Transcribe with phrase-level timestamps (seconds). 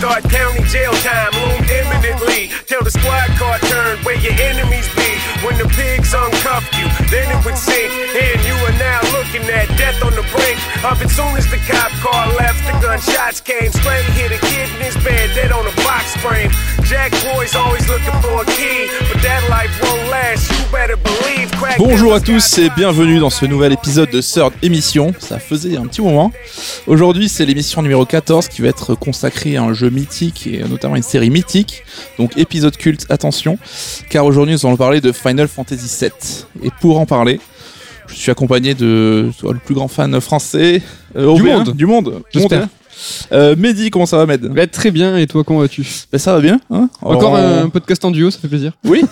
[0.00, 2.48] Thought county jail time loomed imminently.
[2.64, 5.10] Till the squad car turned where your enemies be.
[5.44, 7.92] When the pigs uncuffed you, then it would sink.
[8.16, 10.56] And you are now looking at death on the brink
[10.88, 11.10] of it.
[11.12, 13.68] Soon as the cop car left, the gunshots came.
[13.72, 16.50] Straight hit a kid in his bed, dead on a box frame.
[16.88, 20.48] Jack boys always looking for a key, but that life won't last.
[20.48, 21.50] You better believe.
[21.52, 25.12] Crack Bonjour à tous et bienvenue dans ce nouvel épisode de Third Émission.
[25.18, 26.32] Ça faisait un petit moment.
[26.86, 30.96] Aujourd'hui, c'est l'émission numéro 14 qui va être consacrée à un jeu mythique et notamment
[30.96, 31.82] une série mythique.
[32.18, 33.58] Donc épisode culte, attention.
[34.08, 36.10] Car aujourd'hui, nous allons parler de Final Fantasy VII.
[36.62, 37.40] Et pour en parler,
[38.08, 40.82] je suis accompagné de toi, le plus grand fan français
[41.16, 41.76] euh, Du monde.
[41.76, 42.22] Du monde.
[42.32, 42.60] J'espère.
[42.60, 42.68] Monde.
[43.32, 46.34] Euh, Mehdi, comment ça va, Med Bah, très bien, et toi, comment vas-tu Ben, Ça
[46.34, 46.60] va bien.
[46.70, 48.72] hein Encore Alors, un podcast en duo, ça fait plaisir.
[48.84, 49.02] Oui.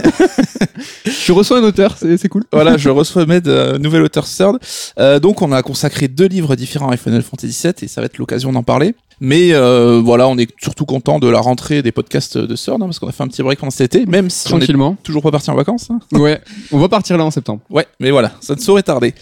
[1.07, 2.45] Je reçois un auteur, c'est c'est cool.
[2.53, 4.59] voilà, je reçois Med, euh, nouvel auteur Third.
[4.99, 8.07] Euh, donc, on a consacré deux livres différents à Final Fantasy VII et ça va
[8.07, 8.95] être l'occasion d'en parler.
[9.21, 12.87] Mais euh, voilà, on est surtout content de la rentrée des podcasts de Third hein,
[12.87, 14.97] parce qu'on a fait un petit break pendant cet été, même si on est Tranquillement.
[15.03, 15.89] toujours pas parti en vacances.
[15.91, 15.99] hein.
[16.19, 16.41] Ouais,
[16.73, 17.61] on va partir là en septembre.
[17.71, 19.15] Ouais, mais voilà, ça ne saurait tarder.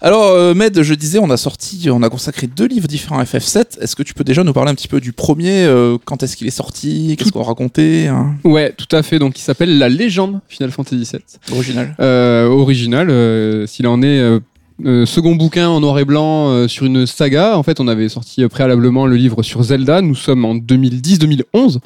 [0.00, 3.24] Alors, euh, Med, je disais, on a sorti, on a consacré deux livres différents à
[3.24, 3.80] FF7.
[3.80, 6.36] Est-ce que tu peux déjà nous parler un petit peu du premier euh, Quand est-ce
[6.36, 8.34] qu'il est sorti Qu'est-ce qu'on racontait hein?
[8.44, 9.18] Ouais, tout à fait.
[9.18, 11.20] Donc, il s'appelle La légende Final Fantasy VII.
[11.56, 11.94] Original.
[12.00, 14.40] Euh, original, euh, s'il en est.
[14.84, 17.56] euh, second bouquin en noir et blanc euh, sur une saga.
[17.56, 20.00] En fait, on avait sorti euh, préalablement le livre sur Zelda.
[20.00, 21.78] Nous sommes en 2010-2011.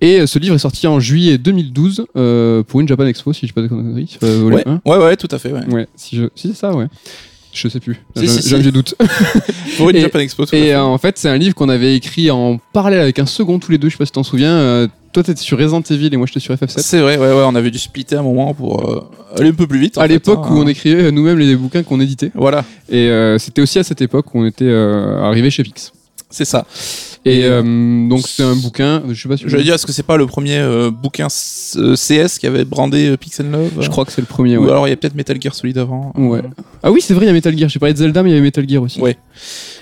[0.00, 3.46] Et ce livre est sorti en juillet 2012 euh, pour une Japan Expo, si je
[3.46, 4.16] dis pas de conneries.
[4.22, 4.80] Ouais, un.
[4.86, 5.52] ouais, ouais, tout à fait.
[5.52, 5.66] Ouais.
[5.68, 6.24] Ouais, si, je...
[6.34, 6.86] si c'est ça, ouais.
[7.52, 7.94] Je sais plus.
[8.14, 8.48] Si, J'ai si, si.
[8.50, 8.94] j'ai un vieux doute.
[9.78, 10.44] Pour une Et- Japan Expo.
[10.46, 10.76] tout à Et fait.
[10.76, 13.78] en fait, c'est un livre qu'on avait écrit en parallèle avec un second tous les
[13.78, 13.88] deux.
[13.88, 14.86] Je sais pas si t'en souviens.
[15.12, 16.80] Toi, t'étais sur Resident Evil et moi, j'étais sur FF7.
[16.80, 19.66] C'est vrai, ouais, ouais, on avait dû splitter un moment pour euh, aller un peu
[19.66, 19.96] plus vite.
[19.96, 20.48] À l'époque hein.
[20.52, 22.30] où on écrivait nous-mêmes les bouquins qu'on éditait.
[22.34, 25.92] Voilà, Et euh, c'était aussi à cette époque où on était euh, arrivé chez Pix.
[26.30, 26.66] c'est ça.
[27.28, 29.02] Et Et, euh, donc c'est un bouquin.
[29.10, 31.28] Je sais pas si Je veux dire, est-ce que c'est pas le premier euh, bouquin
[31.76, 34.56] euh, CS qui avait brandé euh, Pixel Love Je crois que c'est le premier.
[34.56, 34.70] Ou Ouais.
[34.70, 36.12] alors il y a peut-être Metal Gear Solid avant.
[36.16, 36.40] Ouais.
[36.82, 37.68] Ah oui, c'est vrai, il y a Metal Gear.
[37.68, 39.00] J'ai parlé de Zelda, mais il y avait Metal Gear aussi.
[39.00, 39.16] Ouais.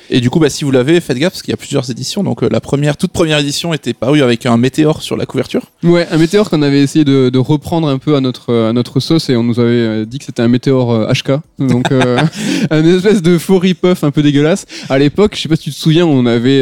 [0.08, 2.22] Et du coup, bah, si vous l'avez, faites gaffe parce qu'il y a plusieurs éditions.
[2.22, 5.62] Donc euh, la première, toute première édition était parue avec un météore sur la couverture.
[5.82, 9.00] Ouais, un météore qu'on avait essayé de, de reprendre un peu à notre, à notre
[9.00, 11.40] sauce et on nous avait euh, dit que c'était un météore euh, HK.
[11.58, 12.18] Donc, euh,
[12.70, 14.66] un espèce de faux rip-off un peu dégueulasse.
[14.88, 16.60] À l'époque, je sais pas si tu te souviens, on avait,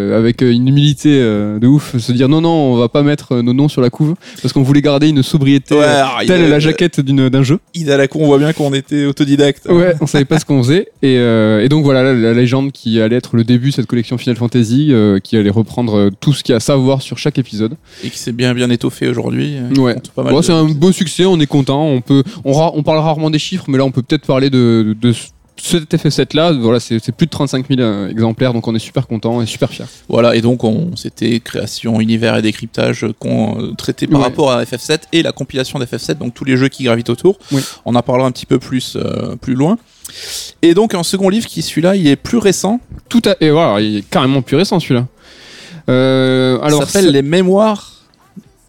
[0.00, 3.32] euh, avec une humilité euh, de ouf, se dire non, non, on va pas mettre
[3.36, 6.18] euh, nos noms sur la couve parce qu'on voulait garder une sobriété Ouais, euh, alors,
[6.22, 7.58] il telle a- la jaquette d'un jeu.
[7.74, 9.66] Ida la con, on voit bien qu'on était autodidacte.
[9.68, 10.88] Ouais, on savait pas ce qu'on faisait.
[11.02, 13.86] Et, euh, et donc voilà, la, la légende qui allait être le début de cette
[13.86, 17.02] collection Final Fantasy, euh, qui allait reprendre euh, tout ce qu'il y a à savoir
[17.02, 17.74] sur chaque épisode.
[18.04, 19.54] Et qui s'est bien bien étoffé aujourd'hui.
[19.56, 19.96] euh, Ouais.
[20.16, 21.84] Bon, c'est un beau succès, on est content.
[21.86, 25.08] On peut, on parle rarement des chiffres, mais là, on peut peut-être parler de, de,
[25.08, 25.14] de
[25.56, 26.52] cet FF7 là.
[26.52, 29.70] Voilà, c'est plus de 35 000 euh, exemplaires, donc on est super content et super
[29.70, 29.86] fier.
[30.08, 34.24] Voilà, et donc on c'était création, univers et décryptage qu'on euh, traitait par Ouais.
[34.26, 37.38] rapport à FF7 et la compilation d'FF7, donc tous les jeux qui gravitent autour.
[37.52, 37.60] Oui.
[37.84, 39.76] On en parlera un petit peu plus euh, plus loin.
[40.62, 42.80] Et donc un second livre qui celui-là, il est plus récent.
[43.08, 45.06] Tout à, et voilà, il est carrément plus récent celui-là.
[45.88, 47.89] Euh, Alors, alors, s'appelle Les Mémoires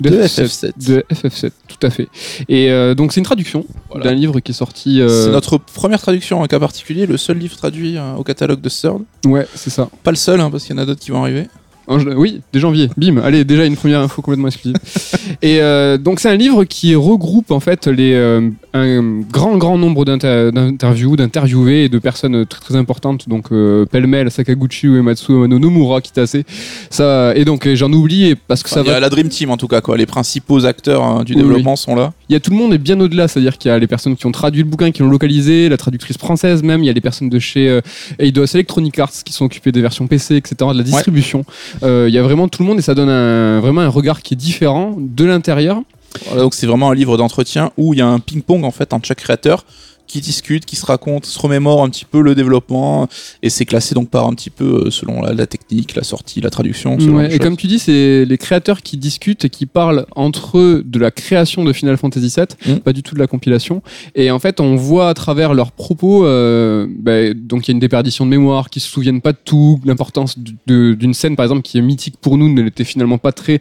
[0.01, 0.71] de, FF7.
[0.87, 2.07] De FF7, tout à fait.
[2.49, 4.05] Et euh, donc, c'est une traduction Voilà.
[4.05, 5.01] d'un livre qui est sorti.
[5.01, 8.61] euh, C'est notre première traduction, un cas particulier, le seul livre traduit euh, au catalogue
[8.61, 9.03] de Third.
[9.25, 9.89] Ouais, c'est ça.
[10.03, 11.47] Pas le seul, hein, parce qu'il y en a d'autres qui vont arriver.
[11.87, 12.89] En oui, dès janvier.
[12.95, 13.17] Bim.
[13.17, 14.77] Allez, déjà une première info complètement exclusive.
[15.41, 19.77] et euh, donc c'est un livre qui regroupe en fait les euh, un grand grand
[19.77, 23.27] nombre d'inter- d'interviews, d'interviewés et de personnes très très importantes.
[23.27, 26.43] Donc euh, pêle-mêle Sakaguchi, Uematsu, Amano, Nomura, Kitase.
[26.89, 28.99] Ça et donc j'en oublie parce que ça il y a va.
[28.99, 29.97] la Dream Team en tout cas, quoi.
[29.97, 32.13] Les principaux acteurs hein, du Oui, développement sont là.
[32.31, 34.15] Il y a tout le monde est bien au-delà, c'est-à-dire qu'il y a les personnes
[34.15, 36.81] qui ont traduit le bouquin, qui l'ont localisé, la traductrice française même.
[36.81, 37.81] Il y a les personnes de chez euh,
[38.19, 41.43] Eidos Electronic Arts qui sont occupées des versions PC, etc., de la distribution.
[41.83, 44.21] Euh, Il y a vraiment tout le monde et ça donne un, vraiment un regard
[44.21, 45.81] qui est différent de l'intérieur.
[46.27, 48.93] Voilà, donc c'est vraiment un livre d'entretien où il y a un ping-pong en fait
[48.93, 49.65] entre chaque créateur
[50.11, 53.07] qui discute, qui se raconte, se remémore un petit peu le développement
[53.43, 56.41] et c'est classé donc par un petit peu euh, selon la, la technique, la sortie,
[56.41, 56.97] la traduction.
[56.97, 60.83] Ouais, et comme tu dis, c'est les créateurs qui discutent et qui parlent entre eux
[60.85, 62.79] de la création de Final Fantasy VII, Mm.
[62.79, 63.81] pas du tout de la compilation.
[64.15, 67.73] Et en fait, on voit à travers leurs propos, euh, bah, donc il y a
[67.73, 70.35] une déperdition de mémoire, qui se souviennent pas de tout, l'importance
[70.67, 73.59] d'une scène par exemple qui est mythique pour nous ne l'était finalement pas très,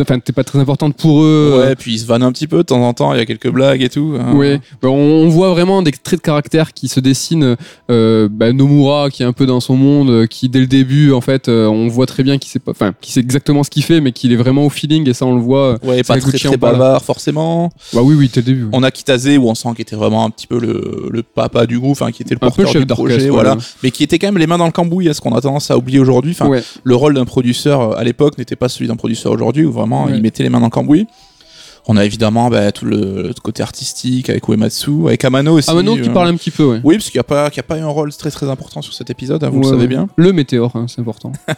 [0.00, 1.58] enfin, n'était pas très importante pour eux.
[1.66, 3.26] Ouais, puis ils se vannent un petit peu de temps en temps, il y a
[3.26, 4.14] quelques blagues et tout.
[4.18, 4.34] hein.
[4.36, 7.56] Ouais, Bah, on, on voit vraiment des traits de caractère qui se dessinent.
[7.90, 11.12] Euh, bah, Nomura, qui est un peu dans son monde, euh, qui dès le début,
[11.12, 13.70] en fait, euh, on voit très bien qu'il sait pas, enfin, qu'il sait exactement ce
[13.70, 15.78] qu'il fait, mais qu'il est vraiment au feeling, et ça, on le voit.
[15.84, 17.70] Ouais, pas très, très bavard, forcément.
[17.94, 18.66] Bah oui, oui, dès le début.
[18.72, 21.64] On a Kitase où on sent qu'il était vraiment un petit peu le, le papa
[21.66, 23.56] du groupe, enfin, qui était le porteur chef du projet, d'orchestre, voilà.
[23.82, 25.70] Mais qui était quand même les mains dans le cambouis, à ce qu'on a tendance
[25.70, 26.32] à oublier aujourd'hui.
[26.32, 26.62] Enfin, Ouais.
[26.82, 30.12] le rôle d'un producteur à l'époque n'était pas celui d'un producteur aujourd'hui, où vraiment Ouais.
[30.16, 31.06] il mettait les mains dans le cambouis.
[31.88, 35.74] On a évidemment bah, tout le, le côté artistique avec Uematsu, avec Amano aussi.
[35.74, 36.80] Maintenant qui euh, parle un petit peu, ouais.
[36.84, 38.82] Oui, parce qu'il n'y a, pas- y a pas eu un rôle très très important
[38.82, 39.86] sur cet épisode, hein, vous Ouais, le savez ouais.
[39.88, 40.08] bien.
[40.16, 41.32] Le météore, hein, c'est important.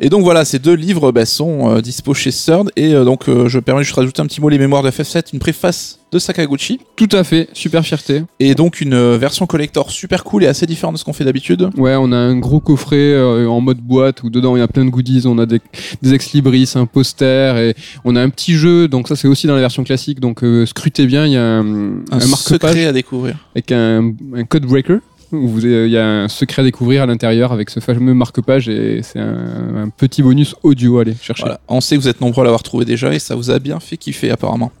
[0.00, 2.68] Et donc voilà, ces deux livres bah, sont euh, dispo chez CERN.
[2.76, 4.90] Et euh, donc euh, je permets juste de rajouter un petit mot les mémoires de
[4.90, 6.80] FF7, une préface de Sakaguchi.
[6.96, 8.22] Tout à fait, super fierté.
[8.40, 11.24] Et donc une euh, version collector super cool et assez différente de ce qu'on fait
[11.24, 11.70] d'habitude.
[11.76, 14.84] Ouais, on a un gros coffret en mode boîte où dedans il y a plein
[14.84, 15.22] de goodies.
[15.26, 15.60] On a des,
[16.02, 18.88] des ex-libris, un poster et on a un petit jeu.
[18.88, 20.18] Donc ça, c'est aussi dans la version classique.
[20.18, 23.36] Donc scrutez bien, il y a un, Un, marque-page à découvrir.
[23.54, 24.98] avec un, un code breaker.
[25.34, 29.00] Où il y a un secret à découvrir à l'intérieur avec ce fameux marque-page et
[29.02, 30.98] c'est un, un petit bonus audio.
[30.98, 31.42] Allez, chercher.
[31.42, 31.60] Voilà.
[31.68, 33.80] On sait que vous êtes nombreux à l'avoir trouvé déjà et ça vous a bien
[33.80, 34.72] fait kiffer apparemment.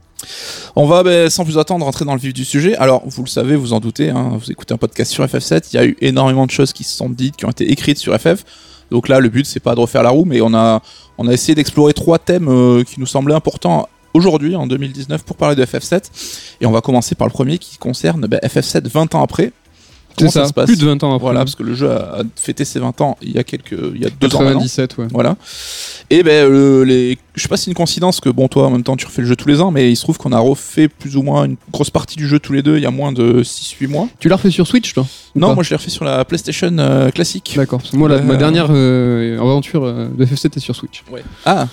[0.76, 2.76] On va ben, sans plus attendre rentrer dans le vif du sujet.
[2.76, 5.76] Alors vous le savez, vous en doutez, hein, vous écoutez un podcast sur FF7, il
[5.76, 8.14] y a eu énormément de choses qui se sont dites, qui ont été écrites sur
[8.18, 8.44] FF.
[8.90, 10.82] Donc là, le but c'est pas de refaire la roue, mais on a
[11.18, 15.36] on a essayé d'explorer trois thèmes euh, qui nous semblaient importants aujourd'hui en 2019 pour
[15.36, 19.14] parler de FF7 et on va commencer par le premier qui concerne ben, FF7 20
[19.14, 19.52] ans après.
[20.18, 21.20] Comment ça, se passe plus de 20 ans après.
[21.24, 23.72] Voilà, parce que le jeu a a fêté ses 20 ans il y a quelques
[23.94, 24.60] il y a deux ans maintenant.
[24.60, 25.06] 97, ouais.
[25.12, 25.36] Voilà.
[26.10, 28.70] Et ben euh, les, je sais pas si c'est une coïncidence que bon toi en
[28.70, 30.38] même temps tu refais le jeu tous les ans, mais il se trouve qu'on a
[30.38, 32.90] refait plus ou moins une grosse partie du jeu tous les deux il y a
[32.90, 34.08] moins de 6-8 mois.
[34.20, 35.06] Tu l'as refait sur Switch, toi?
[35.34, 37.54] Non, moi je l'ai refait sur la PlayStation euh, classique.
[37.56, 37.80] D'accord.
[37.92, 41.02] Moi, la- ma Euh, dernière euh, aventure de FF7 est sur Switch.
[41.44, 41.66] Ah.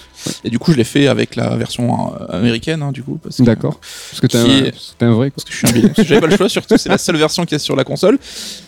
[0.44, 3.20] Et du coup je l'ai fait avec la version euh, américaine hein, du coup.
[3.22, 3.80] parce que- D'accord.
[4.10, 5.30] Parce que t'es un, est- t'es un vrai.
[5.32, 5.36] Quoi.
[5.38, 5.88] Parce que je suis un bidon.
[5.90, 7.84] Parce que J'avais pas le choix, surtout c'est la seule version qui est sur la
[7.84, 8.18] console,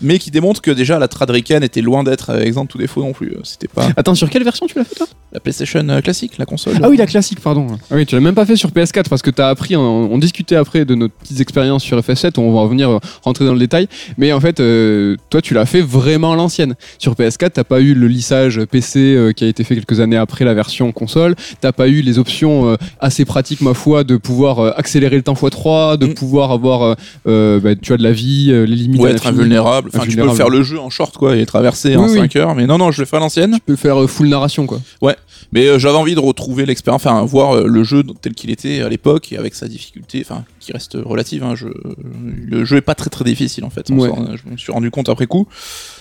[0.01, 2.77] mais qui démontre que déjà la trad ricaine était loin d'être euh, exempte de tout
[2.79, 3.31] défaut non plus.
[3.33, 5.07] Euh, C'était pas Attends, sur quelle version tu l'as fait toi?
[5.33, 6.75] La PlayStation euh, classique, la console.
[6.83, 7.65] Ah oui, la classique, pardon.
[7.89, 9.81] Ah oui, tu l'as même pas fait sur PS4 parce que t'as appris, on,
[10.13, 13.53] on discutait après de nos petites expériences sur FF7, on va revenir euh, rentrer dans
[13.53, 13.88] le détail.
[14.18, 16.75] Mais en fait, euh, toi, tu l'as fait vraiment à l'ancienne.
[17.00, 20.18] Sur PS4, t'as pas eu le lissage PC euh, qui a été fait quelques années
[20.18, 21.35] après la version console.
[21.62, 25.33] T'as pas eu les options euh, assez pratiques, ma foi, de pouvoir accélérer le temps
[25.33, 26.13] x3, de Mm.
[26.13, 26.95] pouvoir avoir,
[27.25, 29.01] bah, tu as de la vie, les limites.
[29.01, 29.89] Ouais, être invulnérable.
[29.94, 32.18] Enfin, tu peux faire le jeu en short, quoi, et traverser en Oui, oui.
[32.19, 32.56] 5 heures.
[32.56, 33.53] Mais non, non, je fais à l'ancienne.
[33.56, 34.80] Tu peux faire full narration, quoi.
[35.51, 38.81] Mais euh, j'avais envie de retrouver l'expérience, enfin, voir euh, le jeu tel qu'il était
[38.81, 41.44] à l'époque et avec sa difficulté, enfin, qui reste relative.
[41.44, 41.68] Hein, je...
[42.48, 43.89] Le jeu est pas très très difficile en fait.
[43.89, 44.10] Ouais.
[44.10, 45.48] s'en- Je me suis rendu compte après coup.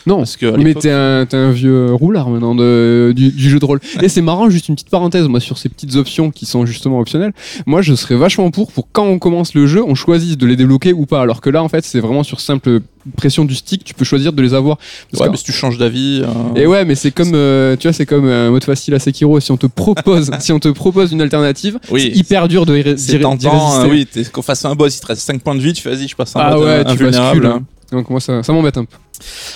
[0.06, 3.64] Non, Parce que Mais t'es un, un vieux roulard maintenant de, du, du jeu de
[3.64, 3.80] rôle.
[4.02, 6.98] Et c'est marrant, juste une petite parenthèse, moi, sur ces petites options qui sont justement
[6.98, 7.32] optionnelles.
[7.66, 10.56] Moi, je serais vachement pour, pour quand on commence le jeu, on choisisse de les
[10.56, 11.20] débloquer ou pas.
[11.22, 12.80] Alors que là, en fait, c'est vraiment sur simple
[13.16, 14.76] pression du stick, tu peux choisir de les avoir.
[15.10, 16.22] Parce Ouais, que- mais si tu changes d'avis.
[16.24, 18.98] euh, Et ouais, mais c'est comme, euh, tu vois, c'est comme un mode facile à
[19.00, 19.40] Sekiro.
[19.40, 22.76] Si on te propose, si on te propose une alternative, Oui, c'est hyper dur de
[22.76, 23.50] d'y tentant.
[23.50, 23.86] résister.
[23.86, 24.06] euh, oui,
[24.54, 26.34] fasse un boss, il te reste 5 points de vie, tu fais vas-y, je passe
[26.36, 27.40] un Ah mode ouais, tu invulnérable.
[27.42, 27.46] bascules.
[27.46, 27.64] hein.
[27.92, 28.96] Donc moi, ça, ça m'embête un peu.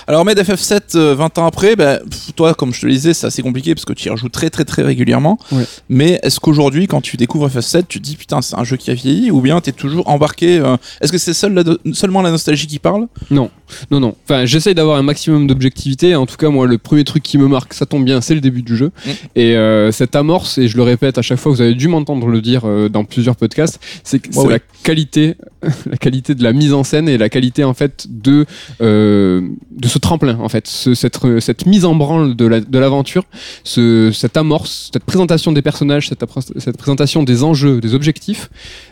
[0.06, 3.15] Alors, Med FF7, euh, 20 ans après, bah, pff, toi, comme je te le disais,
[3.15, 5.38] c'est assez compliqué parce que tu y rejoues très très très régulièrement.
[5.50, 5.65] Ouais.
[5.88, 8.91] Mais est-ce qu'aujourd'hui, quand tu découvres FF7, tu te dis putain, c'est un jeu qui
[8.91, 12.31] a vieilli ou bien t'es toujours embarqué euh, Est-ce que c'est seul la seulement la
[12.31, 13.09] nostalgie qui parle?
[13.91, 14.15] Non, non.
[14.25, 16.15] Enfin, j'essaye d'avoir un maximum d'objectivité.
[16.15, 18.41] En tout cas, moi, le premier truc qui me marque, ça tombe bien, c'est le
[18.41, 18.93] début du jeu.
[19.05, 19.11] Mm.
[19.35, 22.27] Et euh, cette amorce, et je le répète à chaque fois, vous avez dû m'entendre
[22.29, 24.53] le dire euh, dans plusieurs podcasts, c'est Ouais, ouais.
[24.55, 25.37] la qualité,
[25.87, 28.44] la qualité de la mise en scène et la qualité en fait de
[28.81, 29.40] euh,
[29.70, 33.25] de ce tremplin en fait, ce- cette cette mise en branle de la- de l'aventure,
[33.64, 36.25] ce cette amorce, cette présentation des personnages, cette,
[36.76, 38.50] présentation des enjeux, des objectifs.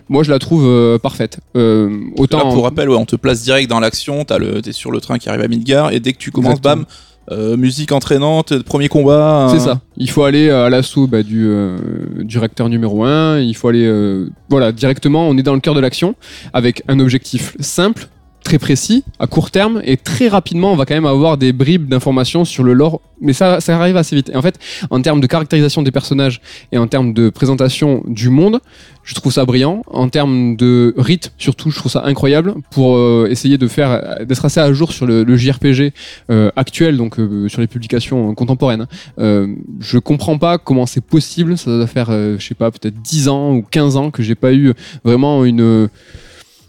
[0.09, 1.39] Moi, je la trouve euh, parfaite.
[1.57, 4.73] Euh, autant Là, pour rappel, ouais, on te place direct dans l'action, t'as le- t'es
[4.73, 6.85] sur le train qui arrive à Midgar et dès que tu commences, Exactement.
[7.29, 9.49] bam, euh, musique entraînante, premier combat.
[9.51, 9.81] C'est euh, ça.
[9.97, 11.79] Il faut aller à l'assaut bah, du, euh,
[12.23, 13.39] du réacteur numéro 1.
[13.41, 15.27] Il faut aller, euh, voilà, directement.
[15.29, 16.15] On est dans le cœur de l'action
[16.53, 18.09] avec un objectif simple,
[18.45, 20.73] très précis, à court terme et très rapidement.
[20.73, 23.97] On va quand même avoir des bribes d'informations sur le lore, mais ça, ça arrive
[23.97, 24.29] assez vite.
[24.29, 24.59] Et en fait,
[24.91, 28.61] en termes de caractérisation des personnages et en termes de présentation du monde,
[29.03, 29.83] je trouve ça brillant.
[29.87, 34.45] En termes de rythme, surtout, je trouve ça incroyable pour euh, essayer de faire, d'être
[34.45, 35.93] assez à jour sur le, JRPG
[36.31, 38.87] euh, actuel, donc euh, sur les publications contemporaines.
[39.19, 39.49] hein.
[39.81, 41.57] Je comprends pas comment c'est possible.
[41.57, 44.53] Ça doit faire, je sais pas, peut-être 10 ans ou 15 ans que j'ai pas
[44.53, 45.89] eu vraiment une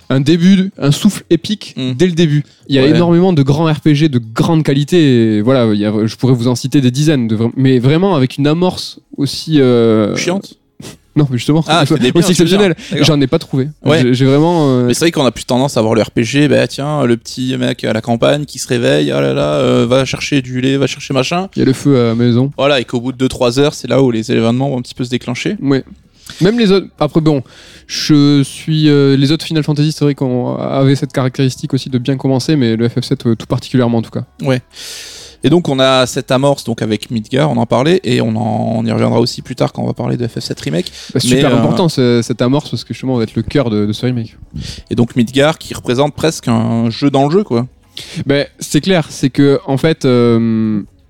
[0.09, 1.93] un début, un souffle épique Mm.
[1.93, 2.43] dès le début.
[2.67, 2.89] Il y a Ouais.
[2.89, 5.37] énormément de grands RPG de grande qualité.
[5.37, 8.15] Et voilà, il y a- je pourrais vous en citer des dizaines, de, mais vraiment
[8.15, 10.55] avec une amorce aussi euh, Chiante.
[11.17, 11.83] Non, mais justement, Ah,
[12.13, 12.75] aussi exceptionnel.
[13.01, 13.69] J'en ai pas trouvé.
[13.85, 14.01] Ouais.
[14.01, 14.67] J'ai- J'ai vraiment.
[14.69, 17.15] euh, Mais c'est vrai qu'on a plus tendance à voir le RPG, bah tiens, le
[17.15, 20.59] petit mec à la campagne qui se réveille, oh là là, euh, va chercher du
[20.59, 21.47] lait, va chercher machin.
[21.55, 22.51] Il y a le feu à la maison.
[22.57, 24.93] Voilà, et qu'au bout de 2-3 heures, c'est là où les événements vont un petit
[24.93, 25.55] peu se déclencher.
[25.61, 25.85] Ouais.
[26.41, 26.87] Même les autres.
[26.99, 27.43] Après, bon,
[27.87, 28.89] je suis.
[28.89, 32.55] euh, les autres Final Fantasy, c'est vrai qu'on avait cette caractéristique aussi de bien commencer,
[32.55, 34.23] mais le FF7 euh, tout particulièrement en tout cas.
[35.43, 38.77] Et donc on a cette amorce donc avec Midgar, on en parlait, et on, en,
[38.79, 40.91] on y reviendra aussi plus tard quand on va parler de FF7 Remake.
[41.13, 43.69] Bah, super euh, important ce- cette amorce parce que justement, on va être le cœur
[43.69, 44.35] de, de ce remake.
[44.89, 47.67] Et donc Midgar qui représente presque un jeu dans le jeu, quoi.
[48.25, 50.05] Ben, c'est clair, c'est que en fait.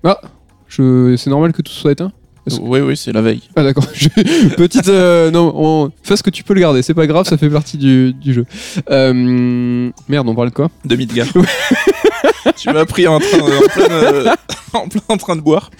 [0.04, 0.20] Ah,
[0.68, 1.16] je...
[1.16, 2.12] c'est normal que tout soit éteint?
[2.60, 3.42] Oui, oui, c'est la veille.
[3.56, 3.86] Ah d'accord.
[4.56, 5.90] Petite euh, non, on...
[6.02, 8.32] fais ce que tu peux le garder, c'est pas grave, ça fait partie du, du
[8.34, 8.46] jeu.
[8.90, 10.70] Euh, Merde, on parlait de quoi?
[10.84, 11.26] De Midgar.
[12.56, 14.34] tu m'as pris en, train, en, plein, euh,
[14.72, 15.70] en plein en train de boire.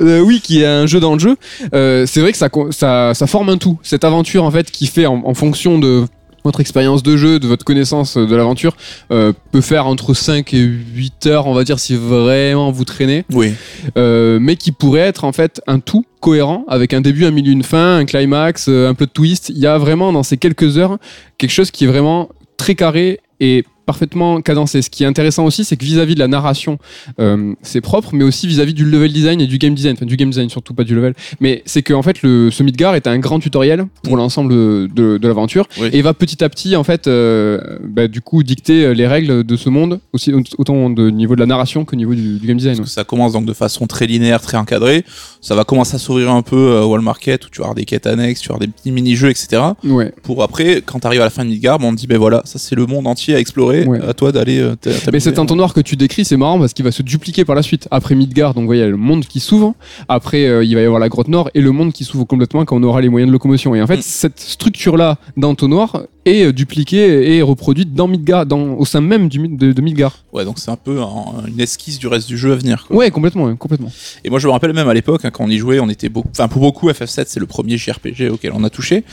[0.00, 1.36] Euh, Oui, qui est un jeu dans le jeu.
[1.74, 3.78] Euh, c'est vrai que ça, co- ça, ça forme un tout.
[3.82, 6.04] Cette aventure en fait qui fait en, en fonction de
[6.44, 8.76] votre expérience de jeu, de votre connaissance de l'aventure,
[9.10, 13.24] euh, peut faire entre 5 et 8 heures, on va dire, si vraiment vous traînez.
[13.32, 13.54] Oui.
[13.96, 17.52] euh, mais qui pourrait être en fait un tout cohérent avec un début, un milieu,
[17.52, 19.48] une fin, un climax, euh, un plot twist.
[19.48, 20.98] Il y a vraiment dans ces quelques heures
[21.38, 24.82] quelque chose qui est vraiment très carré et parfaitement cadencé.
[24.82, 26.78] Ce qui est intéressant aussi, c'est que vis-à-vis de la narration,
[27.20, 30.16] euh, c'est propre, mais aussi vis-à-vis du level design et du game design, enfin du
[30.16, 31.14] game design surtout pas du level.
[31.40, 35.18] Mais c'est que en fait le ce Midgar est un grand tutoriel pour l'ensemble de,
[35.18, 35.88] de l'aventure Oui.
[35.92, 39.56] et va petit à petit en fait euh, bah, du coup dicter les règles de
[39.56, 42.56] ce monde aussi autant de niveau de la narration que au niveau du, du game
[42.56, 42.76] design.
[42.76, 45.04] Parce que ça commence donc de façon très linéaire, très encadrée.
[45.40, 47.84] Ça va commencer à s'ouvrir un peu euh, Wall Market où tu vas avoir des
[47.84, 49.62] quêtes annexes, tu vas avoir des petits mini-jeux, etc.
[49.84, 50.12] Ouais.
[50.22, 52.18] Pour après, quand tu arrives à la fin de Midgard, ben, on te dit, ben
[52.18, 53.73] voilà, ça c'est le monde entier à explorer.
[53.86, 54.00] Ouais.
[54.06, 54.58] À toi d'aller.
[54.60, 54.76] euh,
[55.12, 57.62] Mais cet entonnoir que tu décris, c'est marrant parce qu'il va se dupliquer par la
[57.62, 57.88] suite.
[57.90, 59.74] Après Midgard, donc vous voyez, il y a le monde qui s'ouvre.
[60.08, 62.64] Après, euh, il va y avoir la grotte nord et le monde qui s'ouvre complètement
[62.64, 63.74] quand on aura les moyens de locomotion.
[63.74, 64.02] Et en fait, Mm.
[64.02, 69.46] cette structure-là d'entonnoir est euh, dupliquée et reproduite dans Midgard, dans, au sein même du,
[69.48, 70.18] de, de Midgard.
[70.32, 72.84] Ouais, donc c'est un peu un- une esquisse du reste du jeu à venir.
[72.88, 72.96] Quoi.
[72.96, 73.90] Ouais, complètement, ouais, complètement.
[74.24, 76.08] Et moi je me rappelle même à l'époque, hein, quand on y jouait, on était
[76.08, 76.28] beaucoup.
[76.32, 79.04] Enfin, pour beaucoup, FF7 c'est le premier JRPG auquel on a touché.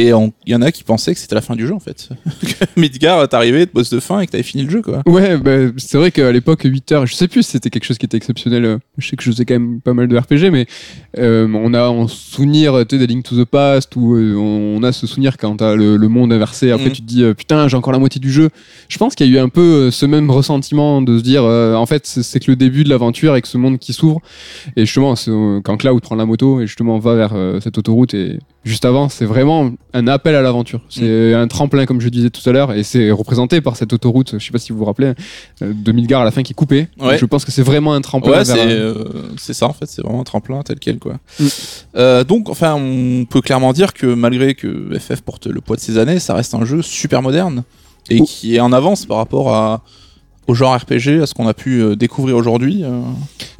[0.00, 2.08] Et il y en a qui pensaient que c'était la fin du jeu en fait.
[2.40, 5.02] que Midgard t'arrivais, te boss de fin et que t'avais fini le jeu quoi.
[5.06, 7.98] Ouais, bah, c'est vrai qu'à l'époque, 8 heures, je sais plus si c'était quelque chose
[7.98, 8.64] qui était exceptionnel.
[8.64, 10.66] euh, Je sais que je faisais quand même pas mal de RPG, mais
[11.18, 15.06] euh, on a en souvenir, des Link to the Past, où euh, on a ce
[15.06, 16.92] souvenir quand t'as le, le monde inversé, après Mhm.
[16.92, 18.50] tu te dis, putain, j'ai encore la moitié du jeu.
[18.88, 21.74] Je pense qu'il y a eu un peu ce même ressentiment de se dire, euh,
[21.74, 24.20] en fait, c'est que le début de l'aventure avec ce monde qui s'ouvre.
[24.76, 25.14] Et justement,
[25.64, 28.38] quand Cloud prend la moto et justement va vers cette autoroute, et
[28.68, 30.80] juste avant, c'est vraiment un appel à l'aventure.
[30.88, 34.34] C'est un tremplin, comme je disais tout à l'heure, et c'est représenté par cette autoroute,
[34.38, 35.14] je sais pas si vous vous rappelez,
[35.62, 36.88] euh, de Midgar à la fin qui est coupée.
[37.00, 37.18] Ouais.
[37.18, 39.04] Je pense que c'est vraiment un tremplin Ouais, vers c'est un- euh,
[39.38, 41.14] c'est ça en fait, c'est vraiment un tremplin tel quel quoi.
[41.40, 41.44] Mm.
[41.96, 45.80] Euh, donc enfin, on peut clairement dire que malgré que FF porte le poids de
[45.80, 47.64] ses années, ça reste un jeu super moderne
[48.10, 48.24] et Oh.
[48.24, 49.82] qui est en avance par rapport à
[50.48, 52.82] au genre RPG, à ce qu'on a pu euh, découvrir aujourd'hui.
[52.82, 53.00] euh.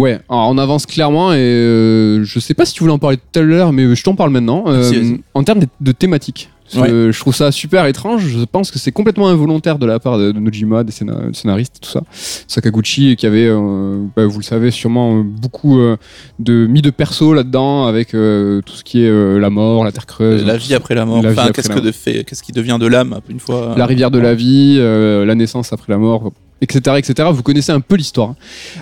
[0.01, 3.19] Ouais, alors on avance clairement, et euh, je sais pas si tu voulais en parler
[3.19, 4.65] tout à l'heure, mais je t'en parle maintenant.
[4.67, 6.51] Euh, en termes de, de thématique.
[6.71, 8.27] Parce que Je trouve ça super étrange.
[8.27, 11.79] Je pense que c'est complètement involontaire de la part de, de Nojima, des scéna- scénaristes,
[11.81, 12.03] tout ça.
[12.47, 15.97] Sakaguchi, qui avait, euh, bah, vous le savez sûrement, euh, beaucoup euh,
[16.39, 19.93] de mis de perso là-dedans, avec euh, tout ce qui est euh, la mort, la
[19.93, 21.23] terre creuse, la vie après la mort.
[21.25, 21.83] Enfin, qu'est-ce que mort.
[21.83, 25.25] de fait, qu'est-ce qui devient de l'âme une fois la rivière de la vie, euh,
[25.25, 27.29] la naissance après la mort, etc., etc.
[27.33, 28.35] Vous connaissez un peu l'histoire.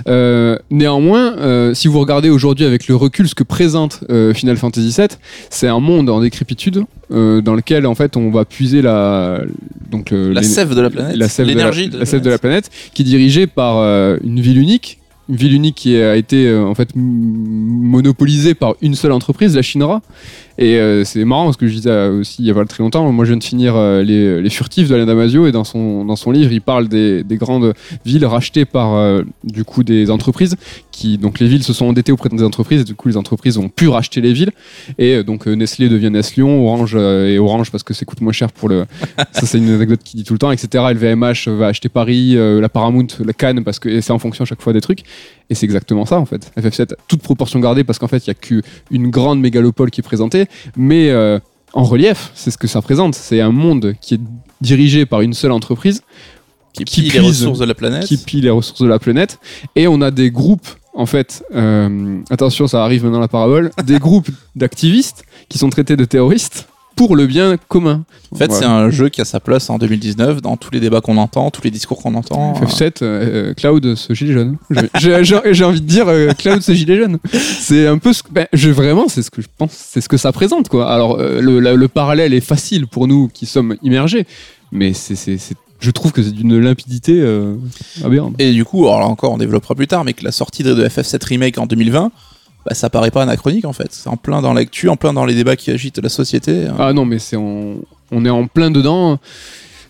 [0.09, 4.57] Euh, néanmoins, euh, si vous regardez aujourd'hui avec le recul ce que présente euh, Final
[4.57, 5.09] Fantasy VII,
[5.51, 9.41] c'est un monde en décrépitude dans lequel en fait on va puiser la
[9.93, 12.39] donc la sève de la planète, la sève de la, l'énergie la sève de la
[12.39, 13.77] planète, qui est dirigée par
[14.25, 14.99] une ville unique.
[15.29, 20.03] Une ville unique qui a été en fait monopolisée par une seule entreprise, la Shinra.
[20.59, 22.83] Et euh, c'est marrant parce que je disais euh, aussi il y a pas très
[22.83, 26.51] longtemps, moi je viens de finir euh, les, Furtifs d'Alain Damasio et dans son, livre
[26.51, 27.75] il parle des, des grandes
[28.07, 30.57] villes rachetées par du coup des entreprises
[30.97, 33.59] qui donc les villes se sont endettées auprès des entreprises et du coup les entreprises
[33.59, 34.51] ont pu racheter les villes
[34.99, 38.21] et euh, donc euh, Nestlé devient Neslion, Orange euh, et Orange parce que ça coûte
[38.23, 38.87] moins cher pour le
[39.33, 40.85] ça c'est une anecdote qui dit tout le temps etc.
[40.95, 44.63] LVMH va acheter Paris, la Paramount, la Cannes parce que c'est en fonction à chaque
[44.63, 45.01] fois des trucs
[45.51, 46.51] et c'est exactement ça en fait.
[46.59, 50.03] FF7 toute proportion gardée parce qu'en fait il y a qu'une grande mégalopole qui est
[50.03, 51.39] présentée mais euh,
[51.73, 53.15] en relief, c'est ce que ça présente.
[53.15, 54.21] C'est un monde qui est
[54.63, 56.01] dirigé par une seule entreprise
[56.73, 58.05] qui qui pille les puise- ressources de la planète.
[58.07, 59.39] qui pille les ressources de la planète.
[59.75, 63.99] Et on a des groupes, en fait, euh, attention, ça arrive maintenant la parabole, des
[63.99, 68.05] groupes d'activistes qui sont traités de terroristes pour le bien commun.
[68.33, 68.61] En fait, Voilà.
[68.61, 71.51] c'est un jeu qui a sa place en 2019 dans tous les débats qu'on entend,
[71.51, 72.55] tous les discours qu'on entend.
[72.55, 74.57] FF7, euh, Cloud, ce gilet jaune.
[74.99, 77.19] J'ai- envie de dire euh, Cloud, ce gilet jaune.
[77.35, 80.09] C'est un peu ce que, ben, je, vraiment, c'est ce que je pense, c'est ce
[80.09, 80.91] que ça présente, quoi.
[80.91, 84.27] Alors, euh, le, la- le parallèle est facile pour nous qui sommes immergés,
[84.73, 85.37] mais c'est-
[85.79, 87.57] je trouve que c'est d'une limpidité euh,
[88.05, 88.35] aberrante.
[88.39, 90.75] Et du coup, alors là encore, on développera plus tard, mais que la sortie de,
[90.75, 92.11] de FF7 Remake en 2020,
[92.65, 93.89] bah, ça paraît pas anachronique en fait.
[93.91, 96.67] C'est en plein dans l'actu, en plein dans les débats qui agitent la société.
[96.79, 97.77] Ah non, mais c'est on,
[98.11, 99.19] on est en plein dedans.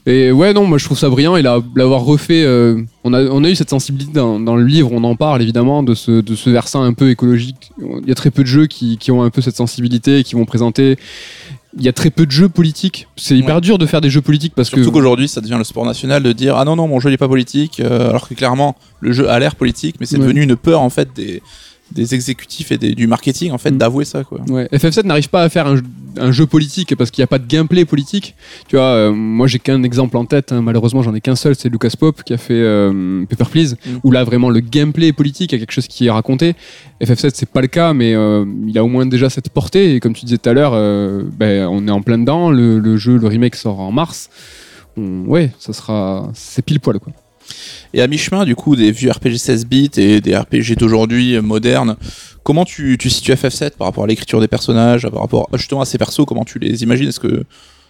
[0.08, 1.36] Et ouais, non, moi je trouve ça brillant.
[1.36, 4.90] Et l'avoir refait, euh, on, a, on a eu cette sensibilité dans, dans le livre,
[4.92, 7.72] on en parle évidemment de ce, de ce versant un peu écologique.
[7.80, 10.36] Il y a très peu de jeux qui, qui ont un peu cette sensibilité, qui
[10.36, 10.96] vont présenter.
[11.78, 13.06] Il y a très peu de jeux politiques.
[13.16, 13.60] C'est hyper Ouais.
[13.60, 14.94] dur de faire des jeux politiques parce Surtout que.
[14.94, 17.28] qu'aujourd'hui, ça devient le sport national de dire ah non non mon jeu n'est pas
[17.28, 20.22] politique, euh, alors que clairement le jeu a l'air politique, mais c'est Ouais.
[20.22, 21.42] devenu une peur en fait des
[21.92, 23.78] des exécutifs et des- du marketing en fait Mm.
[23.78, 24.40] d'avouer ça quoi.
[24.48, 25.82] Ouais, FF7 n'arrive pas à faire un, jeu-
[26.18, 28.34] un jeu politique parce qu'il n'y a pas de gameplay politique.
[28.68, 31.54] Tu vois, euh, moi j'ai qu'un exemple en tête, hein, malheureusement j'en ai qu'un seul,
[31.54, 33.90] c'est Lucas Pop qui a fait euh, Paper Please, Mm.
[34.02, 36.54] où là vraiment le gameplay politique, il y a quelque chose qui est raconté.
[37.00, 40.00] FF7 c'est pas le cas, mais euh, il a au moins déjà cette portée, et
[40.00, 40.72] comme tu disais tout à l'heure,
[41.38, 44.28] ben, on est en plein dedans, le, le jeu, le remake sort en mars.
[44.96, 46.30] On- ouais, ça sera.
[46.34, 47.12] C'est pile poil quoi.
[47.94, 51.42] Et à mi-chemin du coup des vieux RPG 16 bits et des RPG d'aujourd'hui euh,
[51.42, 51.96] modernes,
[52.42, 55.80] comment tu, tu situes FF7 par rapport à l'écriture des personnages, par rapport à- justement
[55.80, 57.08] à ces persos, comment tu les imagines?
[57.08, 57.44] Est-ce que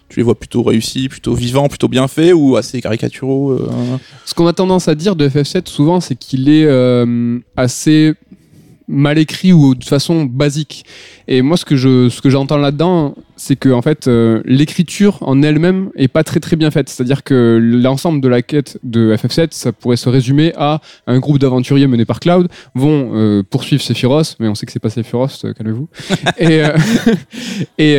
[0.09, 3.69] tu les vois plutôt réussis, plutôt vivants, plutôt bien faits ou assez caricaturaux euh,
[4.23, 8.13] Ce qu'on a tendance à dire de FF7 souvent, c'est qu'il est euh, assez
[8.87, 10.85] mal écrit ou de façon basique.
[11.27, 15.17] Et moi, ce que je, ce que j'entends là-dedans, c'est que en fait, euh, l'écriture
[15.21, 16.87] en elle-même est pas très très bien faite.
[16.89, 21.37] C'est-à-dire que l'ensemble de la quête de FF7, ça pourrait se résumer à un groupe
[21.37, 25.41] d'aventuriers menés par Cloud vont euh, poursuivre Sephiroth, mais on sait que c'est pas Sephiroth,
[25.43, 25.89] euh, calmez-vous.
[26.39, 26.61] et
[27.77, 27.97] et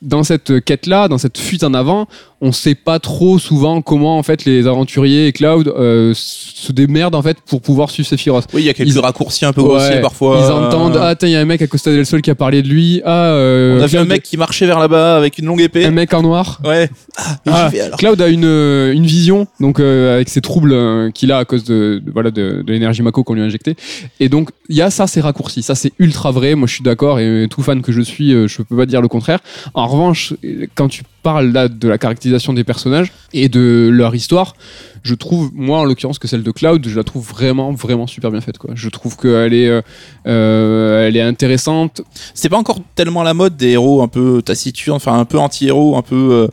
[0.00, 2.06] dans cette quête-là, dans cette fuite en avant,
[2.40, 5.66] on sait pas trop souvent comment en fait les aventuriers et Cloud
[6.14, 8.46] se démerdent en fait pour pouvoir suivre Sephiroth.
[8.54, 10.38] Oui, il y a quelques Ils- raccourcis un peu Ouais, grossiers parfois.
[10.44, 12.34] Ils entendent ah tiens il y a un mec à Costa del Sol qui a
[12.34, 15.38] parlé de lui ah euh, On a vu un mec qui marchait vers là-bas avec
[15.38, 15.84] une longue épée.
[15.84, 16.60] un mec en noir.
[16.64, 16.88] Ouais.
[17.16, 17.98] Ah, Ah, vais alors.
[17.98, 21.44] Cloud a une, euh, une vision, donc euh, avec ses troubles euh, qu'il a à
[21.44, 23.76] cause de, de- voilà de, de l'énergie Mako qu'on lui a injecté.
[24.20, 26.54] Et donc il y a ça, c'est raccourci, ça c'est ultra vrai.
[26.54, 29.00] Moi je suis d'accord et tout fan que je suis, euh, je peux pas dire
[29.02, 29.38] le contraire.
[29.74, 34.14] En revanche, euh, quand tu parles là de la caractérisation des personnages et de leur
[34.14, 34.54] histoire,
[35.02, 38.30] je trouve moi en l'occurrence que celle de Cloud, je la trouve vraiment vraiment super
[38.30, 38.56] bien faite.
[38.74, 39.82] Je trouve qu'elle est euh,
[40.26, 42.02] euh, elle est intéressante.
[42.34, 45.96] C'est pas encore tellement la mode des héros un peu taciturnes, enfin un peu anti-héros,
[45.96, 46.48] un peu euh,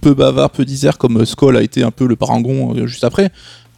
[0.00, 3.30] peu bavard, peu disert comme Skull a été un peu le parangon juste après.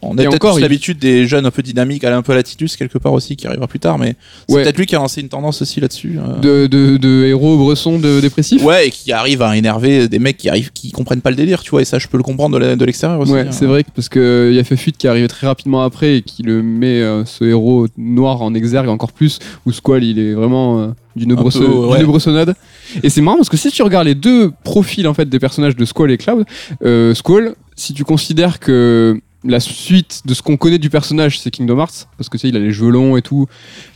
[0.05, 2.43] On a peut-être il- l'habitude des jeunes un peu dynamiques, aller un peu à la
[2.43, 4.15] Titus quelque part aussi, qui arrivera plus tard, mais
[4.47, 4.63] c'est Ouais.
[4.63, 6.17] peut-être lui qui a lancé une tendance aussi là-dessus.
[6.19, 6.39] euh.
[6.39, 8.63] De, de, de héros bressons de dépressifs?
[8.63, 11.61] Ouais, et qui arrive à énerver des mecs qui arrivent, qui comprennent pas le délire,
[11.63, 13.31] tu vois, et ça je peux le comprendre de l'extérieur aussi.
[13.31, 13.51] Ouais, hein.
[13.51, 16.21] c'est vrai parce que il y a FF8 qui est arrivé très rapidement après et
[16.21, 20.33] qui le met euh, ce héros noir en exergue encore plus où Squall il est
[20.33, 21.97] vraiment euh, d'une peu, ouais.
[21.99, 22.55] d'une brossonnade.
[23.03, 25.75] Et c'est marrant parce que si tu regardes les deux profils en fait des personnages
[25.75, 26.45] de Squall et Cloud,
[26.83, 31.51] euh, Squall, si tu considères que la suite de ce qu'on connaît du personnage c'est
[31.51, 33.47] Kingdom Hearts parce que tu sais il a les cheveux longs et tout,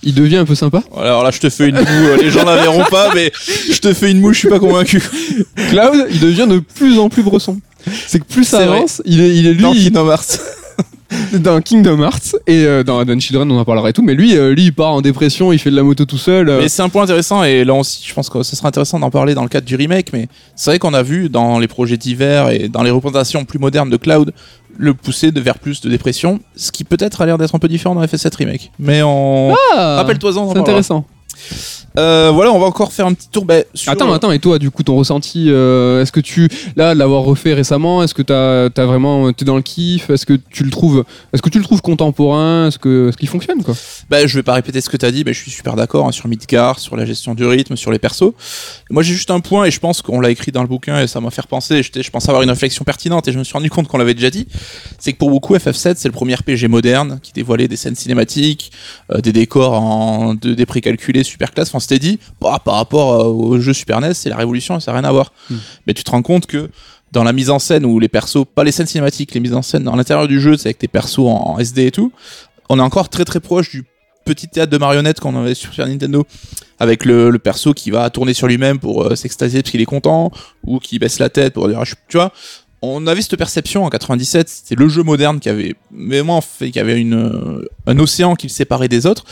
[0.03, 0.83] il devient un peu sympa.
[0.95, 3.31] Alors là je te fais une moue, euh, les gens la verront pas, mais
[3.71, 5.01] je te fais une moue, je suis pas convaincu.
[5.69, 7.59] Cloud, il devient de plus en plus bresson.
[8.07, 8.77] C'est que plus ça vrai.
[8.77, 10.39] avance, il est, il est lui, Dans Kingdom Hearts.
[11.39, 14.35] dans Kingdom Hearts et euh, dans Advent Children on en parlera et tout mais lui
[14.35, 16.59] euh, lui il part en dépression il fait de la moto tout seul euh.
[16.61, 19.09] Mais c'est un point intéressant et là aussi, je pense que ce sera intéressant d'en
[19.09, 20.11] parler dans le cadre du remake.
[20.13, 23.59] Mais c'est vrai qu'on a vu dans les projets divers et dans les représentations plus
[23.59, 24.33] modernes de Cloud
[24.77, 27.67] le pousser de vers plus de dépression, ce qui peut-être a l'air d'être un peu
[27.67, 28.71] différent dans FF7 remake.
[28.79, 30.53] Mais on Ah, rappelle-toi-en.
[30.53, 31.05] c'est intéressant
[31.97, 33.45] Euh, voilà, on va encore faire un petit tour.
[33.45, 36.93] bah, sur- attends attends et toi du coup ton ressenti euh, est-ce que tu là
[36.93, 40.33] de l'avoir refait récemment est-ce que t'as as vraiment t'es dans le kiff est-ce que
[40.51, 43.75] tu le trouves est-ce que tu le trouves contemporain est-ce que est-ce qu'il fonctionne quoi?
[44.09, 46.11] Bah, je vais pas répéter ce que t'as dit, mais je suis super d'accord hein,
[46.11, 48.31] sur Midgar, sur la gestion du rythme, sur les persos.
[48.89, 51.07] Moi, j'ai juste un point et je pense qu'on l'a écrit dans le bouquin et
[51.07, 51.81] ça m'a fait repenser.
[51.83, 54.29] Je pense avoir une réflexion pertinente et je me suis rendu compte qu'on l'avait déjà
[54.29, 54.47] dit.
[54.99, 58.71] C'est que pour beaucoup, FF7, c'est le premier RPG moderne qui dévoilait des scènes cinématiques,
[59.11, 61.69] euh, des décors en 2D précalculés, super classe.
[61.69, 64.91] Enfin, c'était dit, bah, par rapport euh, au jeu Super NES, c'est la révolution, ça
[64.91, 65.31] n'a rien à voir.
[65.49, 65.55] Hmm.
[65.85, 66.69] Mais tu te rends compte que
[67.11, 69.61] dans la mise en scène où les persos, pas les scènes cinématiques, les mises en
[69.61, 72.11] scène dans l'intérieur du jeu, c'est avec tes persos en, en SD et tout,
[72.69, 73.85] on est encore très très proche du
[74.25, 76.25] petit théâtre de marionnettes qu'on avait sur Super Nintendo,
[76.79, 79.85] avec le, le perso qui va tourner sur lui-même pour euh, s'extasier parce qu'il est
[79.85, 80.31] content,
[80.65, 82.33] ou qui baisse la tête pour dire, ah, je- tu vois,
[82.83, 86.79] on avait cette perception en 97, c'était le jeu moderne qui avait vraiment fait qu'il
[86.81, 89.23] avait euh, un océan qui le séparait des autres.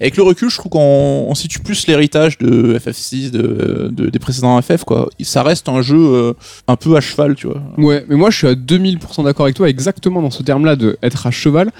[0.00, 4.18] Avec le recul, je trouve qu'on on situe plus l'héritage de FF6, de, de- des
[4.18, 5.08] précédents FF, quoi.
[5.22, 6.32] Ça reste un jeu euh,
[6.66, 7.62] un peu à cheval, tu vois.
[7.76, 10.98] Ouais, mais moi je suis à 2000% d'accord avec toi, exactement dans ce terme-là de
[11.02, 11.70] être à cheval.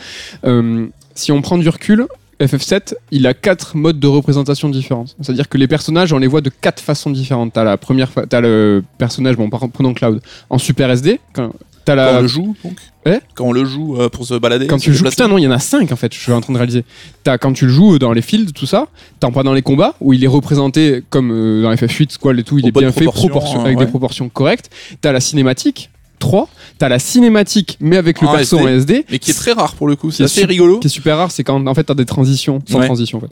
[0.45, 2.07] Euh, si on prend du recul,
[2.41, 5.07] FF7, il a quatre modes de représentation différents.
[5.21, 7.53] C'est-à-dire que les personnages, on les voit de quatre façons différentes.
[7.53, 10.21] T'as la première, t'as le personnage, bon, prenons Cloud,
[10.51, 11.21] en Super SD.
[11.33, 11.51] Quand,
[11.89, 12.77] on le joue, donc.
[13.07, 13.21] Ouais.
[13.35, 14.67] Quand on le joue euh, pour se balader.
[14.67, 16.33] quand tu le joues, putain non, il y en a 5 en fait, je suis
[16.33, 16.85] en train de réaliser.
[17.25, 18.89] T'as quand tu le joues dans les fields, tout ça,
[19.21, 22.45] t'as pas dans les combats où il est représenté comme euh, dans FF8, Squall et
[22.45, 23.85] tout, il est bien fait, proportion- avec ouais.
[23.87, 24.71] des proportions correctes.
[25.01, 26.49] T'as la cinématique 3,
[26.79, 28.65] t'as la cinématique mais avec le En perso SD.
[28.65, 29.05] en SD.
[29.11, 30.79] Mais qui est très rare pour le coup, c'est est assez rigolo.
[30.79, 32.87] qui est super rare, c'est quand en fait t'as des transitions sans Ouais.
[32.87, 33.31] transition en fait.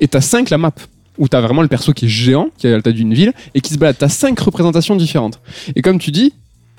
[0.00, 0.72] Et t'as 5 la map
[1.18, 3.32] où t'as vraiment le perso qui est géant, qui est à la taille d'une ville
[3.54, 3.96] et qui se balade.
[3.98, 5.40] T'as 5 représentations différentes.
[5.74, 6.32] Et comme tu dis,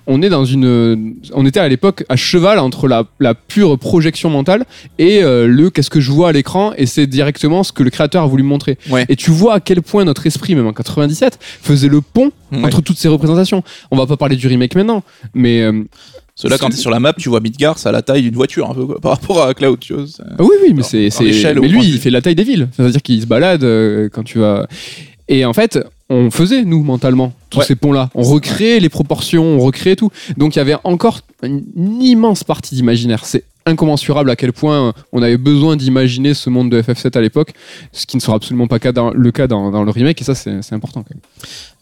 [0.08, 4.30] on est dans une, on était à l'époque à cheval entre la, la pure projection
[4.30, 4.66] mentale
[4.98, 7.90] et euh, le qu'est-ce que je vois à l'écran et c'est directement ce que le
[7.90, 8.78] créateur a voulu montrer.
[8.90, 9.06] Ouais.
[9.10, 12.66] Et tu vois à quel point notre esprit, même en 97, faisait le pont Ouais.
[12.66, 13.62] entre toutes ces représentations.
[13.92, 15.04] On va pas parler du remake maintenant,
[15.36, 15.84] mais euh,
[16.34, 18.34] Cela, quand c'est- t'es sur la map, tu vois Midgar, c'est à la taille d'une
[18.34, 20.06] voiture un peu quoi, par rapport à Cloud, tu vois.
[20.20, 22.68] Ah oui, oui, mais c'est, mais lui, il fait la taille des villes.
[22.76, 24.66] C'est-à-dire qu'il se balade euh, quand tu vas.
[25.28, 25.78] Et en fait,
[26.10, 27.66] on faisait nous mentalement tous Ouais.
[27.66, 28.10] ces ponts-là.
[28.16, 30.12] On recréait les proportions, on recréait tout.
[30.38, 31.64] Donc il y avait encore une,
[32.02, 33.26] immense partie d'imaginaire.
[33.26, 37.54] C'est incommensurable à quel point on avait besoin d'imaginer ce monde de FF7 à l'époque,
[37.92, 38.78] ce qui ne sera absolument pas
[39.14, 40.20] le cas dans, dans le remake.
[40.22, 41.22] Et ça, c'est, c'est important quand même.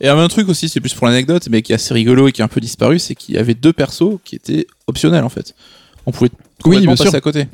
[0.02, 2.42] Et un truc aussi, c'est plus pour l'anecdote, mais qui est assez rigolo et qui
[2.42, 5.56] est un peu disparu, c'est qu'il y avait deux persos qui étaient optionnels en fait.
[6.08, 6.32] On pouvait
[6.64, 7.16] complètement bien passer sûr.
[7.16, 7.46] à côté.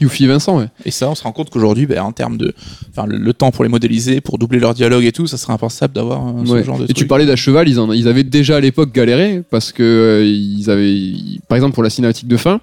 [0.00, 0.66] Yuffie et Vincent, ouais.
[0.84, 2.54] Et ça, on se rend compte qu'aujourd'hui, ben, en termes de,
[2.90, 5.52] enfin, le, le temps pour les modéliser, pour doubler leur dialogue et tout, ça serait
[5.52, 6.62] impensable d'avoir euh, ce Ouais.
[6.64, 6.96] genre de Et truc.
[6.96, 10.24] tu parlais d'à cheval, ils, en, ils avaient déjà à l'époque galéré parce que euh,
[10.24, 12.60] ils avaient, ils- par exemple pour la cinématique de fin,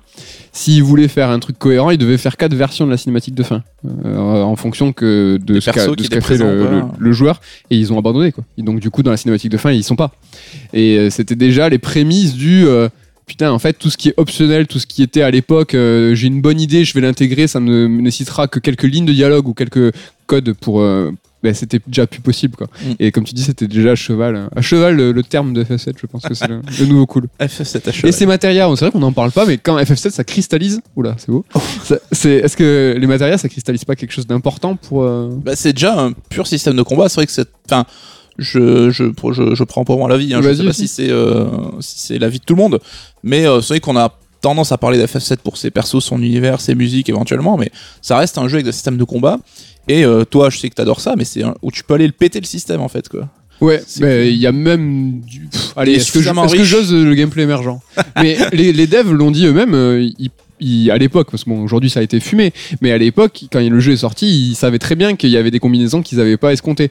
[0.54, 3.44] s'ils voulaient faire un truc cohérent, ils devaient faire quatre versions de la cinématique de
[3.44, 3.62] fin
[4.06, 8.32] euh, en fonction que de ce qu'a étaient fait le, joueur et ils ont abandonné
[8.32, 8.46] quoi.
[8.58, 10.12] Et donc du coup dans la cinématique de fin ils y sont pas.
[10.74, 12.88] Et euh, c'était déjà les prémices du euh,
[13.28, 16.16] Putain, en fait, tout ce qui est optionnel, tout ce qui était à l'époque, euh,
[16.16, 19.48] j'ai une bonne idée, je vais l'intégrer, ça ne nécessitera que quelques lignes de dialogue
[19.50, 19.94] ou quelques
[20.28, 20.80] codes pour.
[20.82, 21.12] euh,
[21.44, 22.66] ben, c'était déjà plus possible, quoi.
[22.82, 22.92] Mm.
[23.00, 24.36] Et comme tu dis, c'était déjà à cheval.
[24.36, 24.50] hein.
[24.56, 27.28] À cheval, le, le terme de FF7, je pense que c'est le, le nouveau cool.
[27.40, 28.14] FF7 à Et cheval.
[28.14, 31.28] ces matérias, c'est vrai qu'on n'en parle pas, mais quand FF7 ça cristallise, oula, c'est
[31.30, 31.46] beau.
[32.12, 35.04] C'est, est-ce que les matérias ça cristallise pas quelque chose d'important pour.
[35.04, 37.08] euh, Bah, c'est déjà un pur système de combat.
[37.08, 37.86] C'est vrai que c'est, enfin,
[38.38, 40.34] je, je, je, je prends pour moi l'avis.
[40.34, 41.46] Hein, je sais pas si c'est, euh,
[41.80, 42.80] si l'avis de tout le monde,
[43.24, 46.62] mais euh, c'est vrai qu'on a tendance à parler d'FF7 pour ses persos, son univers,
[46.62, 47.72] ses musiques éventuellement, mais
[48.02, 49.40] ça reste un jeu avec des systèmes de combat.
[49.88, 52.14] Et euh, toi, je sais que t'adores ça, mais c'est où tu peux aller le
[52.14, 53.30] péter le système en fait, quoi.
[53.60, 55.48] Ouais, mais il y a même du.
[55.52, 56.20] Pff, allez, est-ce que,
[56.64, 57.80] j'ose le gameplay émergent?
[58.22, 61.90] Mais les, les devs l'ont dit eux-mêmes, euh, ils- à l'époque, parce que bon, aujourd'hui
[61.90, 64.96] ça a été fumé, mais à l'époque, quand le jeu est sorti, ils savaient très
[64.96, 66.90] bien qu'il y avait des combinaisons qu'ils n'avaient pas escomptées.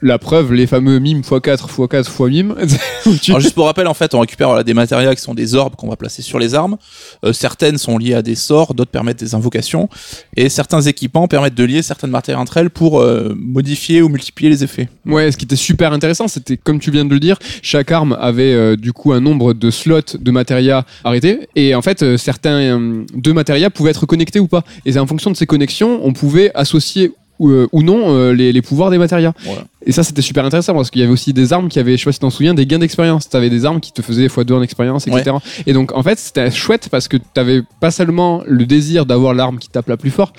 [0.00, 2.54] La preuve, les fameux mimes x4, x4, x mime.
[3.28, 5.76] Alors juste pour rappel, en fait, on récupère voilà, des matérias qui sont des orbes
[5.76, 6.76] qu'on va placer sur les armes.
[7.24, 9.88] Euh, certaines sont liées à des sorts, d'autres permettent des invocations,
[10.36, 14.50] et certains équipements permettent de lier certaines matérias entre elles pour euh, modifier ou multiplier
[14.50, 14.88] les effets.
[15.06, 18.16] Ouais, ce qui était super intéressant, c'était comme tu viens de le dire, chaque arme
[18.20, 23.01] avait euh, du coup un nombre de slots de matérias arrêtés, et en fait, certains
[23.02, 24.64] euh, de matérias pouvaient être connectés ou pas.
[24.84, 27.12] Et en fonction de ces connexions, on pouvait associer
[27.50, 29.32] euh, ou non euh, les, les pouvoirs des matérias.
[29.44, 29.64] Voilà.
[29.84, 32.02] Et ça, c'était super intéressant parce qu'il y avait aussi des armes qui avaient, je
[32.02, 33.28] sais pas si t'en souviens, des gains d'expérience.
[33.28, 35.36] T'avais des armes qui te faisaient x2 en expérience, etc.
[35.66, 39.58] Et donc, en fait, c'était chouette parce que t'avais pas seulement le désir d'avoir l'arme
[39.58, 40.32] qui tape la plus fort,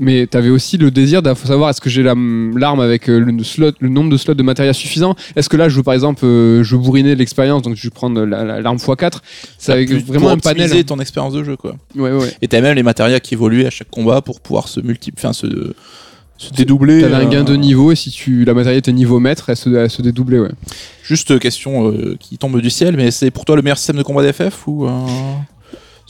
[0.00, 3.42] mais t'avais aussi le désir de savoir est-ce que j'ai la- l'arme avec euh, le,
[3.44, 5.16] slot, le nombre de slots de matériel suffisant?
[5.34, 8.24] Est-ce que là, je veux par exemple, euh, je de l'expérience, donc je vais prendre
[8.24, 9.18] la- la- l'arme x4.
[9.58, 10.84] Ça avait vraiment un panel.
[10.84, 11.74] ton expérience de jeu, quoi.
[11.96, 12.32] Ouais, ouais.
[12.42, 15.32] Et t'as même les matérias qui évoluaient à chaque combat pour pouvoir se multiplier, enfin
[15.32, 15.46] se,
[16.38, 17.02] se dédoubler.
[17.02, 19.56] T'avais un gain de euh, niveau et si tu la matériel était niveau maître, elle
[19.56, 20.52] se, elle se dédoublait, ouais.
[21.02, 23.96] Juste euh, question euh, qui tombe du ciel, mais c'est pour toi le meilleur système
[23.96, 24.90] de combat d'FF ou euh...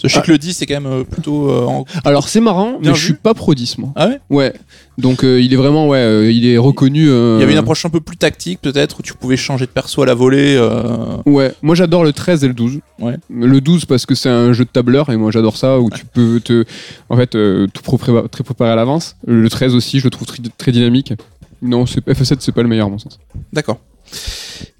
[0.00, 0.26] Parce que je sais Ah.
[0.26, 2.96] que le 10 c'est quand même euh, plutôt euh, en- Alors c'est marrant, Bien mais
[2.96, 3.90] je suis pas pro 10 moi.
[3.96, 4.20] Ah ouais?
[4.30, 4.52] Ouais.
[4.96, 7.08] Donc euh, il est vraiment ouais, euh, il est reconnu.
[7.08, 9.66] euh, Il y avait une approche un peu plus tactique peut-être où tu pouvais changer
[9.66, 10.54] de perso à la volée.
[10.56, 12.78] euh, Ouais, moi j'adore le 13 et le 12.
[13.00, 13.16] Ouais.
[13.28, 16.04] Le 12 parce que c'est un jeu de tableur et moi j'adore ça où tu
[16.04, 16.64] peux te
[17.08, 19.16] en fait euh, tout pré- très préparer à l'avance.
[19.26, 21.12] Le 13 aussi, je le trouve très, très dynamique.
[21.61, 23.18] Non, c'est FF7 c'est pas le meilleur à mon sens.
[23.52, 23.78] D'accord.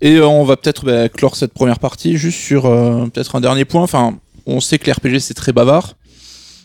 [0.01, 3.41] Et euh, on va peut-être bah, clore cette première partie juste sur euh, peut-être un
[3.41, 3.83] dernier point.
[3.83, 4.15] Enfin,
[4.49, 5.95] on sait que les RPG c'est très bavard.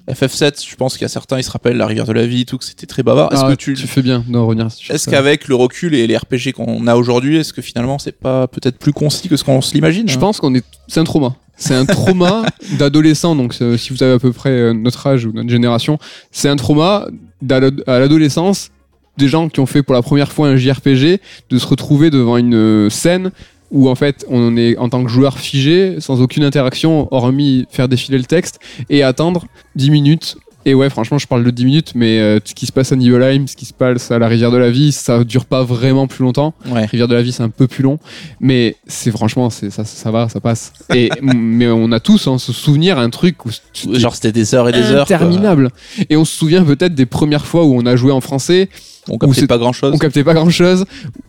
[0.10, 2.46] FF7, je pense qu'il y a certains, ils se rappellent la rivière de la vie,
[2.46, 3.32] tout que c'était très bavard.
[3.32, 6.52] Est-ce Ah, que tu, fais bien de revenir est-ce qu'avec le recul et les RPG
[6.54, 9.74] qu'on a aujourd'hui, est-ce que finalement c'est pas peut-être plus concis que ce qu'on se
[9.74, 11.36] l'imagine Je pense qu'on est c'est un trauma.
[11.56, 12.43] c'est un trauma
[12.78, 13.36] d'adolescent.
[13.36, 15.98] Donc, euh, si vous avez à peu près euh, notre âge ou notre génération,
[16.32, 17.08] c'est un trauma
[17.50, 18.72] à l'adolescence
[19.17, 22.36] des gens qui ont fait pour la première fois un JRPG de se retrouver devant
[22.38, 23.32] une euh, scène
[23.74, 27.90] où en fait on est en tant que joueur figé sans aucune interaction hormis faire
[27.90, 28.60] défiler le texte
[28.90, 32.54] et attendre 10 minutes et ouais franchement je parle de 10 minutes mais euh, ce
[32.54, 34.91] qui se passe à Nibelheim ce qui se passe à la rivière de la vie
[34.91, 36.86] ça dure pas vraiment plus longtemps Ouais.
[36.86, 37.99] Rivière de la vie, c'est un peu plus long,
[38.39, 40.71] mais c'est franchement, c'est ça, ça va, ça passe.
[40.95, 43.49] Et mais on a tous hein, ce souvenir, un truc où
[43.93, 45.06] Genre c'était des heures et des heures.
[45.08, 45.15] quoi.
[45.17, 45.69] interminable.
[46.10, 48.69] Et on se souvient peut-être des premières fois où on a joué en français,
[49.10, 49.93] On captait pas grand chose.
[49.93, 50.86] on captait pas grand chose,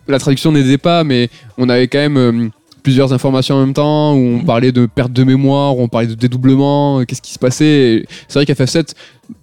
[0.07, 2.49] la traduction n'aidait pas, mais on avait quand même euh,
[2.85, 6.05] plusieurs informations en même temps, où on parlait de perte de mémoire, où on parlait
[6.05, 8.05] de dédoublement, euh, qu'est-ce qui se passait.
[8.27, 8.91] C'est vrai qu'à FF7,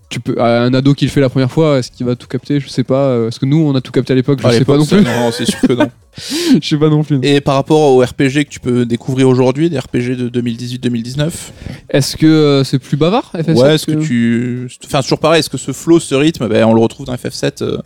[0.09, 2.61] tu peux, un ado qui le fait la première fois, est-ce qu'il va tout capter?
[2.61, 3.07] Je sais pas.
[3.09, 4.87] euh, Est-ce que nous, on a tout capté à l'époque Je À sais pas non
[4.87, 5.00] plus.
[5.02, 5.90] Non, c'est sûr que non.
[6.62, 7.18] Je sais pas non plus.
[7.22, 11.31] Et par rapport aux RPG que tu peux découvrir aujourd'hui, des RPG de 2018-2019,
[11.90, 14.68] Est-ce que euh, c'est plus bavard FF7 ouais, est-ce que tu.
[14.85, 17.62] Enfin, toujours pareil, est-ce que ce flow, ce rythme, ben, on le retrouve dans FF7
[17.62, 17.78] euh,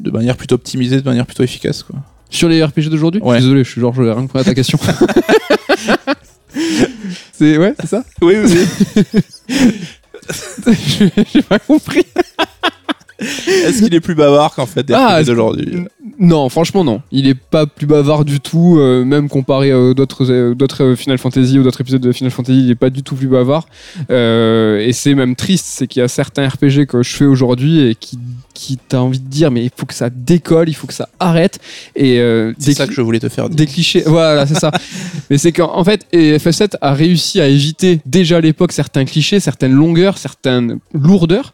[0.00, 1.96] de manière plutôt optimisée, de manière plutôt efficace, quoi?
[2.32, 3.38] Sur les RPG d'aujourd'hui Ouais.
[3.38, 4.78] Désolé, je suis genre, je vais rien que à ta question.
[7.32, 8.66] c'est ouais, c'est ça Oui, oui.
[11.32, 12.04] J'ai pas compris.
[13.18, 15.84] est-ce qu'il est plus bavard qu'en fait des Ah, d'aujourd'hui?
[16.22, 17.02] Non, franchement non.
[17.10, 20.96] Il est pas plus bavard du tout, euh, même comparé à d'autres euh, d'autres euh,
[20.96, 23.66] Final Fantasy ou d'autres épisodes de Final Fantasy, il est pas du tout plus bavard.
[24.08, 27.80] Euh, et c'est même triste, c'est qu'il y a certains RPG que je fais aujourd'hui
[27.88, 28.20] et qui
[28.54, 31.08] qui t'as envie de dire mais il faut que ça décolle, il faut que ça
[31.18, 31.58] arrête.
[31.96, 32.22] Et
[32.56, 33.56] C'est ça que je voulais te faire dire.
[33.56, 34.04] des clichés.
[34.06, 34.70] Voilà, c'est ça.
[35.30, 39.06] Mais c'est qu'en en fait, et FF7 a réussi à éviter déjà à l'époque certains
[39.06, 41.52] clichés, certaines longueurs, certaines lourdeurs.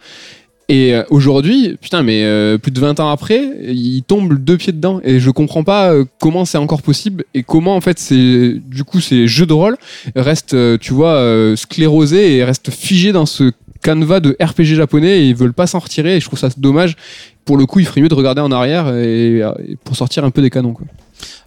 [0.70, 4.72] Et euh, aujourd'hui, putain, mais euh, plus de 20 ans après, il tombe deux pieds
[4.72, 5.00] dedans.
[5.02, 8.85] Et je comprends pas euh, comment c'est encore possible et comment en fait c'est du
[8.85, 9.78] coup ces jeux de rôle
[10.14, 11.24] restent, tu vois,
[11.57, 13.52] sclérosés et restent figés dans ce
[13.83, 16.16] canevas de RPG japonais et ils veulent pas s'en retirer.
[16.16, 16.96] Et je trouve ça dommage.
[17.46, 19.40] Pour le coup, il ferait mieux de regarder en arrière et,
[19.85, 20.74] pour sortir un peu des canons.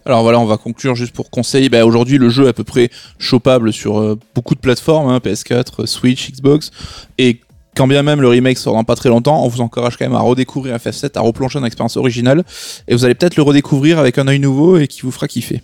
[0.04, 1.68] Alors voilà, on va conclure juste pour conseil.
[1.68, 5.86] Bah, aujourd'hui, le jeu est à peu près chopable sur beaucoup de plateformes, hein, PS4,
[5.86, 6.72] Switch, Xbox.
[7.18, 7.38] Et
[7.76, 10.14] quand bien même le remake sort dans pas très longtemps, on vous encourage quand même
[10.14, 12.44] à redécouvrir FF7, à replonger dans l'expérience originale.
[12.88, 15.62] Et vous allez peut-être le redécouvrir avec un œil nouveau et qui vous fera kiffer.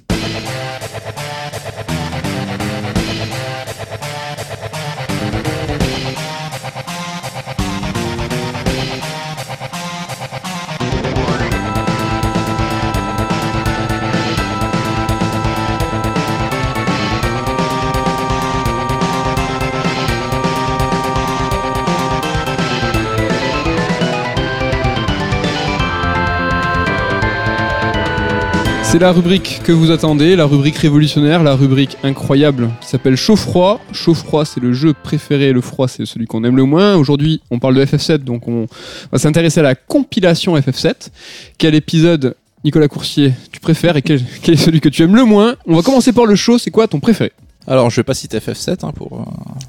[28.91, 33.83] C'est la rubrique que vous attendez, la rubrique révolutionnaire, la rubrique incroyable qui s'appelle Chaud-froid.
[33.93, 36.97] Chaud-froid, c'est le jeu préféré, le froid, c'est celui qu'on aime le moins.
[36.97, 38.67] Aujourd'hui, on parle de FF7, donc on
[39.13, 41.11] va s'intéresser à la compilation FF7.
[41.59, 45.25] Quel épisode, Nicolas Coursier, tu préfères et quel, quel est celui que tu aimes le
[45.25, 45.55] moins?
[45.67, 47.33] On va commencer par le chaud, c'est quoi ton préféré?
[47.71, 49.13] Alors, je vais pas citer FF7 hein, pour.
[49.13, 49.23] euh,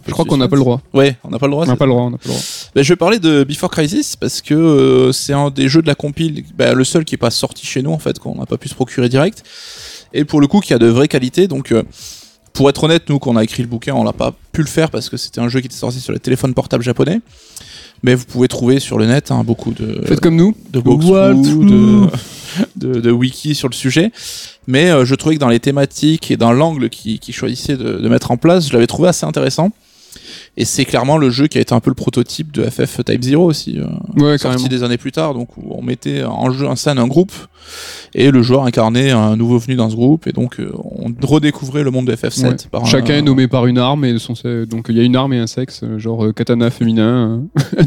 [0.07, 0.81] Je crois qu'on n'a pas le droit.
[0.93, 1.65] Ouais, on n'a pas le droit.
[1.65, 2.41] On n'a pas le droit, on pas le droit.
[2.73, 5.87] Ben, je vais parler de Before Crisis parce que euh, c'est un des jeux de
[5.87, 8.45] la compile, ben, le seul qui est pas sorti chez nous en fait, qu'on n'a
[8.45, 9.43] pas pu se procurer direct.
[10.13, 11.47] Et pour le coup, qui a de vraies qualités.
[11.49, 11.83] Donc, euh,
[12.53, 14.89] pour être honnête, nous, qu'on a écrit le bouquin, on l'a pas pu le faire
[14.89, 17.19] parce que c'était un jeu qui était sorti sur les téléphones portables japonais.
[18.03, 20.55] Mais vous pouvez trouver sur le net hein, beaucoup de, Faites comme nous.
[20.71, 21.65] de Walkthrough.
[21.65, 22.07] de,
[22.75, 24.11] de, de wiki sur le sujet.
[24.67, 27.93] Mais euh, je trouvais que dans les thématiques et dans l'angle qu'ils qui choisissaient de,
[27.97, 29.71] de mettre en place, je l'avais trouvé assez intéressant.
[30.57, 33.23] Et c'est clairement le jeu qui a été un peu le prototype de FF Type
[33.23, 33.85] Zero aussi, euh,
[34.21, 34.67] Ouais, sorti carrément.
[34.67, 37.31] des années plus tard, donc où on mettait en jeu en scène un groupe
[38.13, 41.83] et le joueur incarnait un nouveau venu dans ce groupe et donc euh, on redécouvrait
[41.83, 42.55] le monde de FF7 Ouais.
[42.71, 44.33] par un- Chacun est nommé par une arme et son
[44.69, 47.43] donc il y a une arme et un sexe, euh, genre katana féminin.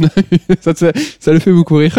[0.61, 1.99] ça, fait- ça le fait beaucoup rire.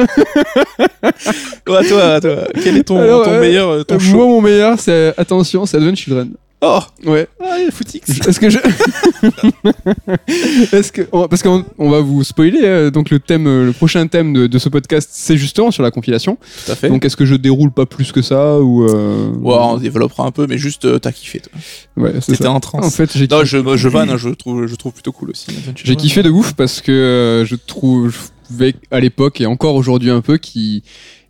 [1.68, 5.14] Ouais, toi, toi, quel est ton, Alors, ton euh, meilleur, ton Moi, mon meilleur, c'est
[5.18, 6.32] attention, c'est Advent Children.
[6.66, 7.28] Oh, Ouais.
[7.44, 8.02] ah, Footix.
[8.28, 8.60] Est-ce que je.
[10.76, 11.08] Est-ce que.
[11.12, 14.06] on va- Parce qu'on on va vous spoiler, euh, donc le thème, euh, le prochain
[14.08, 16.38] thème de, de ce podcast, c'est justement sur la compilation.
[16.66, 16.90] Tout à fait.
[16.90, 18.86] Donc est-ce que je déroule pas plus que ça ou.
[18.86, 21.40] euh, Ouais, on développera un peu, mais juste euh, t'as kiffé.
[21.42, 21.52] toi.
[21.98, 22.52] Ouais, c'est T'étais ça.
[22.52, 22.96] en En transe.
[22.96, 25.48] fait, j'ai Non, kiffé, je, je vanne, hein, je trouve, je trouve plutôt cool aussi.
[25.84, 30.22] J'ai kiffé de ouf parce que euh, je trouvais à l'époque et encore aujourd'hui un
[30.22, 30.82] peu qu'il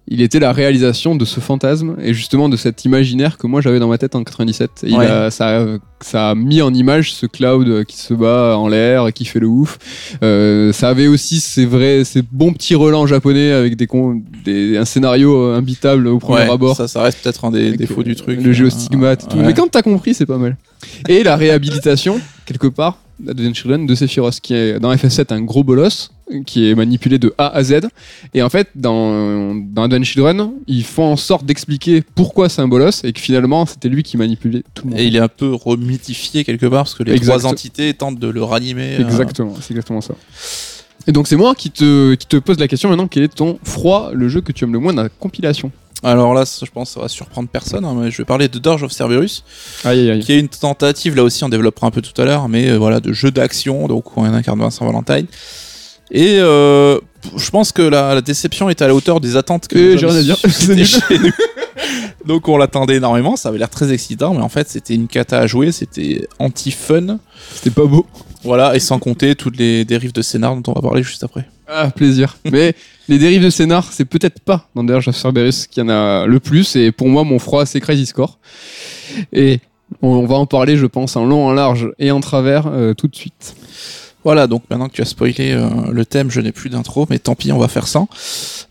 [0.08, 3.80] il était la réalisation de ce fantasme et justement de cet imaginaire que moi j'avais
[3.80, 4.70] dans ma tête en 97.
[4.84, 5.06] Et il Ouais.
[5.08, 5.66] a- ça, a,
[6.02, 9.48] ça a mis en image ce cloud qui se bat en l'air, qui fait le
[9.48, 9.80] ouf.
[10.22, 14.78] Euh, ça avait aussi ces vrais, ces bons petits relents japonais avec des, con- des
[14.78, 16.76] un scénario euh, imbitable au premier Ouais, abord.
[16.76, 18.42] Ça, ça reste peut-être un des Avec, défauts euh, du truc.
[18.42, 19.38] Le Euh, géostigmate et tout.
[19.38, 19.46] ouais.
[19.46, 20.58] Mais quand t'as compris, c'est pas mal.
[21.08, 25.64] Et la réhabilitation, quelque part, Advent Children de Sephiroth, qui est dans FF7 un gros
[25.64, 26.12] bolos,
[26.46, 27.82] qui est manipulé de A à Z.
[28.34, 32.68] Et en fait, dans, dans Advent Children, ils font en sorte d'expliquer pourquoi c'est un
[32.68, 35.00] bolos et que finalement, c'était lui qui manipulait tout le monde.
[35.00, 37.38] Et il est un peu remythifié quelque part parce que les Exact.
[37.40, 38.96] trois entités tentent de le ranimer.
[39.00, 40.14] euh, Exactement, c'est exactement ça.
[41.08, 43.60] Et donc c'est moi qui te, qui te pose la question maintenant, quel est ton
[43.64, 45.72] froid, le jeu que tu aimes le moins dans la compilation?
[46.06, 48.50] Alors là, ça, je pense que ça va surprendre personne, hein, mais je vais parler
[48.50, 49.44] de Dirge of Cerberus,
[49.86, 50.20] Aïe aïe aïe.
[50.20, 52.78] qui est une tentative, là aussi on développera un peu tout à l'heure, mais euh,
[52.78, 55.28] voilà, de jeu d'action, donc on incarne Vincent Valentine.
[56.14, 57.00] Et euh,
[57.36, 60.16] je pense que la, la déception est à la hauteur des attentes que j'ai rien
[60.16, 61.32] à dire, chez nous.
[62.26, 65.40] Donc on l'attendait énormément, ça avait l'air très excitant, mais en fait c'était une cata
[65.40, 67.20] à jouer, c'était anti-fun.
[67.56, 68.06] C'était pas beau.
[68.44, 71.48] Voilà, et sans compter toutes les dérives de scénar dont on va parler juste après.
[71.68, 72.38] Ah, plaisir.
[72.52, 72.76] Mais
[73.08, 76.26] les dérives de scénar, c'est peut-être pas dans Dirge of Cerberus qu'il y en a
[76.26, 76.76] le plus.
[76.76, 78.38] Et pour moi, mon froid, c'est Crazy Score.
[79.32, 79.60] Et
[80.02, 82.94] on, on va en parler, je pense, en long, en large et en travers euh,
[82.94, 83.56] tout de suite.
[84.24, 87.20] Voilà, donc maintenant que tu as spoilé euh, le thème, je n'ai plus d'intro, mais
[87.20, 88.08] tant pis, on va faire sans.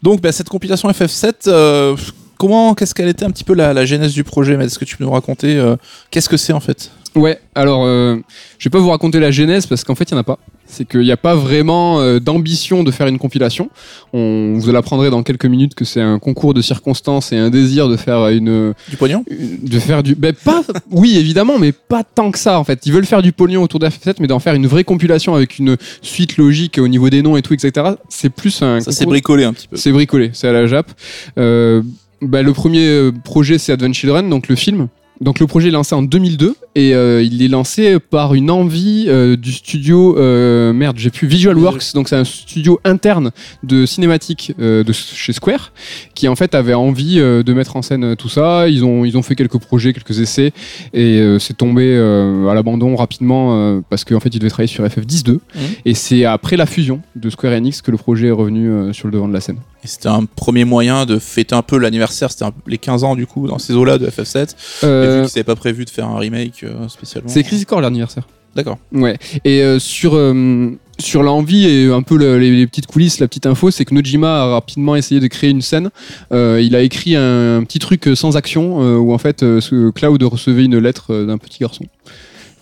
[0.03, 1.97] Donc bah, cette compilation FF7, euh,
[2.39, 4.97] comment, qu'est-ce qu'elle était un petit peu la, la genèse du projet Est-ce que tu
[4.97, 5.77] peux nous raconter euh,
[6.11, 6.91] qu'est-ce que c'est en fait?
[7.15, 8.23] Ouais, alors je
[8.65, 10.39] vais pas vous raconter la genèse parce qu'en fait il y en a pas.
[10.75, 13.69] C'est qu'il n'y a pas vraiment euh, d'ambition de faire une compilation.
[14.15, 17.89] On vous l'apprendrez dans quelques minutes que c'est un concours de circonstances et un désir
[17.91, 22.31] de faire une, Du pognon de faire du ben pas oui évidemment mais pas tant
[22.31, 22.87] que ça en fait.
[22.87, 25.77] Ils veulent faire du pognon autour d'FF7 mais d'en faire une vraie compilation avec une
[26.01, 29.45] suite logique au niveau des noms et tout etc c'est plus un Ça concours- bricolé
[29.45, 29.77] un petit peu.
[29.77, 30.91] c'est bricolé c'est à la Jap.
[31.39, 31.83] Euh,
[32.23, 34.89] ben, le premier euh, projet c'est Advent Children donc le film.
[35.21, 39.05] Donc le projet est lancé en 2002 et euh, il est lancé par une envie
[39.09, 41.93] euh, du studio euh, merde j'ai plus Visual Works.
[41.95, 43.31] Donc c'est un studio interne
[43.63, 45.73] de cinématique de chez Square
[46.15, 48.69] qui en fait avait envie de mettre en scène tout ça.
[48.69, 50.53] Ils ont ils ont fait quelques projets quelques essais.
[50.95, 55.41] Et c'est tombé à l'abandon rapidement parce qu'en fait ils devaient travailler sur FF10 2
[55.85, 59.13] et c'est après la fusion de Square Enix que le projet est revenu sur le
[59.13, 59.59] devant de la scène.
[59.85, 63.27] Et c'était un premier moyen de fêter un peu l'anniversaire, c'était les 15 ans du
[63.27, 64.39] coup, dans ces eaux-là de FF7.
[64.39, 67.29] Et vu qu'ils n'avaient pas prévu de faire un remake euh, spécialement.
[67.29, 68.77] c'est Crisis Core l'anniversaire D'accord.
[68.93, 69.17] Ouais.
[69.47, 73.27] Et euh, sur euh, sur l'envie et un peu le- les, les petites coulisses, la
[73.27, 75.89] petite info, c'est que Nojima a rapidement essayé de créer une scène.
[76.33, 79.43] Euh, il a écrit un, un petit truc sans action où en fait
[79.95, 81.87] Cloud recevait une lettre d'un petit garçon.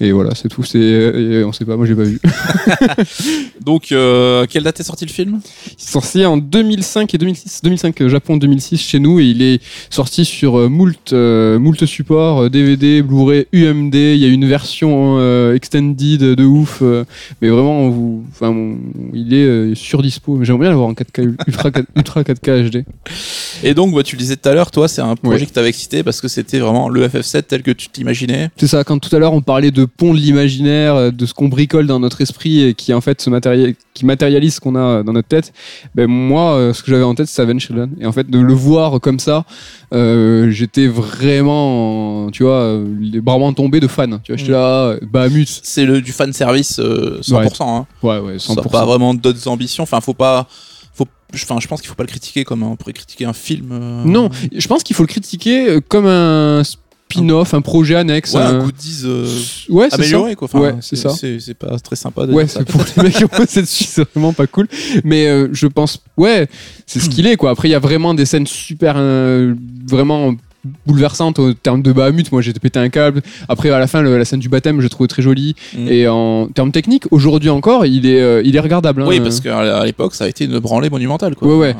[0.02, 0.62] Et voilà, c'est tout.
[0.64, 2.18] C'est et on sait pas, moi j'ai pas vu.
[3.64, 5.40] Donc, euh, quelle date est sorti le film?
[5.68, 7.60] Il est sorti en 2005 et 2006.
[7.62, 9.60] 2005 euh, Japon, 2006 chez nous et il est
[9.90, 13.94] sorti sur euh, moult euh, moult supports, euh, DVD, Blu-ray, UMD.
[13.94, 17.04] Il y a une version euh, extended de ouf, euh,
[17.42, 18.78] mais vraiment, on vous, enfin, on-
[19.12, 20.36] il est euh, sur dispo.
[20.36, 22.84] Mais J'aimerais bien l'avoir en 4K ultra 4, ultra 4K HD.
[23.62, 25.46] Et donc, bah, tu le disais tout à l'heure, toi, c'est un projet Ouais.
[25.46, 28.50] qui t'avait excité parce que c'était vraiment le FF7 tel que tu t'imaginais.
[28.56, 28.82] C'est ça.
[28.84, 31.86] Quand tout à l'heure on parlait de pont de l'imaginaire, euh, de ce qu'on bricole
[31.86, 33.30] dans notre esprit et qui en fait se
[33.94, 35.52] qui matérialise ce qu'on a dans notre tête.
[35.94, 37.90] Ben moi, euh, ce que j'avais en tête, c'est Children.
[38.00, 39.44] Et en fait, de le voir comme ça,
[39.92, 44.20] euh, j'étais vraiment, tu vois, euh, les bras tombés de fan.
[44.22, 45.48] Tu vois, j'étais là, euh, Bahamut.
[45.62, 47.62] C'est le, du fan service euh, 100%.
[47.62, 47.86] Hein.
[48.02, 48.56] Ouais, ouais, Ça 100%.
[48.56, 49.82] n'a pas vraiment d'autres ambitions.
[49.82, 50.46] Enfin, faut pas.
[51.32, 53.68] Enfin, je pense qu'il faut pas le critiquer comme on pourrait critiquer un film.
[53.70, 56.62] euh, Non, je pense qu'il faut le critiquer euh, comme un
[57.14, 58.34] spin-off, un projet annexe.
[58.34, 59.26] Ouais, un un- goodies euh,
[59.68, 59.96] Ouais, ça.
[59.96, 60.46] amélioré, quoi.
[60.46, 61.10] Enfin, Ouais, c'est ça.
[61.10, 64.08] C'est pas très sympa de Ouais, c'est pour les mecs qui ont bossé dessus, c'est
[64.14, 64.68] vraiment pas cool.
[65.04, 66.48] Mais euh, je pense, ouais,
[66.86, 67.50] c'est ce qu'il est, quoi.
[67.50, 69.54] Après, il y a vraiment des scènes super, euh,
[69.88, 70.34] vraiment
[70.86, 72.30] bouleversantes au terme de Bahamut.
[72.32, 73.22] Moi, j'ai pété un câble.
[73.48, 75.54] Après, à la fin, le- la scène du baptême, je l'ai trouvé très jolie.
[75.76, 75.88] Mm.
[75.88, 79.02] Et en termes techniques, aujourd'hui encore, il est, euh, il est regardable.
[79.02, 79.06] hein.
[79.08, 81.34] Oui, parce qu'à l'époque, ça a été une branlée monumentale.
[81.34, 81.48] Quoi.
[81.48, 81.76] Ouais, ouais.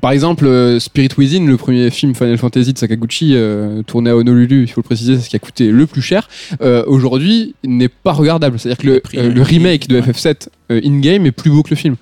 [0.00, 4.16] Par exemple, euh, Spirit Within, le premier film Final Fantasy de Sakaguchi, euh, tourné à
[4.16, 6.28] Honolulu, il faut le préciser, c'est ce qui a coûté le plus cher,
[6.60, 8.58] euh, aujourd'hui n'est pas regardable.
[8.58, 9.02] C'est-à-dire que le,
[9.38, 10.12] euh, remake de ouais.
[10.12, 11.96] FF7 euh, in-game est plus beau que le film.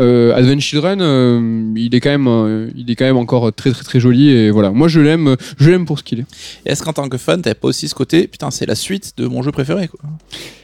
[0.00, 4.00] Euh, Advent Children, il, est quand même, il est quand même encore très très très
[4.00, 4.70] joli et voilà.
[4.70, 6.26] Moi je l'aime, je l'aime pour ce qu'il est.
[6.66, 9.26] Est-ce qu'en tant que fan, t'avais pas aussi ce côté, putain, c'est la suite de
[9.26, 10.00] mon jeu préféré, quoi?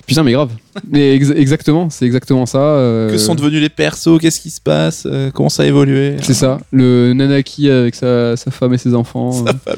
[0.06, 0.50] Putain, mais grave.
[0.90, 2.58] mais ex- exactement, c'est exactement ça.
[2.58, 6.16] euh, Que sont devenus les persos Qu'est-ce qui se passe euh, Comment ça a évolué
[6.22, 9.44] C'est ça, le Nanaki avec sa, sa femme et ses enfants.
[9.46, 9.74] euh.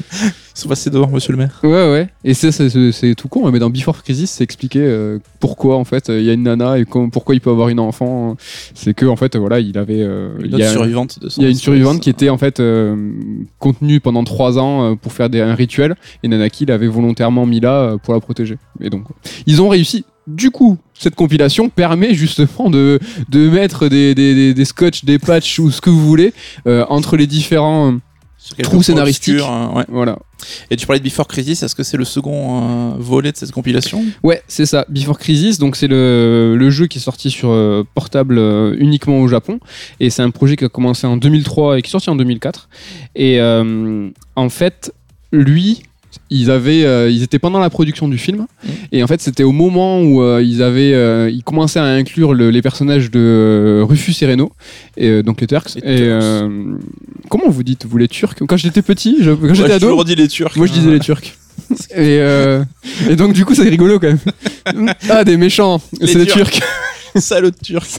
[0.58, 1.58] Sont passés devant monsieur le maire.
[1.62, 2.08] Ouais, ouais.
[2.24, 5.18] Et ça, c'est- c'est c'est tout con, hein, mais dans Before Crisis, c'est expliqué euh,
[5.40, 8.36] pourquoi, en fait, il y a une nana et pourquoi il peut avoir une enfant.
[8.74, 10.02] C'est que, en fait, voilà, il avait.
[10.02, 12.28] euh, Une il y a, survivante de son il y a une survivante qui était,
[12.30, 12.96] en fait, euh,
[13.58, 15.94] contenue pendant trois ans euh, pour faire des, un rituel.
[16.22, 18.56] Et Nanaki l'avait volontairement mis là euh, pour la protéger.
[18.80, 19.04] Et donc,
[19.46, 20.04] ils ont réussi.
[20.26, 22.98] Du coup, cette compilation permet justement de,
[23.30, 26.34] de mettre des, des, des, des scotch, des patchs ou ce que vous voulez
[26.66, 27.96] euh, entre les différents
[28.62, 29.40] Trou scénaristique.
[29.40, 29.84] hein, ouais.
[29.88, 30.18] Voilà.
[30.70, 33.50] Et tu parlais de Before Crisis, est-ce que c'est le second euh, volet de cette
[33.52, 34.04] compilation?
[34.22, 34.86] Ouais, c'est ça.
[34.88, 39.18] Before Crisis, donc c'est le, le jeu qui est sorti sur euh, portable euh, uniquement
[39.20, 39.58] au Japon.
[40.00, 42.68] Et c'est un projet qui a commencé en 2003 et qui est sorti en 2004.
[43.16, 44.92] Et en fait,
[45.32, 45.82] lui,
[46.30, 48.46] ils avaient, euh, ils étaient pendant la production du film.
[48.64, 48.70] Mhm.
[48.92, 52.34] Et en fait, c'était au moment où euh, ils avaient, euh, ils commençaient à inclure
[52.34, 54.52] le- les personnages de euh, Rufus et Reno,
[54.96, 55.74] et euh, donc les Turks.
[55.76, 56.08] Les et Turks.
[56.08, 56.48] euh,
[57.28, 58.34] comment vous dites, vous les Turcs?
[58.46, 60.56] Quand j'étais petit, je- quand j'étais ado, toujours dit les Turcs.
[60.56, 61.34] moi je disais les Turcs.
[61.90, 62.62] Et, euh,
[63.10, 64.88] et donc du coup c'est rigolo quand même.
[65.10, 66.60] Ah des méchants, c'est les Turcs.
[67.16, 67.98] Salaud de Turcs.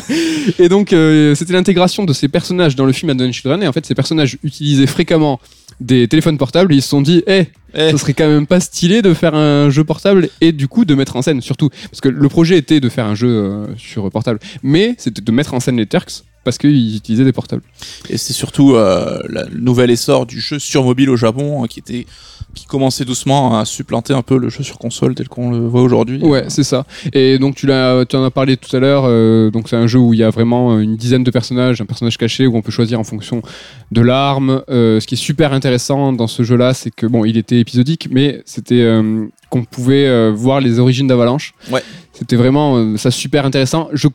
[0.58, 3.62] Et donc euh, c'était l'intégration de ces personnages dans le film Advent Children.
[3.62, 5.40] Et en fait ces personnages utilisaient fréquemment
[5.80, 6.72] des téléphones portables.
[6.74, 9.70] Ils se sont dit, eh, Eh, ça serait quand même pas stylé de faire un
[9.70, 12.80] jeu portable et du coup de mettre en scène surtout parce que le projet était
[12.80, 16.24] de faire un jeu euh, sur portable, mais c'était de mettre en scène les Turks
[16.42, 17.62] parce qu'ils utilisaient des portables.
[18.08, 21.78] Et c'est surtout euh, le nouvel essor du jeu sur mobile au Japon hein, qui
[21.78, 22.06] était
[22.54, 25.82] qui commençait doucement à supplanter un peu le jeu sur console tel qu'on le voit
[25.82, 26.20] aujourd'hui.
[26.22, 26.84] Ouais, c'est ça.
[27.12, 29.04] Et donc tu l'as, tu en as parlé tout à l'heure.
[29.06, 31.86] euh, donc c'est un jeu où il y a vraiment une dizaine de personnages, un
[31.86, 33.42] personnage caché où on peut choisir en fonction
[33.90, 34.62] de l'arme.
[34.70, 38.08] Euh, ce qui est super intéressant dans ce jeu-là, c'est que bon, il était épisodique,
[38.10, 41.54] mais c'était euh, qu'on pouvait voir les origines d'Avalanche.
[41.70, 41.82] Ouais.
[42.12, 43.88] C'était vraiment ça super intéressant.
[43.92, 44.08] Je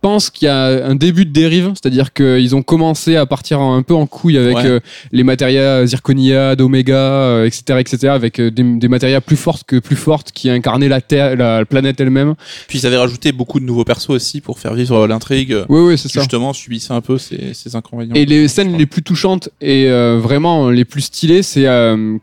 [0.00, 3.82] pense qu'il y a un début de dérive, c'est-à-dire qu'ils ont commencé à partir un
[3.82, 4.66] peu en couille avec Ouais.
[4.66, 4.80] euh,
[5.12, 9.76] les matérias Zirconia, d'Omega, euh, etc., etc., avec euh, des, des matérias plus fortes que
[9.78, 12.34] plus fortes qui incarnaient la Terre, la planète elle-même.
[12.68, 15.56] Puis ils avaient rajouté beaucoup de nouveaux persos aussi pour faire vivre l'intrigue.
[15.68, 16.20] Oui, oui, c'est ça.
[16.20, 18.14] Justement, subissait un peu ces, ces inconvénients.
[18.14, 21.64] Et les scènes les plus touchantes et euh, vraiment les plus stylées, c'est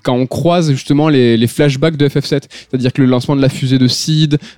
[0.04, 2.44] quand on croise justement les, les flashbacks de FF7.
[2.50, 3.88] C'est-à-dire que le lancement de la fusée de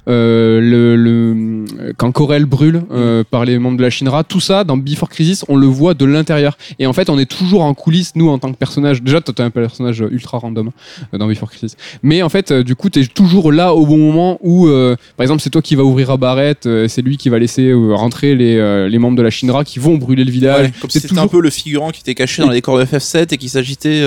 [0.07, 4.63] euh, le, le- quand Corel brûle euh, par les membres de la Shinra, tout ça
[4.63, 6.57] dans Before Crisis, on le voit de l'intérieur.
[6.77, 9.01] Et en fait, on est toujours en coulisses, nous, en tant que personnage.
[9.01, 10.71] Déjà, toi, t'es un personnage ultra random
[11.13, 11.75] euh, dans Before Crisis.
[12.03, 15.41] Mais en fait, euh, du coup, t'es toujours là au bon moment où, par exemple,
[15.41, 18.89] c'est toi qui va ouvrir à Barrett, euh, c'est lui qui va laisser rentrer les,
[18.89, 20.67] les membres de la Shinra qui vont brûler le village.
[20.67, 22.85] Ouais, comme c'est si un peu le figurant qui était caché dans les décors de
[22.85, 24.03] FF7 et qui s'agitait.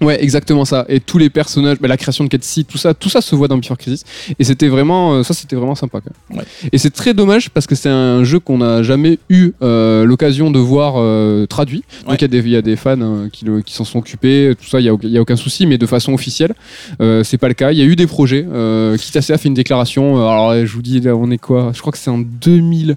[0.00, 0.84] Ouais, exactement ça.
[0.88, 3.46] Et tous les personnages, bah, la création de Ketsi, tout ça, tout ça se voit
[3.48, 4.02] dans Before Crisis.
[4.38, 6.00] Et c'était vraiment, euh, ça, c'était vraiment sympa.
[6.00, 6.40] Quand même.
[6.40, 6.44] Ouais.
[6.72, 10.50] Et c'est très dommage parce que c'est un jeu qu'on n'a jamais eu euh, l'occasion
[10.50, 11.84] de voir euh, traduit.
[12.08, 13.84] Donc il y a des- il y, a des fans hein, qui, le- qui s'en
[13.84, 15.66] sont occupés, tout ça, il y a, aucun souci.
[15.66, 16.54] Mais de façon officielle,
[17.00, 17.70] euh, c'est pas le cas.
[17.70, 18.44] Il y a eu des projets.
[18.52, 20.16] Euh, Kitase a fait une déclaration.
[20.16, 21.70] Alors je vous dis, là, on est quoi?
[21.72, 22.96] Je crois que c'est en 2000.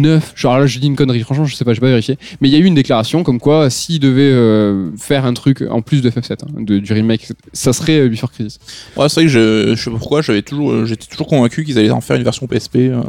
[0.00, 2.18] 9, genre là je dis une connerie, franchement je sais pas, j'ai pas vérifié.
[2.40, 5.62] Mais il y a eu une déclaration comme quoi s'ils devaient euh, faire un truc
[5.68, 8.58] en plus de FF7, hein, de, du remake, ça serait euh, Before Crisis.
[8.96, 11.64] Ouais, c'est vrai que je, je sais pas pourquoi, j'avais toujours, euh, j'étais toujours convaincu
[11.64, 13.02] qu'ils allaient en faire une version PSP euh,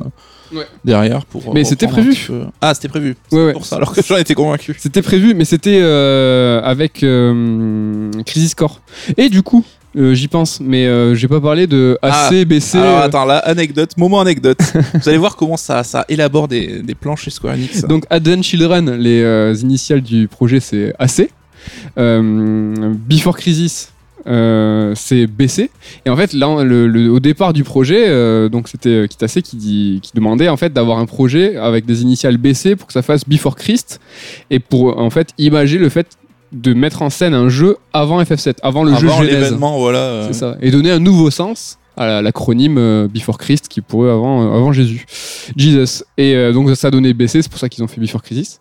[0.52, 0.66] Ouais.
[0.84, 1.54] derrière pour.
[1.54, 2.28] Mais c'était prévu.
[2.60, 3.16] Ah, c'était prévu.
[3.32, 3.54] Ouais, ouais.
[3.54, 4.76] pour ça, alors que j'en étais convaincu.
[4.80, 5.80] C'était prévu, mais c'était
[6.64, 7.06] avec
[8.26, 8.82] Crisis Core.
[9.18, 9.64] Et du coup,
[9.98, 12.78] euh, j'y pense, mais euh, j'ai pas parlé de AC, Ah, BC.
[12.78, 14.60] Alors euh, attends, là, anecdote, moment anecdote.
[14.94, 17.84] Vous allez voir comment ça, ça élabore des, des plans chez Square Enix.
[17.86, 21.30] Donc Advent Children, les euh, initiales du projet c'est AC.
[21.98, 23.92] Before Crisis,
[24.28, 25.70] euh, c'est BC.
[26.06, 29.56] Et en fait, là, le- le- au départ du projet, euh, donc c'était Kitase qui,
[29.56, 33.02] dit- qui demandait en fait d'avoir un projet avec des initiales BC pour que ça
[33.02, 34.00] fasse Before Christ
[34.50, 36.08] et pour en fait imaginer le fait
[36.52, 40.00] de mettre en scène un jeu avant FF7, avant le Avant jeu l'événement, voilà.
[40.00, 40.56] euh, C'est ça.
[40.62, 44.56] Et donner un nouveau sens à la- l'acronyme euh, Before Christ qui pourrait avant, euh,
[44.56, 45.06] avant Jésus.
[45.58, 46.04] Jesus.
[46.18, 48.60] Et euh, donc ça a donné BC, c'est pour ça qu'ils ont fait Before Crisis.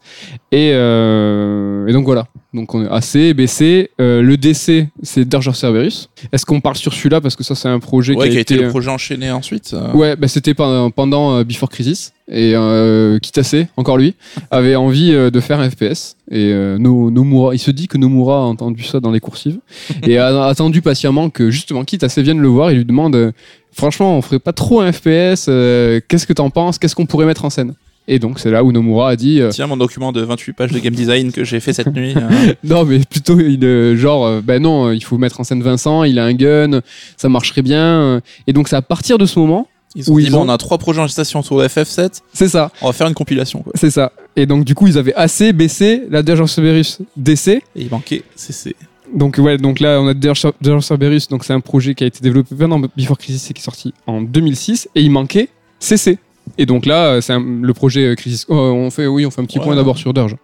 [0.53, 2.27] Et, euh, et donc voilà.
[2.55, 3.91] Donc on est AC, BC.
[4.01, 6.09] Euh, le DC, c'est Dirge of Cerberus.
[6.33, 8.57] Est-ce qu'on parle sur celui-là parce que ça c'est un projet Ouais, qui a été.
[8.57, 9.75] le projet enchaîné ensuite.
[9.75, 12.15] euh, Ouais, bah, c'était pendant, pendant euh, Before Crisis.
[12.31, 14.15] Et euh, Kitase, encore lui,
[14.51, 16.17] avait envie euh, de faire un FPS.
[16.31, 19.59] Et euh, No- Nomura, il se dit que Nomura a entendu ça dans les coursives.
[20.07, 23.33] et a attendu patiemment que justement Kitase vienne le voir et lui demande euh,
[23.73, 25.47] Franchement, on ferait pas trop un FPS.
[25.49, 26.79] euh, Qu'est-ce que t'en penses?
[26.79, 27.75] Qu'est-ce qu'on pourrait mettre en scène?
[28.11, 30.73] Et donc c'est là où Nomura a dit euh, Tiens, mon document de 28 pages
[30.73, 32.15] de game design que j'ai fait cette nuit.
[32.17, 35.63] euh, Non, mais plutôt il, euh, genre, euh, ben non, il faut mettre en scène
[35.63, 36.81] Vincent, il a un gun,
[37.17, 38.21] ça marcherait bien.
[38.47, 40.47] Et donc c'est à partir de ce moment, Ils ont Où dit, ils bon, ont-
[40.47, 42.71] on a trois projets en gestation de FF7, c'est ça.
[42.83, 43.63] on va faire une compilation.
[43.63, 43.73] Quoi.
[43.75, 44.13] C'est ça.
[44.37, 47.49] Et donc, du coup, ils avaient AC, BC, la Dirge Cerberus, DC.
[47.49, 48.77] Et il manquait CC.
[49.15, 50.47] Donc, ouais, donc là, on a Dirge
[50.81, 51.29] Cerberus.
[51.31, 53.93] Donc, c'est un projet qui a été développé pendant Before Crisis et qui est sorti
[54.07, 54.89] en 2006.
[54.95, 55.49] Et il manquait
[55.81, 56.19] CC.
[56.57, 58.47] Et donc là, c'est un- le projet euh, Crisis.
[58.49, 59.65] oh, on fait, oui, on fait un petit Ouais.
[59.65, 60.37] point d'abord sur Dirge.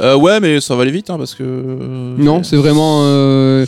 [0.00, 1.42] Euh, ouais, mais ça va aller vite, hein, parce que.
[1.42, 3.00] euh, Non, c'est vraiment.
[3.04, 3.64] euh,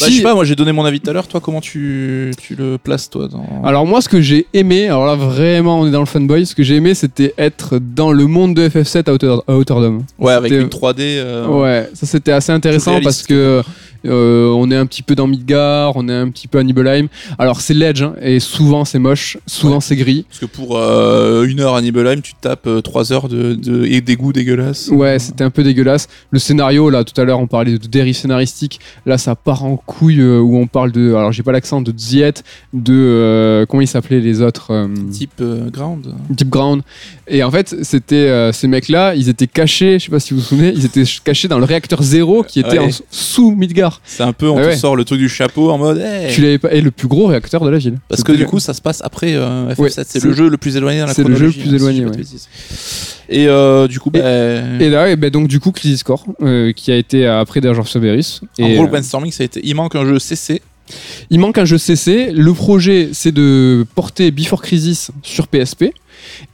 [0.00, 1.26] Bah, je sais pas, moi j'ai donné mon avis tout à l'heure.
[1.28, 3.44] Toi, comment tu, tu le places, toi dans...
[3.64, 6.46] Alors moi, ce que j'ai aimé, alors là vraiment, on est dans le fanboy.
[6.46, 9.80] Ce que j'ai aimé, c'était être dans le monde de FF7 à hauteur, à hauteur
[9.80, 10.04] d'homme.
[10.18, 10.96] Ouais, avec une 3D.
[11.00, 13.62] euh, Ouais, ça c'était assez intéressant parce que
[14.06, 17.08] euh, on est un petit peu dans Midgar, on est un petit peu à Nibelheim.
[17.38, 19.80] Alors c'est Ledge hein, et souvent c'est moche, souvent Ouais.
[19.82, 20.24] c'est gris.
[20.28, 24.00] Parce que pour euh, une heure à Nibelheim, tu tapes 3 heures de, de, et
[24.00, 24.88] des goûts dégueulasses.
[24.88, 26.08] Ouais, c'était un peu dégueulasse.
[26.30, 28.80] Le scénario, là, tout à l'heure, on parlait de dérive scénaristique.
[29.04, 31.14] Là, ça part en couille euh, où on parle de.
[31.14, 32.34] Alors, j'ai pas l'accent, de Ziet,
[32.72, 32.92] de.
[32.94, 36.14] euh, comment ils s'appelaient les autres Type euh, Ground.
[36.28, 36.82] Deep Ground.
[37.32, 40.40] Et en fait, c'était euh, ces mecs-là, ils étaient cachés, je sais pas si vous
[40.40, 42.86] vous souvenez, ils étaient cachés dans le réacteur zéro qui était Ouais.
[42.86, 44.00] en sous Midgar.
[44.04, 44.76] C'est un peu, on Ah te ouais.
[44.76, 45.98] sort le truc du chapeau en mode.
[45.98, 46.72] hey Tu l'avais pas.
[46.72, 47.98] Et le plus gros réacteur de la ville.
[48.08, 49.78] Parce que C'était- du coup, ça se passe après euh, FF7.
[49.80, 51.60] Ouais, c'est c'est- le jeu le plus éloigné dans la c'est le jeu le chronologie,
[51.60, 52.22] plus hein, si éloigné, je dis pas de ouais.
[52.24, 52.48] bêtises.
[53.28, 54.18] Et euh, du coup, bah,
[54.80, 57.78] Et là, et ben donc, du coup, Crisis Core, euh, qui a été après Dirge
[57.78, 58.40] of Cerberus.
[58.60, 59.60] en Et, gros, le euh, brainstorming, ça a été.
[59.62, 60.60] Il manque un jeu CC.
[61.30, 62.32] Il manque un jeu CC.
[62.32, 65.92] Le projet, c'est de porter Before Crisis sur PSP.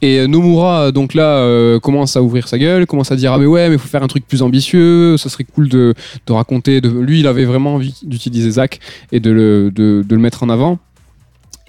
[0.01, 3.33] Et euh, Nomura, euh, donc là, euh, commence à ouvrir sa gueule, commence à dire
[3.33, 5.93] Ah, mais ouais, mais il faut faire un truc plus ambitieux, ça serait cool de,
[6.29, 6.81] raconter.
[6.81, 8.79] Lui, il avait vraiment envie d'utiliser Zack
[9.11, 10.79] et de le, mettre en avant.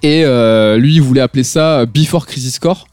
[0.03, 0.23] Et
[0.77, 2.87] lui, il voulait appeler ça Before Crisis Core.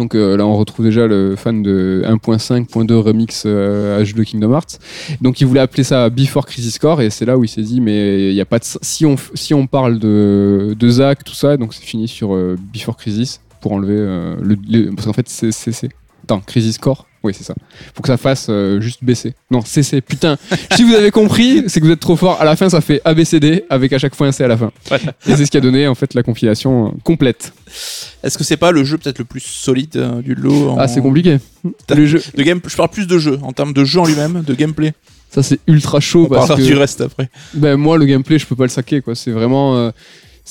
[0.00, 4.78] Donc euh, là, on retrouve déjà le fan de 1.5.2 remix euh, H2 Kingdom Hearts.
[5.20, 7.82] Donc il voulait appeler ça Before Crisis Core et c'est là où il s'est dit
[7.82, 11.34] mais il y a pas de si on si on parle de de Zack tout
[11.34, 15.28] ça donc c'est fini sur euh, Before Crisis pour enlever euh, le, parce qu'en fait
[15.28, 15.88] c'est
[16.46, 17.54] Crisis Core oui c'est ça.
[17.94, 20.36] Faut que ça fasse euh, juste BC non CC putain.
[20.76, 22.40] Si vous avez compris c'est que vous êtes trop fort.
[22.40, 24.70] À la fin ça fait ABCD avec à chaque fois un C à la fin.
[25.26, 27.52] Et c'est ce qui a donné en fait la compilation euh, complète.
[28.22, 30.88] Est-ce que c'est pas le jeu peut-être le plus solide euh, du lot en- ah
[30.88, 31.38] c'est compliqué.
[31.94, 32.60] Le jeu de game...
[32.66, 34.92] Je parle plus de jeu, en termes de jeu en lui-même, de gameplay.
[35.30, 37.28] ça c'est ultra chaud On parce parlera que du reste après.
[37.54, 39.14] ben moi le gameplay je peux pas le saquer quoi.
[39.14, 39.90] C'est vraiment euh,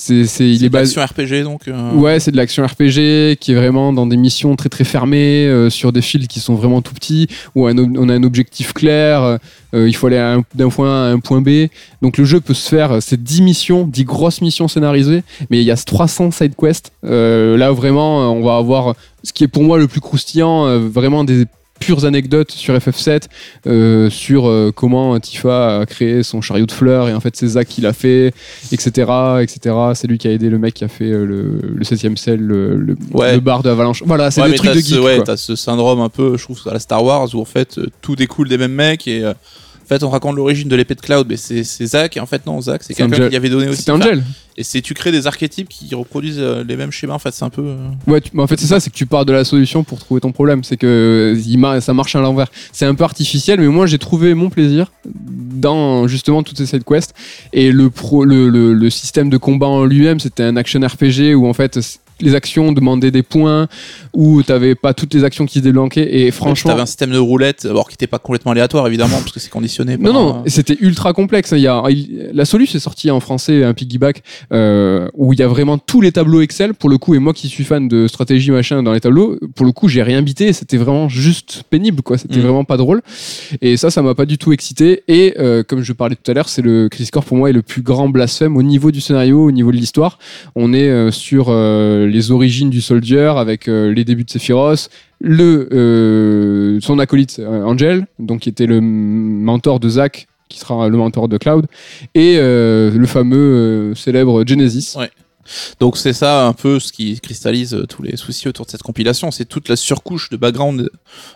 [0.02, 1.68] c'est c'est il basé l'action RPG donc.
[1.68, 5.46] euh, Ouais, c'est de l'action RPG qui est vraiment dans des missions très très fermées,
[5.46, 9.38] euh, sur des fields qui sont vraiment tout petits, où on a un objectif clair,
[9.74, 11.68] euh, il faut aller à un- d'un point A à un point B.
[12.00, 15.64] Donc le jeu peut se faire, c'est 10 missions, 10 grosses missions scénarisées, mais il
[15.64, 16.92] y a 300 side quests.
[17.02, 21.44] Là vraiment, on va avoir ce qui est pour moi le plus croustillant, vraiment des
[21.80, 23.22] pures anecdotes sur FF7
[23.66, 27.46] euh, sur euh, comment Tifa a créé son chariot de fleurs et en fait c'est
[27.48, 28.32] Zack qui l'a fait
[28.70, 29.10] etc
[29.40, 32.16] etc c'est lui qui a aidé le mec qui a fait euh, le, le 7ème
[32.16, 33.34] cell le, le, Ouais.
[33.34, 35.24] le bar de Avalanche voilà c'est ouais, des trucs de ce, geek ouais, quoi.
[35.24, 38.14] t'as ce syndrome un peu, je trouve, à la Star Wars où en fait tout
[38.14, 39.24] découle des mêmes mecs et
[39.98, 42.46] fait on raconte l'origine de l'épée de Cloud, mais c'est c'est Zack et en fait
[42.46, 43.90] non, Zack c'est C'est quelqu'un qui avait donné aussi.
[43.90, 44.22] Enfin, Angel
[44.56, 47.44] et c'est tu crées des archétypes qui reproduisent euh, les mêmes schémas en fait, c'est
[47.44, 47.62] un peu.
[47.62, 47.76] euh,
[48.06, 49.98] Ouais, tu- mais en fait, c'est ça, c'est que tu pars de la solution pour
[49.98, 50.64] trouver ton problème.
[50.64, 51.34] C'est que
[51.80, 52.48] ça marche à l'envers.
[52.72, 56.84] C'est un peu artificiel, mais moi, j'ai trouvé mon plaisir dans justement toutes ces side
[56.84, 57.14] quests.
[57.52, 61.34] Et le, pro, le, le, le système de combat en lui-même, c'était un action RPG
[61.34, 61.78] où en fait,
[62.22, 63.68] les actions demandaient des points,
[64.14, 66.08] où t'avais pas toutes les actions qui se débloquaient.
[66.20, 69.32] Et Franchement, t'avais un système de roulette, alors qui était pas complètement aléatoire évidemment, parce
[69.32, 69.96] que c'est conditionné.
[69.96, 71.52] Non, par non, c'était ultra complexe.
[71.52, 75.38] Il y a, il- la solution est sortie en français, un piggyback, euh, où il
[75.38, 77.88] y a vraiment tous les tableaux Excel, pour le coup, et moi qui suis fan
[77.88, 81.62] de stratégie machin dans les tableaux, pour le coup, j'ai rien bité, c'était vraiment juste
[81.70, 82.18] pénible, quoi.
[82.18, 82.42] C'était Mhm.
[82.42, 83.02] vraiment pas drôle.
[83.60, 85.02] Et ça, ça m'a pas du tout excité.
[85.08, 87.52] Et euh, comme je parlais tout à l'heure, c'est le Crisis Core pour moi est
[87.52, 90.18] le plus grand blasphème au niveau du scénario, au niveau de l'histoire.
[90.56, 94.90] On est euh, sur euh, les origines du Soldier avec euh, les débuts de Sephiroth,
[95.20, 100.88] le euh, son acolyte euh, Angel, donc qui était le mentor de Zack, qui sera
[100.88, 101.66] le mentor de Cloud,
[102.14, 104.96] et le fameux célèbre Genesis.
[105.78, 109.30] Donc c'est ça un peu ce qui cristallise tous les soucis autour de cette compilation,
[109.30, 110.90] c'est toute la surcouche de background,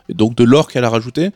[0.09, 1.31] donc de lore qu'elle a rajouté,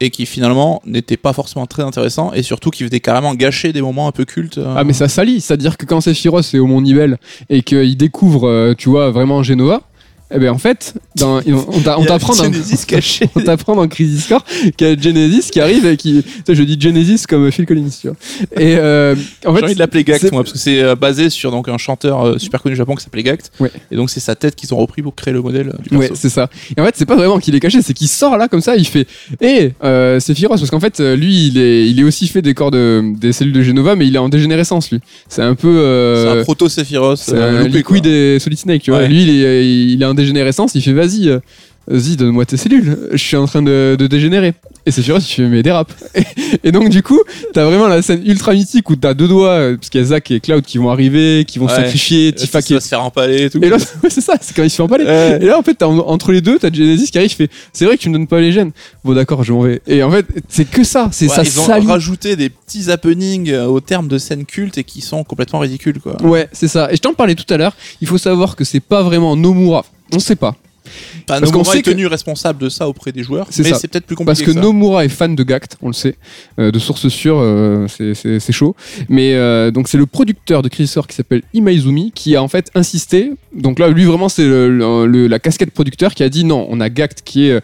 [0.00, 3.82] et qui finalement n'était pas forcément très intéressant, et surtout qui venait carrément gâcher des
[3.82, 4.58] moments un peu cultes.
[4.58, 4.74] euh.
[4.76, 7.18] Ah mais ça salit, c'est-à-dire que quand Sephiroth est au Mont Nibel
[7.50, 9.82] et qu'il découvre, euh, tu vois, vraiment Genova,
[10.32, 13.28] eh ben en fait, dans, on t'apprend dans, Genesis caché.
[13.34, 14.44] on t'apprend dans Crisis Core
[14.76, 18.08] qu'il y a Genesis qui arrive et qui, je dis Genesis comme Phil Collins, tu
[18.08, 18.16] vois.
[18.56, 19.14] Et euh,
[19.44, 21.68] en J'ai fait, envie de l'appeler Gact, moi, parce que c'est euh, basé sur donc
[21.68, 23.50] un chanteur euh, super connu au Japon qui s'appelait Gact.
[23.60, 23.70] Ouais.
[23.90, 26.10] Et donc c'est sa tête qu'ils ont repris pour créer le modèle euh, du Ouais,
[26.14, 26.48] c'est ça.
[26.76, 28.76] Et en fait, c'est pas vraiment qu'il est caché, c'est qu'il sort là comme ça,
[28.76, 29.06] il fait
[29.40, 32.42] "Eh, euh, c'est Sephiroth parce qu'en fait, euh, lui, il est il est aussi fait
[32.42, 35.00] des corps de des cellules de Genova mais il est en dégénérescence lui.
[35.28, 37.18] C'est un peu C'est euh, un proto Sephiroth.
[37.18, 37.96] c'est euh, un loupé, quoi.
[37.96, 39.00] liquide et Solid Snake, tu vois.
[39.00, 39.08] Ouais.
[39.08, 41.38] Lui, il est, il est en dégénérescence, il fait vas-y, euh,
[41.88, 44.54] vas-y, donne-moi tes cellules, je suis en train de, de dégénérer.
[44.86, 45.92] Et c'est sûr, tu mais dérapes.
[46.14, 46.22] Et,
[46.68, 47.20] et donc, du coup,
[47.52, 50.06] t'as vraiment la scène ultra mythique où t'as deux doigts, euh, parce qu'il y a
[50.06, 51.74] Zack et Cloud qui vont arriver, qui vont Ouais.
[51.74, 53.58] sacrifier, Tifa qui va se faire empaler et tout.
[53.62, 55.04] et là, ouais, c'est ça, c'est quand il se fait empaler.
[55.04, 55.38] Ouais.
[55.42, 57.84] Et là, en fait, t'as- entre les deux, t'as Genesis qui arrive, qui fait C'est
[57.84, 58.70] vrai que tu me donnes pas les gènes.
[59.04, 59.82] Bon, d'accord, je m'en vais.
[59.86, 61.86] Et en fait, c'est que ça, c'est Ouais, ça ils ont salit.
[61.86, 66.00] rajouté des petits happenings euh, au terme de scènes cultes et qui sont complètement ridicules
[66.00, 66.20] quoi.
[66.22, 66.90] Ouais, c'est ça.
[66.90, 67.74] Et je t'en parlais tout à l'heure.
[68.00, 69.84] Il faut savoir que c'est pas vraiment Nomura.
[70.12, 70.54] On sait pas.
[71.28, 74.06] Enfin, Parce qu'on Nomura est tenu responsable de ça auprès des joueurs, mais c'est peut-être
[74.06, 74.26] plus compliqué.
[74.26, 74.60] Parce que ça.
[74.60, 76.16] Nomura est fan de Gact, on le sait,
[76.58, 78.74] euh, de sources sûres, euh, c'est- chaud.
[79.08, 82.70] Mais euh, donc c'est le producteur de Crisis qui s'appelle Imaizumi qui a en fait
[82.74, 83.30] insisté.
[83.54, 86.66] Donc là, lui vraiment c'est le- le- le- la casquette producteur qui a dit non,
[86.68, 87.60] on a Gact qui est euh,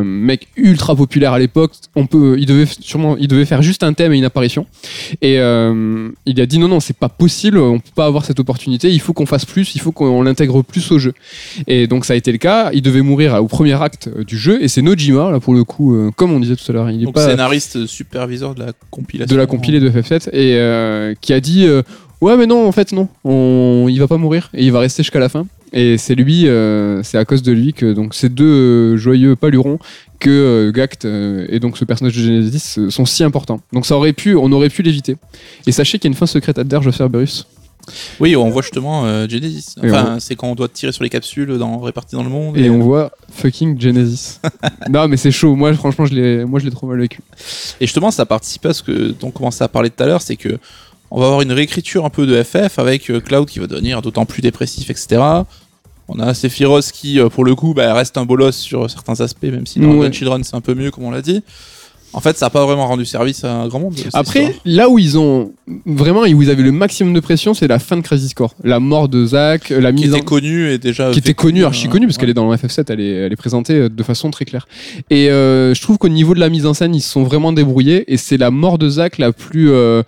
[0.00, 1.72] un mec ultra populaire à l'époque.
[1.94, 4.66] On peut, il devait sûrement, il devait faire juste un thème et une apparition.
[5.22, 8.90] Et il a dit non non, c'est pas possible, on peut pas avoir cette opportunité.
[8.90, 11.12] Il faut qu'on fasse plus, il faut qu'on l'intègre plus au jeu.
[11.66, 12.63] Et donc ça a été le cas.
[12.72, 15.64] Il devait mourir au premier acte euh, du jeu et c'est Nojima là pour le
[15.64, 18.64] coup, euh, comme on disait tout à l'heure, il est Donc pas scénariste superviseur de
[18.64, 19.34] la compilation.
[19.34, 21.82] de la compilée de FF7 et euh, qui a dit euh,
[22.20, 25.02] ouais mais non en fait non, on, il va pas mourir et il va rester
[25.02, 25.46] jusqu'à la fin.
[25.76, 29.34] Et c'est lui, euh, c'est à cause de lui que donc ces deux euh, joyeux
[29.34, 29.80] palurons
[30.20, 33.60] que euh, Gact euh, et donc ce personnage de Genesis euh, sont si importants.
[33.72, 35.16] Donc ça aurait pu, on aurait pu l'éviter.
[35.66, 37.46] Et sachez qu'il y a une fin secrète à Derge Cerberus.
[38.20, 39.74] Oui, on voit justement euh, Genesis.
[39.82, 42.56] Enfin, c'est quand on doit tirer sur les capsules dans, réparties dans le monde.
[42.56, 44.40] Et on voit fucking Genesis.
[44.90, 45.54] non mais c'est chaud.
[45.54, 47.20] Moi franchement je l'ai, moi je l'ai trop mal vécu.
[47.80, 50.22] Et justement, ça participe à ce que dont on commençait à parler tout à l'heure,
[50.22, 50.58] c'est que
[51.10, 54.02] on va avoir une réécriture un peu de FF avec euh, Cloud qui va devenir
[54.02, 55.22] d'autant plus dépressif, etc.
[56.08, 59.44] On a Sephiroth qui, euh, pour le coup, bah, reste un bolos sur certains aspects,
[59.44, 60.12] même si dans Ouais.
[60.12, 61.42] Children c'est un peu mieux, comme on l'a dit.
[62.14, 63.94] En fait, ça n'a pas vraiment rendu service à un grand monde.
[64.12, 64.60] Après, histoire.
[64.64, 65.52] là où ils ont
[65.84, 68.54] vraiment, où ils avaient le maximum de pression, c'est la fin de Crazy Score.
[68.62, 71.10] La mort de Zack, la qui mise en était connue et déjà.
[71.10, 73.32] qui était connue, archi euh, connue, parce qu'elle est dans le FF7, elle est, elle
[73.32, 74.66] est présentée euh, de façon très claire.
[75.10, 77.52] Et euh, je trouve qu'au niveau de la mise en scène, ils se sont vraiment
[77.52, 79.70] débrouillés, et c'est la mort de Zack la plus...
[79.72, 80.02] euh,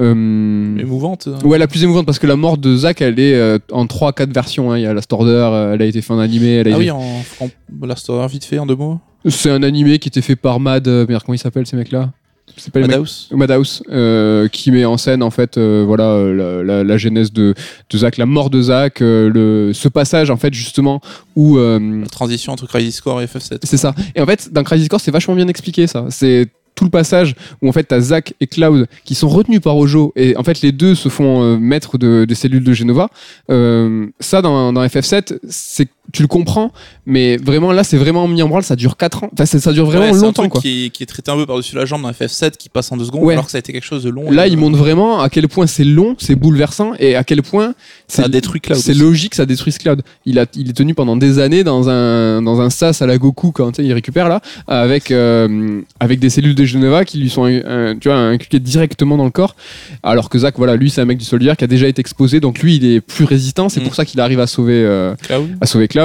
[0.00, 1.28] euh, émouvante.
[1.44, 4.32] Ouais, la plus émouvante parce que la mort de Zack, elle est euh, en 3-4
[4.32, 4.72] versions.
[4.72, 4.78] hein.
[4.78, 6.54] Il y a Last Order, euh, elle a été faite en animé.
[6.56, 7.00] Elle a Ah été- oui, en,
[7.40, 8.98] en Last Order, vite fait, en deux mots.
[9.28, 10.86] C'est un animé qui était fait par Mad.
[10.88, 12.10] euh, merde, comment ils s'appellent ces mecs-là
[12.56, 13.28] C'est pas mecs- Madhouse.
[13.32, 17.32] Madhouse, euh, qui met en scène en fait euh, voilà euh, la, la- la genèse
[17.32, 17.54] de,
[17.90, 21.00] de Zack, la mort de Zack, euh, le, ce passage en fait justement
[21.36, 21.78] où La
[22.10, 23.58] transition entre Crisis Core et FF7.
[23.62, 23.94] c'est ça.
[24.14, 26.06] Et en fait dans Crisis Core c'est vachement bien expliqué ça.
[26.10, 29.76] C'est tout le passage où en fait t'as Zack et Cloud qui sont retenus par
[29.76, 33.08] Ojo et en fait les deux se font euh, maître de, des cellules de Genova.
[33.50, 36.70] Euh, ça dans, dans FF7 c'est tu le comprends
[37.06, 39.86] mais vraiment là c'est vraiment mis en branle ça dure 4 ans enfin ça, dure
[39.86, 40.60] vraiment Ouais, c'est un longtemps truc quoi.
[40.60, 42.96] Qui, est, qui est traité un peu par-dessus la jambe dans FF7 qui passe en
[42.96, 43.32] deux secondes Ouais.
[43.34, 44.30] alors que ça a été quelque chose de long.
[44.30, 47.74] Là, il montre vraiment à quel point c'est long, c'est bouleversant, et à quel point
[48.08, 48.78] ça détruit Cloud.
[48.78, 50.02] c'est logique que ça détruise Cloud.
[50.26, 53.16] Il, a, il est tenu pendant des années dans un, dans un sas à la
[53.18, 57.46] Goku quand il récupère là, avec, euh, avec des cellules de Geneva qui lui sont
[57.46, 59.54] euh, tu vois, inculquées directement dans le corps.
[60.02, 62.40] Alors que Zack, voilà, lui, c'est un mec du soldier qui a déjà été exposé,
[62.40, 63.68] donc lui, il est plus résistant.
[63.68, 63.84] C'est Mm.
[63.84, 65.48] pour ça qu'il arrive à sauver, euh, Cloud.
[65.60, 66.01] à sauver Cloud.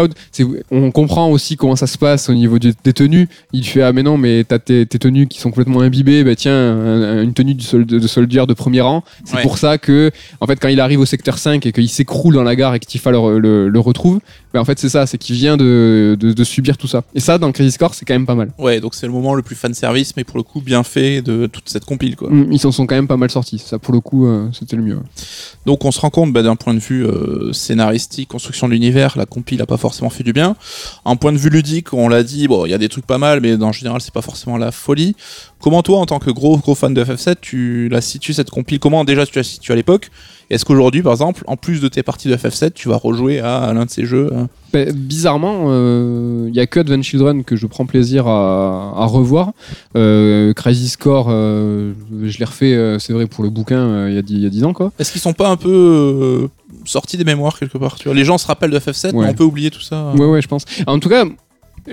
[0.71, 3.27] On comprend aussi comment ça se passe au niveau des tenues.
[3.53, 6.23] Il fait Ah, mais non, mais t'as tes, tes tenues qui sont complètement imbibées.
[6.23, 9.03] Bah, tiens, un- une tenue du sol- de, de soldier de premier rang.
[9.25, 9.41] C'est Ouais.
[9.41, 12.43] pour ça que, en fait, quand il arrive au secteur 5 et qu'il s'écroule dans
[12.43, 14.19] la gare et que Tifa le, le- le retrouve,
[14.57, 17.03] en fait, c'est ça, c'est qu'il vient de, de- de subir tout ça.
[17.15, 18.51] Et ça, dans Crisis Core, c'est quand même pas mal.
[18.57, 21.21] Ouais, donc c'est le moment le plus fan service, mais pour le coup bien fait
[21.21, 22.29] de toute cette compile quoi.
[22.29, 23.59] Mm, Ils s'en sont quand même pas mal sortis.
[23.59, 24.95] Ça, pour le coup, euh, c'était le mieux.
[24.95, 25.03] ouais.
[25.65, 29.17] Donc on se rend compte bah, d'un point de vue euh, scénaristique, construction de l'univers,
[29.17, 30.55] la compile a pas forcément fait du bien.
[31.05, 33.17] Un point de vue ludique, on l'a dit, bon, il y a des trucs pas
[33.17, 35.15] mal, mais en général c'est pas forcément la folie.
[35.59, 38.79] Comment toi, en tant que gros gros fan de FF7, tu la situes cette compile?
[38.79, 40.11] Comment déjà tu la situes à l'époque?
[40.49, 43.73] Est-ce qu'aujourd'hui, par exemple, en plus de tes parties de FF7, tu vas rejouer à
[43.73, 44.45] l'un de ces jeux euh?
[44.71, 45.65] Bah, bizarrement,
[46.47, 49.51] il y a que Advent Children que je prends plaisir à, à revoir.
[49.97, 51.93] Euh, Crisis Core, euh,
[52.23, 54.43] je l'ai refait, euh, c'est vrai, pour le bouquin euh, il y a dix- il
[54.43, 54.73] y a 10 ans.
[54.73, 54.91] quoi.
[54.99, 56.47] Est-ce qu'ils sont pas un peu euh,
[56.85, 58.15] sortis des mémoires quelque part tu vois?
[58.15, 59.25] Les gens se rappellent de FF7, Ouais.
[59.25, 60.11] mais on peut oublier tout ça.
[60.15, 60.63] Ouais, ouais, je pense.
[60.85, 61.25] En tout cas,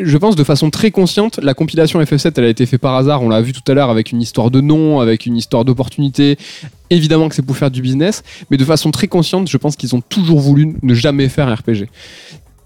[0.00, 3.22] je pense de façon très consciente, la compilation FF7, elle a été faite par hasard.
[3.22, 6.36] On l'a vu tout à l'heure avec une histoire de nom, avec une histoire d'opportunité.
[6.90, 9.94] Évidemment que c'est pour faire du business, mais de façon très consciente, je pense qu'ils
[9.94, 11.88] ont toujours voulu ne jamais faire un RPG.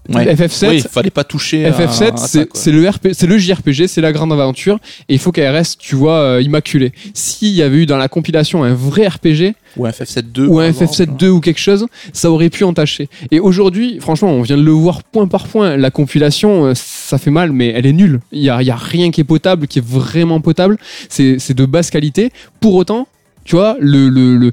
[0.09, 0.33] Ouais.
[0.33, 1.65] FF7, Oui, il fallait pas toucher.
[1.65, 5.13] à- FF7, à ça, c'est le, RP c'est le JRPG, c'est la grande aventure, et
[5.13, 6.93] il faut qu'elle reste, tu vois, euh, immaculée.
[7.13, 10.47] S'il y avait eu dans la compilation un vrai RPG, Ou un FF7 2.
[10.47, 10.91] ou un exemple.
[10.91, 13.09] FF7 2 ou quelque chose, ça aurait pu entacher.
[13.31, 15.77] Et aujourd'hui, franchement, on vient de le voir point par point.
[15.77, 18.19] La compilation, euh, ça fait mal, mais elle est nulle.
[18.31, 20.77] Il y a, il y a rien qui est potable, qui est vraiment potable.
[21.09, 22.31] C'est de basse qualité.
[22.59, 23.07] Pour autant,
[23.49, 24.51] tu vois, le, le, le,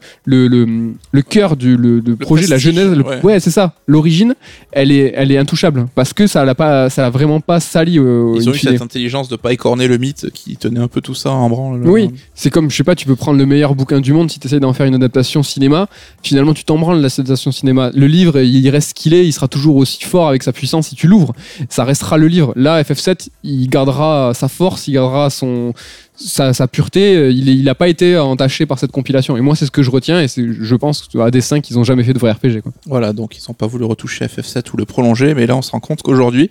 [0.48, 3.20] le, le, cœur du le, le projet, la genèse, ouais.
[3.22, 3.74] ouais, c'est ça.
[3.86, 4.34] L'origine,
[4.72, 7.98] elle est, elle est intouchable parce que ça l'a pas, ça l'a vraiment pas sali.
[7.98, 11.02] euh, Ils ont eu cette intelligence de pas écorner le mythe qui tenait un peu
[11.02, 11.86] tout ça en branle.
[11.86, 14.40] Oui, c'est comme, je sais pas, tu peux prendre le meilleur bouquin du monde, si
[14.40, 15.88] tu essaies d'en faire une adaptation cinéma,
[16.22, 17.90] finalement tu t'en branles l'adaptation cinéma.
[17.94, 20.88] Le livre, il reste ce qu'il est, il sera toujours aussi fort avec sa puissance
[20.88, 21.34] si tu l'ouvres.
[21.68, 22.54] Ça restera le livre.
[22.56, 25.74] Là, FF7, il gardera sa force, il gardera son,
[26.16, 29.36] sa, pureté, euh, il, est- il a pas été entaché par cette compilation.
[29.36, 32.04] Et moi, c'est ce que je retiens, et je pense à dessein qu'ils ont jamais
[32.04, 32.62] fait de vrai RPG.
[32.86, 35.70] Voilà, donc ils n'ont pas voulu retoucher FF7 ou le prolonger, mais là on se
[35.70, 36.50] rend compte qu'aujourd'hui,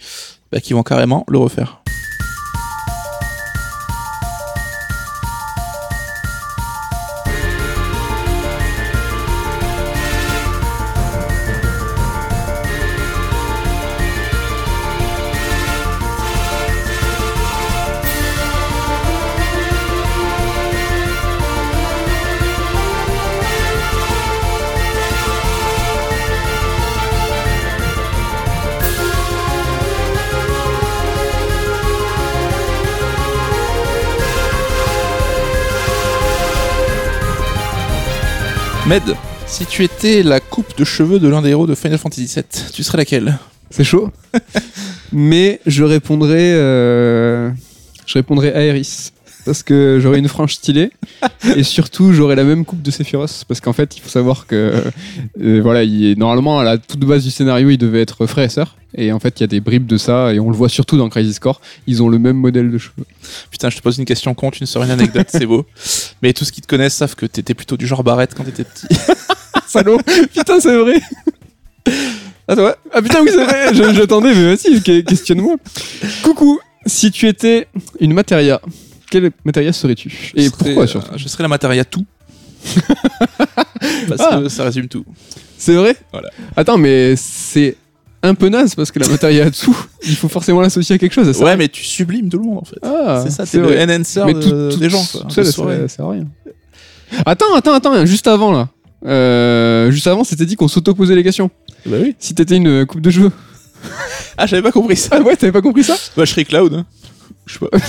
[0.52, 1.82] bah, qu'ils vont carrément le refaire.
[38.88, 39.02] Med,
[39.48, 42.44] si tu étais la coupe de cheveux de l'un des héros de Final Fantasy VII,
[42.72, 43.40] tu serais laquelle?
[43.72, 44.12] C'est chaud.
[45.12, 47.50] Mais je répondrai, euh,
[48.06, 49.12] je répondrai Aeris.
[49.46, 50.92] Parce que j'aurais une frange stylée.
[51.56, 53.46] et surtout, j'aurais la même coupe de Sephiroth.
[53.48, 54.84] Parce qu'en fait, il faut savoir que,
[55.42, 58.46] euh, voilà, il est, normalement, à la toute base du scénario, il devait être frère
[58.46, 58.76] et sœur.
[58.98, 60.34] Et en fait, il y a des bribes de ça.
[60.34, 61.62] Et on le voit surtout dans Crisis Core.
[61.86, 63.06] Ils ont le même modèle de cheveux.
[63.52, 65.66] Putain, je te pose une question con, tu ne une anecdote, c'est beau.
[66.24, 68.64] Mais tous ceux qui te connaissent savent que t'étais plutôt du genre barrette quand t'étais
[68.64, 68.88] petit.
[69.68, 70.00] Salaud
[70.34, 71.02] Putain, c'est vrai
[72.48, 72.76] Ah toi?
[72.94, 75.56] Ah putain, oui, c'est vrai J'attendais, mais vas-y, que- questionne-moi.
[76.24, 77.68] Coucou Si tu étais
[78.00, 78.62] une matéria,
[79.10, 82.06] quelle matéria serais-tu Et Je serais, pourquoi euh, surtout Je serais la matéria tout.
[84.08, 84.40] Parce Ah.
[84.42, 85.06] que ça résume tout.
[85.58, 86.30] C'est vrai Voilà.
[86.56, 87.76] Attends, mais c'est
[88.24, 91.32] un peu naze parce que la matéria tout, il faut forcément l'associer à quelque chose.
[91.32, 91.44] ça.
[91.44, 92.78] Ouais, mais tu sublimes tout le monde en fait.
[92.82, 95.04] Ah, c'est ça, c'est le enhancer Mais de- tout, tout- des gens.
[95.04, 96.26] tout quoi, ça ça sert à rien.
[97.26, 98.70] Attends, attends, attends, juste avant là.
[99.06, 101.52] Euh, juste avant, c'était dit qu'on s'auto-posait les questions.
[101.86, 102.16] Bah oui.
[102.18, 103.32] Si t'étais une coupe de cheveux.
[104.38, 105.10] Ah, j'avais pas compris ça.
[105.12, 106.74] Ah ouais, t'avais pas compris ça Bah, je serais Cloud.
[106.74, 106.86] hein.
[107.46, 107.78] Je sais pas.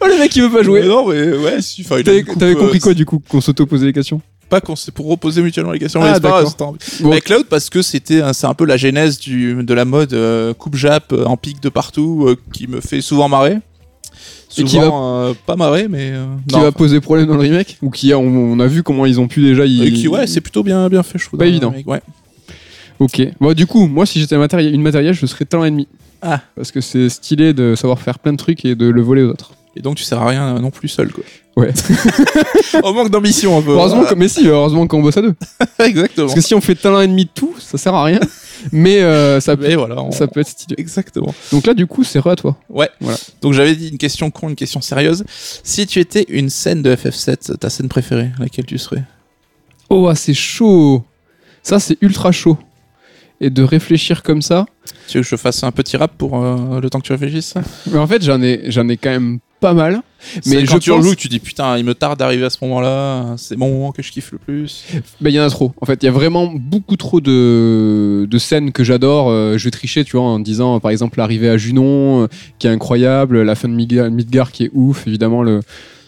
[0.00, 0.82] Oh le mec il veut pas jouer.
[0.82, 2.92] Mais non, mais ouais, si, enfin, il a T'avais une coupe, t'avais compris euh, quoi
[2.94, 4.20] du coup qu'on s'auto-posait les questions?
[4.50, 6.00] Pas qu'on c'est pour reposer mutuellement les questions.
[6.02, 6.74] Ah, mais c'est pas grave, d'accord.
[6.78, 7.10] c'était un- Bon.
[7.10, 10.12] Mais Cloud parce que c'était un- c'est un peu la genèse du, de la mode
[10.12, 13.58] euh, coupe jap euh, en pic de partout euh, qui me fait souvent marrer.
[14.58, 17.40] Et qui Souvent euh, pas marrer mais euh, Qui non, va poser problème dans le
[17.40, 17.78] remake?
[17.80, 19.82] Ou qui a, on, on a vu comment ils ont pu déjà y...
[19.86, 21.38] Et qui ouais c'est plutôt bien bien fait je trouve.
[21.38, 21.70] Pas dans évident.
[21.70, 22.00] remake, Ouais.
[23.00, 23.20] Ok.
[23.40, 25.88] Bon, du coup, moi, si j'étais une matérielle, je serais talent ennemi.
[26.26, 26.40] Ah.
[26.56, 29.28] Parce que c'est stylé de savoir faire plein de trucs et de le voler aux
[29.30, 29.52] autres.
[29.76, 31.24] Et donc tu sers à rien euh, non plus seul quoi.
[31.56, 31.72] Ouais.
[32.82, 33.72] On manque d'ambition un peu.
[33.72, 35.34] heureusement que, mais si, heureusement qu'on bosse à deux.
[35.78, 36.26] Exactement.
[36.26, 38.20] Parce que si on fait talent ennemi de tout, ça sert à rien.
[38.72, 40.00] mais euh, ça, Mais voilà.
[40.02, 40.74] on- ça peut être stylé.
[40.78, 41.34] Exactement.
[41.52, 42.56] Donc là, du coup, c'est re à toi.
[42.70, 42.88] Ouais.
[43.00, 43.18] Voilà.
[43.42, 45.24] Donc j'avais dit une question con, une question sérieuse.
[45.28, 49.02] Si tu étais une scène de FF7, ta scène préférée, laquelle tu serais?
[49.90, 51.04] Oh, ah, c'est chaud.
[51.62, 52.58] Ça, c'est ultra chaud.
[53.44, 54.64] Et de réfléchir comme ça.
[55.06, 57.54] Tu veux que je fasse un petit rap pour euh, le temps que tu réfléchisses?
[57.90, 60.00] Mais en fait, j'en ai, j'en ai quand même pas mal.
[60.46, 62.56] Mais quand je tu pense- rejoues, tu dis putain, il me tarde d'arriver à ce
[62.62, 63.34] moment-là.
[63.36, 64.84] C'est mon moment que je kiffe le plus.
[65.20, 65.72] Ben, il y en a trop.
[65.82, 69.28] En fait, il y a vraiment beaucoup trop de, de scènes que j'adore.
[69.28, 72.26] Euh, je vais tricher, tu vois, en disant, par exemple, l'arrivée à Junon, euh,
[72.58, 75.60] qui est incroyable, la fin de Midgar, Midgar qui est ouf, évidemment, le,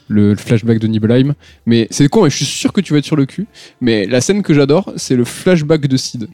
[0.08, 1.34] le flashback de Nibelheim.
[1.66, 3.46] Mais c'est con, et je suis sûr que tu vas être sur le cul.
[3.82, 6.28] Mais la scène que j'adore, c'est le flashback de Sid.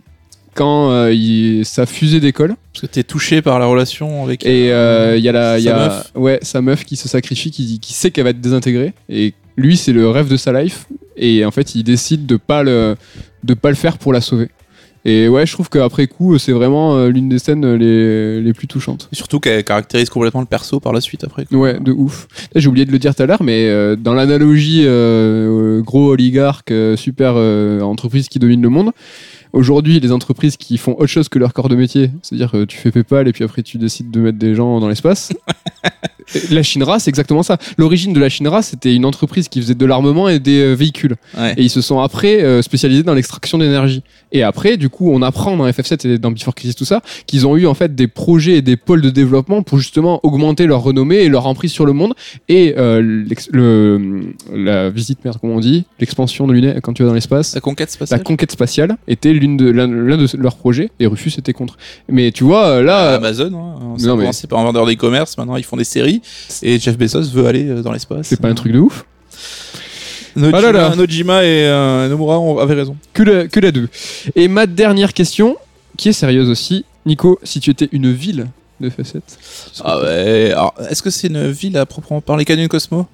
[0.55, 4.45] Quand euh, il, sa fusée d'école, Parce que t'es touché par la relation avec.
[4.45, 6.13] et euh, il y a la, il y sa a, meuf.
[6.15, 8.93] ouais, sa meuf qui se sacrifie, qui, qui sait qu'elle va être désintégrée.
[9.09, 10.87] Et lui, c'est le rêve de sa life.
[11.17, 12.97] Et en fait, il décide de pas le,
[13.45, 14.49] de pas le faire pour la sauver.
[15.05, 18.69] Et ouais, je trouve qu'après coup, c'est vraiment euh, l'une des scènes les, les plus
[18.69, 19.09] touchantes.
[19.13, 21.45] Et surtout qu'elle caractérise complètement le perso par la suite après.
[21.45, 21.59] quoi.
[21.59, 22.29] Ouais, de ouf.
[22.55, 25.83] Là, J'ai oublié de le dire tout à l'heure, mais euh, dans l'analogie euh, euh,
[25.83, 28.93] gros oligarque, euh, super euh, entreprise qui domine le monde,
[29.53, 32.77] aujourd'hui, les entreprises qui font autre chose que leur corps de métier, c'est-à-dire que tu
[32.77, 35.33] fais PayPal et puis après tu décides de mettre des gens dans l'espace.
[36.51, 37.59] La Shinra, c'est exactement ça.
[37.79, 41.17] L'origine de la Shinra, c'était une entreprise qui faisait de l'armement et des euh, véhicules.
[41.39, 41.55] Ouais.
[41.57, 44.03] Et ils se sont après euh, spécialisés dans l'extraction d'énergie.
[44.33, 47.47] Et après, du coup, on apprend dans FF7 et dans Before Crisis tout ça qu'ils
[47.47, 50.83] ont eu en fait des projets et des pôles de développement pour justement augmenter leur
[50.83, 52.15] renommée et leur emprise sur le monde.
[52.49, 54.23] Et euh, le,
[54.55, 57.55] la visite, merde, comment on dit, l'expansion de l'UNES quand tu vas dans l'espace.
[57.55, 58.23] La conquête La spatiale.
[58.23, 61.77] conquête spatiale était l'une de l'un de leurs projets et Rufus était contre.
[62.09, 63.97] Mais tu vois là, Ah, Amazon, hein.
[64.03, 66.12] non, mais- par un vendeur d'e-commerce, maintenant ils font des séries
[66.63, 68.27] et Jeff Bezos veut aller euh, dans l'espace.
[68.27, 69.05] c'est pas un truc de ouf.
[70.37, 70.97] Nojima, Ah là là.
[70.97, 72.97] Nojima et euh, Nomura avaient raison.
[73.13, 73.89] Que la, que la 2.
[74.35, 75.57] Et ma dernière question,
[75.97, 76.85] qui est sérieuse aussi.
[77.05, 78.47] Nico, si tu étais une ville
[78.81, 79.21] de FF7
[79.85, 80.53] Ah ouais.
[80.53, 83.07] Alors, est-ce que c'est une ville à proprement parler Canyon Cosmo?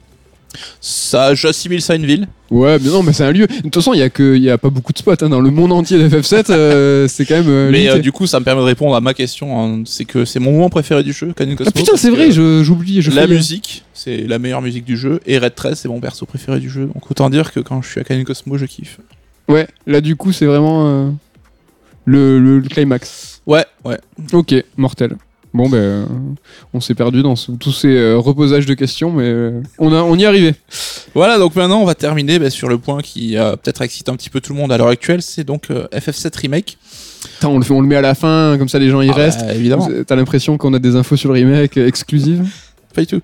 [0.81, 2.27] Ça, j'assimile ça à une ville.
[2.51, 3.47] Ouais, mais non, mais c'est un lieu.
[3.47, 5.29] De toute façon, il y a que, il y a pas beaucoup de spots hein,
[5.29, 6.47] dans le monde entier de FF7.
[6.51, 7.49] euh, c'est quand même.
[7.49, 7.99] euh, Mais limité.
[7.99, 9.61] euh, du coup, ça me permet de répondre à ma question.
[9.63, 9.83] hein.
[9.85, 11.71] C'est que c'est mon moment préféré du jeu, Canyon Cosmo.
[11.75, 13.03] ah putain, parce c'est que vrai, je- j'oublie.
[13.03, 15.21] Je la fais- musique, c'est la meilleure musique du jeu.
[15.27, 16.87] Et Red 13, c'est mon perso préféré du jeu.
[16.87, 18.99] Donc autant dire que quand je suis à Canyon Cosmo, je kiffe.
[19.49, 21.11] Ouais, là du coup, c'est vraiment euh,
[22.07, 23.43] le, le- le climax.
[23.47, 23.99] Ouais, ouais.
[24.33, 25.17] Ok, mortel.
[25.59, 26.07] Bon, ben, euh,
[26.73, 30.03] on s'est perdu dans ce- tous ces euh, reposages de questions, mais euh, on, a,
[30.03, 30.55] on y est arrivé.
[31.15, 34.15] Voilà, donc maintenant on va terminer bah, sur le point qui euh, peut-être excite un
[34.15, 36.79] petit peu tout le monde à l'heure actuelle, c'est donc euh, FF7 Remake.
[37.35, 39.11] Putain, on le, fait, on le met à la fin, comme ça les gens y
[39.11, 39.41] Ah, restent.
[39.45, 39.89] bah, évidemment.
[40.07, 42.47] T'as l'impression qu'on a des infos sur le remake exclusives?
[42.95, 43.21] Pas du tout.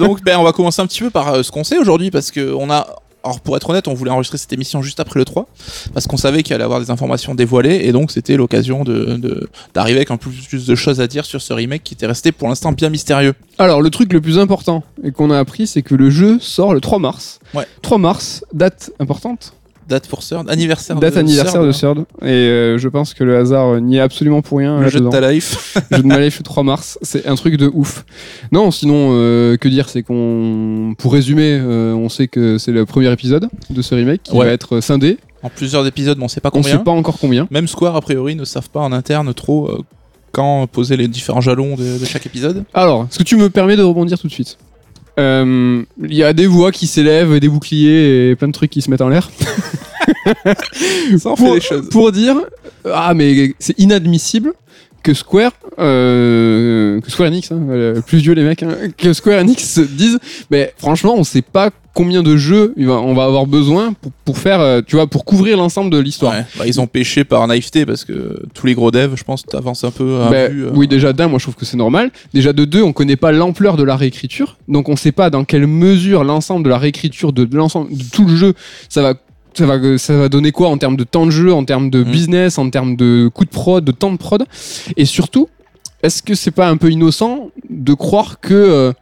[0.00, 2.52] Donc, ben, on va commencer un petit peu par ce qu'on sait aujourd'hui, parce que
[2.52, 2.86] on a.
[3.22, 5.46] Alors, pour être honnête, on voulait enregistrer cette émission juste après le 3,
[5.92, 9.48] parce qu'on savait qu'il allait y avoir des informations dévoilées, et donc c'était l'occasion de-
[9.74, 12.32] d'arriver avec un peu plus de choses à dire sur ce remake qui était resté
[12.32, 13.34] pour l'instant bien mystérieux.
[13.58, 16.72] Alors, le truc le plus important et qu'on a appris, c'est que le jeu sort
[16.72, 17.40] le 3 mars.
[17.52, 17.66] Ouais.
[17.82, 19.52] 3 mars, date importante.
[19.90, 21.98] Date pour Third, anniversaire Date de anniversaire de Third.
[22.22, 24.80] Et euh, je pense que le hasard euh, n'y est absolument pour rien.
[24.80, 25.76] le jeu de ta life.
[25.90, 26.98] jeu de ma life le 3 mars.
[27.02, 28.04] C'est un truc de ouf.
[28.52, 30.94] Non, sinon, euh, que dire C'est qu'on.
[30.96, 34.46] Pour résumer, euh, on sait que c'est le premier épisode de ce remake qui Ouais.
[34.46, 35.18] va être scindé.
[35.42, 36.78] en plusieurs épisodes, mais on sait pas On combien.
[36.78, 37.48] sait pas encore combien.
[37.50, 39.82] Même Square, a priori, ne savent pas en interne trop euh,
[40.32, 42.62] quand poser les différents jalons de, de chaque épisode.
[42.74, 44.56] Alors, est-ce que tu me permets de rebondir tout de suite?
[45.18, 48.82] Euh, Il y a des voix qui s'élèvent, des boucliers et plein de trucs qui
[48.82, 49.30] se mettent en l'air.
[51.18, 51.88] Ça en fait pour, des choses.
[51.88, 52.36] pour dire
[52.84, 54.54] ah mais c'est inadmissible
[55.02, 59.40] que Square euh, que Square Enix hein, euh, plus vieux les mecs hein, que Square
[59.40, 60.18] Enix se disent
[60.50, 64.60] mais franchement on sait pas combien de jeux on va avoir besoin pour, pour faire
[64.60, 67.84] euh, tu vois pour couvrir l'ensemble de l'histoire Ouais, bah, ils ont pêché par naïveté
[67.84, 70.86] parce que tous les gros devs, je pense, t'avances un peu à vue, euh, Oui,
[70.88, 72.10] déjà d'un, moi je trouve que c'est normal.
[72.32, 75.44] Déjà de deux, on connaît pas l'ampleur de la réécriture, donc on sait pas dans
[75.44, 78.54] quelle mesure l'ensemble de la réécriture de l'ensemble de tout le jeu,
[78.88, 79.14] ça va.
[79.52, 82.04] Ça va, ça va donner quoi en termes de temps de jeu, en termes de
[82.04, 82.10] Mm.
[82.12, 84.44] business, en termes de coût de prod, de temps de prod
[84.96, 85.48] Et surtout,
[86.04, 88.92] est-ce que c'est pas un peu innocent de croire que euh,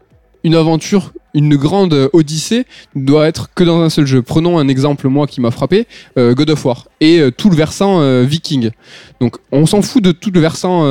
[0.45, 2.65] une aventure, une grande euh, odyssée
[2.95, 5.87] doit être que dans un seul jeu Prenons un exemple, moi, qui m'a frappé,
[6.19, 8.71] euh, God of War, et euh, tout le versant euh, viking.
[9.21, 10.83] Donc on s'en fout de tout le versant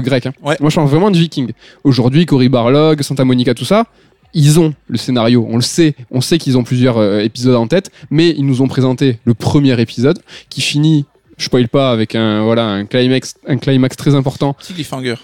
[0.00, 0.26] grec.
[0.26, 0.32] hein.
[0.42, 0.56] Ouais.
[0.60, 1.52] Moi je parle vraiment de viking.
[1.84, 3.86] Aujourd'hui, Cory Barlog, Santa Monica, tout ça,
[4.34, 7.66] ils ont le scénario, on le sait, on sait qu'ils ont plusieurs euh, épisodes en
[7.66, 11.04] tête, mais ils nous ont présenté le premier épisode qui finit,
[11.36, 14.54] je spoil pas, avec un voilà un climax, un climax très important.
[14.54, 15.16] petit cliffhanger.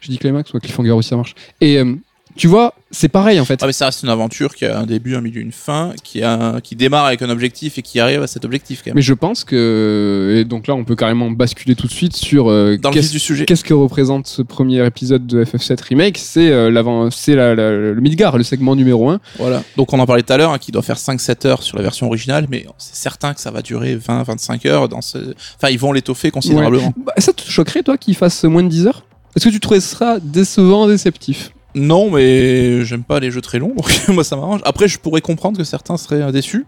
[0.00, 1.34] Je dis climax ou cliffhanger aussi ça marche.
[1.62, 1.94] Et euh,
[2.36, 3.60] tu vois, c'est pareil en fait.
[3.62, 6.22] Ah mais ça reste une aventure qui a un début, un milieu, une fin, qui
[6.22, 8.96] a qui démarre avec un objectif et qui arrive à cet objectif quand même.
[8.96, 12.50] Mais je pense que et donc là on peut carrément basculer tout de suite sur
[12.50, 13.44] euh, Dans le qu'est-ce vif du sujet.
[13.46, 16.18] Qu'est-ce que représente ce premier épisode de FF7 Remake?
[16.18, 19.20] C'est euh, l'avant, c'est la- la- le Midgar, le segment numéro 1.
[19.38, 19.62] Voilà.
[19.76, 21.82] Donc on en parlait tout à l'heure, hein, qui doit faire 5-7 heures sur la
[21.82, 25.18] version originale, mais c'est certain que ça va durer 20-25 heures dans ce.
[25.56, 26.92] Enfin, ils vont l'étoffer considérablement.
[26.96, 29.04] Bah, ça te choquerait toi qu'il fasse moins de 10 heures?
[29.36, 31.50] Est-ce que tu trouverais ça décevant, déceptif?
[31.74, 34.60] Non, mais j'aime pas les jeux très longs, donc moi ça m'arrange.
[34.64, 36.66] Après, je pourrais comprendre que certains seraient euh, déçus,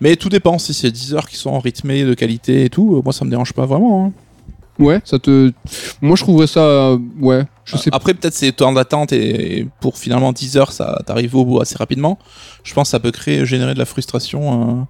[0.00, 0.58] mais tout dépend.
[0.58, 3.30] Si c'est 10 heures qui sont rythmées de qualité et tout, euh, moi ça me
[3.30, 4.06] dérange pas vraiment.
[4.06, 4.12] hein.
[4.78, 5.52] Ouais, ça te.
[6.02, 6.60] Moi je trouverais ça.
[6.60, 7.96] euh, ouais, je sais pas.
[7.96, 11.76] Après, peut-être c'est temps d'attente et pour finalement 10 heures, ça t'arrive au bout assez
[11.78, 12.18] rapidement.
[12.62, 14.80] Je pense que ça peut créer, générer de la frustration.
[14.80, 14.82] euh.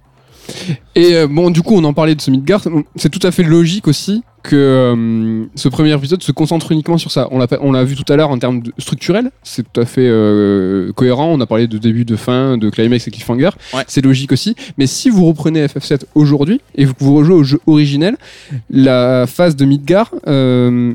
[0.95, 2.61] Et euh, bon, du coup, on en parlait de ce Midgar.
[2.95, 7.11] C'est tout à fait logique aussi que euh, ce premier épisode se concentre uniquement sur
[7.11, 7.27] ça.
[7.31, 9.29] On l'a, pas- on l'a vu tout à l'heure en termes de structurels.
[9.43, 11.33] C'est tout à fait euh, cohérent.
[11.33, 13.49] On a parlé de début, de fin, de climax et cliffhanger.
[13.73, 13.83] Ouais.
[13.87, 14.55] C'est logique aussi.
[14.77, 18.15] Mais si vous reprenez FF7 aujourd'hui et que vous rejouez au jeu originel,
[18.69, 20.93] la phase de Midgar euh,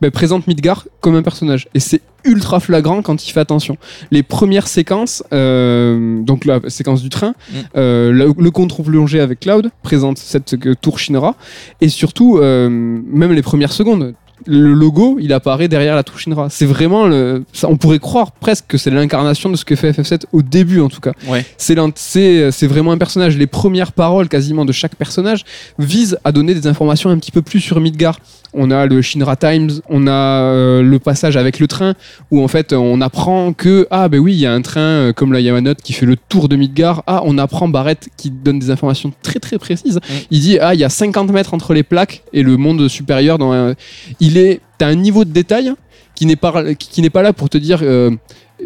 [0.00, 1.68] ben, présente Midgar comme un personnage.
[1.74, 3.76] Et c'est ultra flagrant quand il fait attention.
[4.10, 7.56] Les premières séquences, euh, donc la séquence du train, Mm.
[7.76, 11.36] euh, le, le contre-plongé avec Cloud présente cette euh, tour Shinra.
[11.80, 14.14] Et surtout, euh, même les premières secondes,
[14.46, 16.48] le logo, il apparaît derrière la tour Shinra.
[16.50, 19.92] C'est vraiment le, ça, on pourrait croire presque que c'est l'incarnation de ce que fait
[19.92, 21.12] FF7 au début en tout cas.
[21.28, 21.44] Ouais.
[21.56, 23.36] C'est c'est c'est vraiment un personnage.
[23.38, 25.44] Les premières paroles quasiment de chaque personnage
[25.78, 28.18] visent à donner des informations un petit peu plus sur Midgar.
[28.56, 31.94] On a le Shinra Times, on a euh, le passage avec le train
[32.30, 35.12] où en fait on apprend que ah ben oui il y a un train euh,
[35.12, 37.02] comme la Yamanote qui fait le tour de Midgar.
[37.06, 39.98] Ah on apprend Barrett qui donne des informations très très précises.
[40.30, 43.38] Il dit ah il y a 50 mètres entre les plaques et le monde supérieur.
[43.38, 43.74] Dans un-
[44.20, 45.72] Il est t'as un niveau de détail
[46.14, 48.10] qui n'est pas qui n'est pas là pour te dire euh,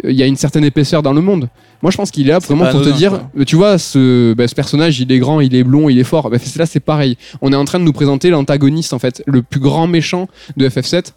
[0.05, 1.49] il y a une certaine épaisseur dans le monde.
[1.82, 3.30] Moi, je pense qu'il est là vraiment pour te dire, quoi.
[3.38, 6.04] euh, tu vois, ce, bah, ce personnage, il est grand, il est blond, il est
[6.04, 6.28] fort.
[6.30, 7.16] Bah, là, c'est pareil.
[7.40, 10.68] On est en train de nous présenter l'antagoniste, en fait, le plus grand méchant de
[10.68, 11.12] FF7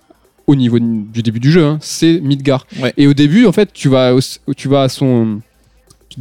[0.47, 2.65] au niveau du début du jeu, hein, c'est Midgar.
[2.81, 2.93] Ouais.
[2.97, 4.13] Et au début, en fait, tu vas,
[4.57, 5.39] tu vas à son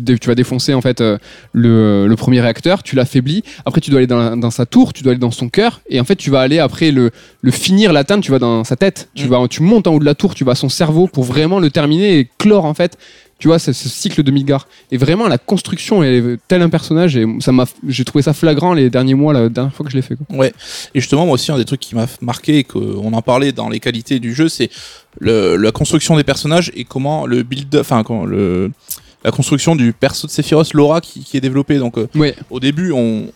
[0.06, 1.18] tu vas défoncer en fait euh,
[1.52, 3.42] le, le premier réacteur, tu l'affaiblis.
[3.66, 5.98] Après, tu dois aller dans, dans sa tour, tu dois aller dans son cœur, et
[6.00, 7.10] en fait, tu vas aller après le,
[7.42, 8.22] le finir, l'atteindre.
[8.22, 9.28] Tu vas dans sa tête, tu Mm.
[9.30, 11.58] vas, tu montes en haut de la tour, tu vas à son cerveau pour vraiment
[11.58, 12.96] le terminer et clore en fait.
[13.40, 14.68] Tu vois, c'est ce cycle de Midgar.
[14.92, 18.74] Et vraiment, la construction est tel un personnage, et ça m'a, j'ai trouvé ça flagrant
[18.74, 20.14] les derniers mois, la dernière fois que je l'ai fait.
[20.14, 20.36] quoi.
[20.36, 20.52] Ouais.
[20.94, 23.70] Et justement, moi aussi, un des trucs qui m'a marqué et qu'on en parlait dans
[23.70, 24.70] les qualités du jeu, c'est
[25.18, 28.70] le, la construction des personnages et comment le build, enfin, comment le,
[29.24, 31.78] la construction du perso de Sephiroth, Laura, qui, qui est développé.
[31.78, 32.08] Donc, euh,
[32.50, 33.26] au début, on,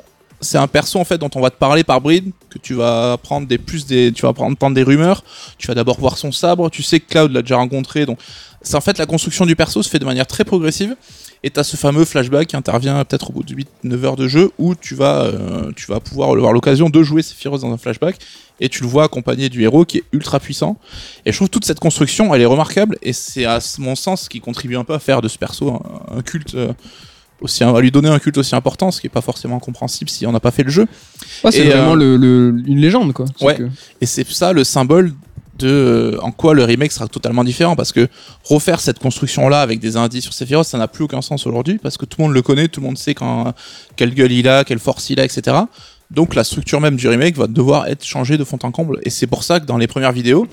[0.41, 3.17] c'est un perso en fait dont on va te parler par bride, que tu vas
[3.17, 5.25] prendre des plus des, tu vas prendre, prendre des rumeurs.
[5.59, 6.71] Tu vas d'abord voir son sabre.
[6.71, 8.19] Tu sais que Cloud l'a déjà rencontré, donc
[8.73, 10.97] en fait la construction du perso se fait de manière très progressive.
[11.47, 13.55] Et t'as ce fameux flashback qui intervient peut-être au bout de
[13.85, 17.21] 8-9 heures de jeu où tu vas, euh, tu vas pouvoir avoir l'occasion de jouer
[17.21, 18.17] Sephiroth dans un flashback
[18.61, 20.79] et tu le vois accompagné du héros qui est ultra puissant.
[21.27, 24.29] Et je trouve toute cette construction, elle est remarquable et c'est à mon sens ce
[24.31, 26.55] qui contribue un peu à faire de ce perso un, un culte.
[26.55, 26.73] euh,
[27.41, 30.25] aussi, à lui donner un culte aussi important, ce qui est pas forcément compréhensible si
[30.27, 30.87] on n'a pas fait le jeu.
[31.43, 33.27] Ouais, c'est vraiment euh, le, le- une légende, quoi.
[33.39, 33.57] C'est Ouais.
[33.57, 33.69] que-
[34.01, 35.13] Et c'est ça le symbole
[35.59, 38.09] de euh, en quoi le remake sera totalement différent parce que
[38.45, 41.79] refaire cette construction là avec des indices sur Sephiroth ça n'a plus aucun sens aujourd'hui
[41.79, 43.53] parce que tout le monde le connaît, tout le monde sait quand,
[43.97, 45.57] quelle gueule il a, quelle force il a, etc.
[46.11, 49.11] Donc la structure même du remake va devoir être changée de fond en comble et
[49.11, 50.47] c'est pour ça que dans les premières vidéos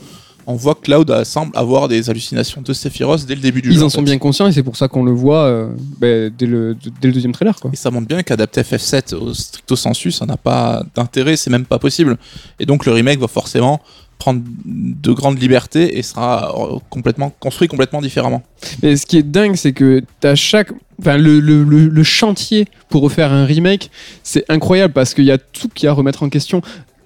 [0.47, 3.75] on voit que Cloud semble avoir des hallucinations de Sephiroth dès le début du Ils
[3.75, 3.83] jeu.
[3.83, 4.05] en en sont fait.
[4.05, 5.67] bien conscients et c'est pour ça qu'on le voit euh,
[5.99, 7.69] bah, dès, le, dès le deuxième trailer, quoi.
[7.71, 11.65] Et ça montre bien qu'adapter FF7 au stricto sensu, ça n'a pas d'intérêt, c'est même
[11.65, 12.17] pas possible.
[12.59, 13.81] Et donc le remake va forcément
[14.22, 18.43] prendre de grandes libertés et sera euh, complètement construit complètement différemment.
[18.84, 20.69] Mais ce qui est dingue, c'est que t'as chaque.
[20.99, 23.89] Enfin, le, le chantier pour refaire un remake,
[24.22, 26.61] c'est incroyable parce qu'il y a tout qui a à remettre en question.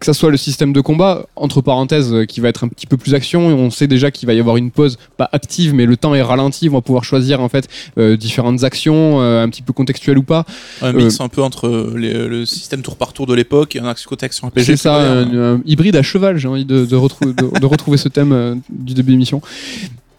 [0.06, 2.86] Que ça soit le système de combat, entre parenthèses, euh, qui va être un petit
[2.86, 5.74] peu plus action, et on sait déjà qu'il va y avoir une pause, pas active,
[5.74, 9.42] mais le temps est ralenti, on va pouvoir choisir en fait euh, différentes actions, euh,
[9.44, 10.46] un petit peu contextuelles ou pas.
[10.84, 13.88] Un mix un peu entre les- le système tour par tour de l'époque et un
[13.88, 14.60] axe côté action RPG.
[14.64, 15.38] C'est ça, moderne.
[15.40, 18.62] un, un hybride à cheval, j'ai envie de, de, retrou- de- de retrouver ce thème
[18.70, 19.42] du début d'émission.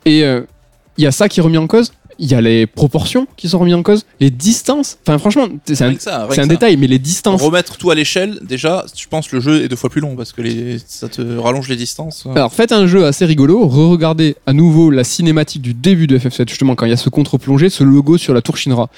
[0.05, 3.27] Et il y a ça qui est remis en cause, il y a les proportions
[3.37, 4.99] qui sont remises en cause, les distances.
[5.07, 7.43] Enfin, franchement, c'est un, ça, détail, mais les distances.
[7.43, 10.17] Remettre tout à l'échelle, déjà, je pense que le jeu est deux fois plus long
[10.17, 12.27] parce que les, ça te rallonge les distances.
[12.35, 16.49] Alors faites un jeu assez rigolo, re-regardez à nouveau la cinématique du début de FF7,
[16.49, 18.89] justement quand il y a ce contre-plongé, ce logo sur la tour Shinra.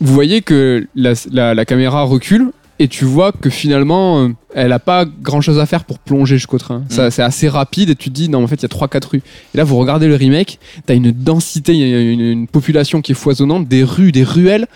[0.00, 4.72] Vous voyez que la, la- la caméra recule et tu vois que finalement euh, elle
[4.72, 6.84] a pas grand chose à faire pour plonger jusqu'au train.
[6.88, 9.08] Ça, C'est assez rapide et tu te dis non en fait il y a 3-4
[9.08, 9.22] rues.
[9.54, 13.00] Et là vous regardez le remake, t'as une densité, il y a une, une population
[13.02, 14.66] qui est foisonnante, des rues, des ruelles.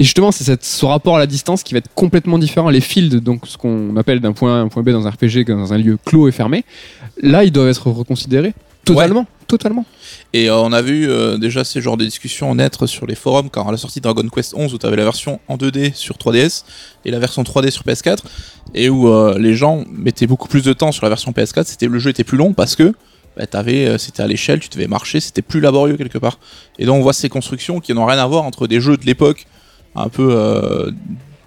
[0.00, 2.70] Et justement, c'est ce rapport à la distance qui va être complètement différent.
[2.70, 5.10] Les fields, donc ce qu'on appelle d'un point A à un point B dans un
[5.10, 6.64] RPG, dans un lieu clos et fermé,
[7.20, 8.54] là, ils doivent être reconsidérés
[8.84, 9.26] totalement.
[9.48, 9.84] Totalement.
[10.34, 13.48] Et euh, on a vu euh, déjà ces genres de discussions naître sur les forums
[13.48, 15.94] quand à la sortie de Dragon Quest 11 où tu avais la version en 2D
[15.94, 16.64] sur 3DS
[17.04, 18.18] et la version 3D sur PS4
[18.74, 21.86] et où euh, les gens mettaient beaucoup plus de temps sur la version PS4, c'était
[21.86, 22.92] le jeu était plus long parce que
[23.36, 23.46] bah,
[23.98, 26.38] c'était à l'échelle, tu devais marcher, c'était plus laborieux quelque part.
[26.78, 29.06] Et donc on voit ces constructions qui n'ont rien à voir entre des jeux de
[29.06, 29.46] l'époque
[29.94, 30.92] un peu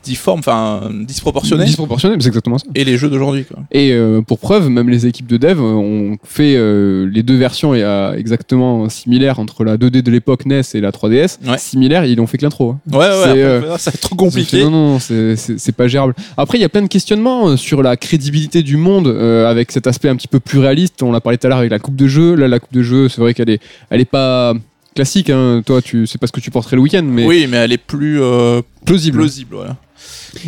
[0.04, 2.66] difformes, enfin disproportionnés Disproportionné, c'est exactement ça.
[2.76, 3.46] et les jeux d'aujourd'hui.
[3.46, 3.60] quoi.
[3.72, 7.36] Et euh, pour preuve, même les équipes de dev euh, ont fait euh, les deux
[7.38, 7.82] versions et,
[8.18, 11.38] exactement similaires entre la 2D de l'époque NES et la 3DS.
[11.48, 11.58] Ouais.
[11.58, 12.72] Similaires, ils ont fait que l'intro.
[12.72, 12.80] hein.
[12.92, 14.64] Ouais, ouais, euh, ça va être trop compliqué.
[14.64, 16.14] Non, non, c'est- pas gérable.
[16.38, 20.10] Après, il y a plein de questionnements sur la crédibilité du monde avec cet aspect
[20.10, 21.02] un petit peu plus réaliste.
[21.02, 22.36] On l'a parlé tout à l'heure avec la coupe de jeu.
[22.36, 24.54] Là, la coupe de jeu, c'est vrai qu'elle est, elle est pas
[24.96, 25.30] classique.
[25.30, 25.62] Hein.
[25.66, 27.78] Toi, tu sais pas ce que tu porterais le week-end, mais Oui, mais elle est
[27.78, 29.18] plus euh, plausible.
[29.18, 29.56] plausible.
[29.56, 29.78] Voilà.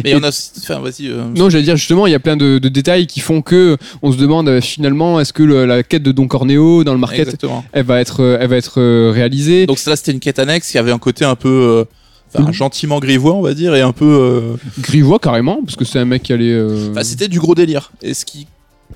[0.03, 1.07] Mais Et- on a, enfin, vas-y.
[1.09, 3.77] euh, Non, j'allais dire justement, il y a plein de, de détails qui font que
[4.01, 6.99] on se demande euh, finalement est-ce que le- la quête de Don Corneo dans le
[6.99, 7.63] market, Exactement.
[7.73, 9.65] elle va être, elle va être réalisée?
[9.65, 11.85] Donc là, c'était une quête annexe qui avait un côté un peu,
[12.33, 12.53] enfin, Mhm.
[12.53, 14.05] gentiment grivois, on va dire, et un peu.
[14.05, 16.51] euh, Grivois carrément, parce que c'est un mec qui allait.
[16.53, 17.91] euh, enfin, c'était du gros délire.
[18.01, 18.47] Et ce qui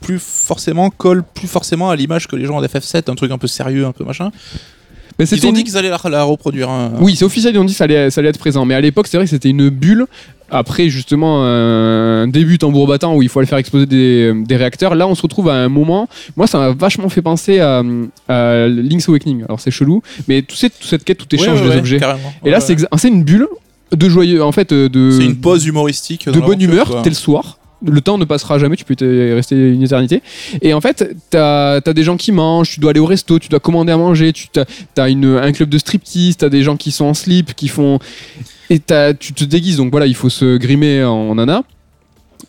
[0.02, 3.38] plus forcément colle plus forcément à l'image que les gens ont d'FF7, un truc un
[3.40, 4.32] peu sérieux, un peu machin.
[5.20, 6.70] Mais Ils ont une- dit qu'ils allaient la, la reproduire.
[6.70, 6.92] hein.
[7.00, 8.66] Oui, c'est officiel, ils ont dit que ça allait, ça allait être présent.
[8.66, 10.06] Mais à l'époque, c'est vrai que c'était une bulle.
[10.50, 14.96] Après, justement, un début tambour battant où il faut aller faire exploser des, des réacteurs.
[14.96, 16.08] Là, on se retrouve à un moment.
[16.38, 17.84] Moi, ça m'a vachement fait penser à,
[18.30, 19.44] à Link's Awakening.
[19.44, 21.78] Alors, c'est chelou, mais tout cette, toute cette quête, tout Ouais, échange ouais, des ouais,
[21.80, 21.98] objets.
[22.00, 22.32] carrément.
[22.46, 23.10] Et là, Ouais, c'est ouais.
[23.12, 23.48] une bulle
[23.94, 26.30] de joyeux, en fait, euh, de, C'est une pause humoristique.
[26.30, 27.02] de bonne humeur, quoi.
[27.02, 27.58] tel soir.
[27.86, 28.96] Le temps ne passera jamais, tu peux
[29.34, 30.22] rester une éternité.
[30.62, 33.50] Et en fait, t'as as des gens qui mangent, tu dois aller au resto, tu
[33.50, 37.06] dois commander à manger, tu as, un club de striptease, t'as des gens qui sont
[37.06, 38.00] en slip, qui font.
[38.70, 41.64] Et tu te déguises, donc voilà, il faut se grimer en nana.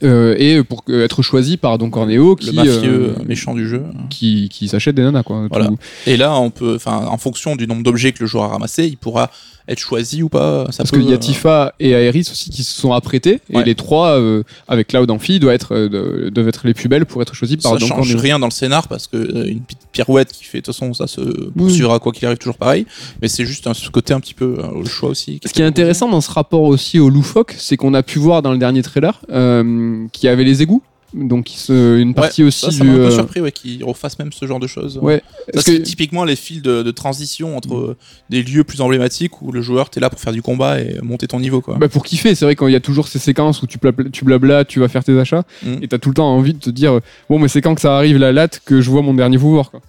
[0.02, 3.82] Euh, et pour être choisi par Don Corneo qui, le mafieux euh, méchant du jeu.
[4.10, 5.46] qui, qui s'achète des nanas quoi.
[5.50, 5.70] Voilà.
[6.06, 8.86] Et là, on peut, enfin, en fonction du nombre d'objets que le joueur a ramassé,
[8.86, 9.30] il pourra
[9.66, 10.66] être choisi ou pas.
[10.70, 13.74] Ça Parce qu'il y a Tifa et Aeris aussi qui se sont apprêtés et les
[13.74, 17.58] trois euh, avec Cloud Amphi doivent être doivent être les plus belles pour être choisis
[17.58, 18.18] par ça Don change Corneo.
[18.22, 21.06] rien dans le scénar parce que une petite pirouette qui fait de toute façon ça
[21.06, 21.20] se
[21.50, 22.86] poursuivra quoi qu'il arrive toujours pareil
[23.20, 25.66] mais c'est juste un, ce côté un petit peu le choix aussi Ce qui est
[25.66, 28.82] intéressant dans ce rapport aussi au loufoque, c'est qu'on a pu voir dans le dernier
[28.82, 30.82] trailer euh, qu'il y avait les égouts.
[31.14, 32.90] Donc se- une partie aussi ça, ça du.
[32.90, 35.22] un peu euh, surpris ouais, qu'ils refassent même ce genre de choses Ouais.
[35.46, 37.96] ça Parce c'est que- typiquement les fils de, de transition entre euh,
[38.28, 41.26] des lieux plus emblématiques où le joueur t'es là pour faire du combat et monter
[41.26, 43.66] ton niveau quoi Bah pour kiffer, c'est vrai qu'il y a toujours ces séquences où
[43.66, 45.76] tu blabla, tu, blabla, tu vas faire tes achats Mm.
[45.80, 47.96] et t'as tout le temps envie de te dire bon mais c'est quand que ça
[47.96, 49.80] arrive la latte que je vois mon dernier pouvoir quoi.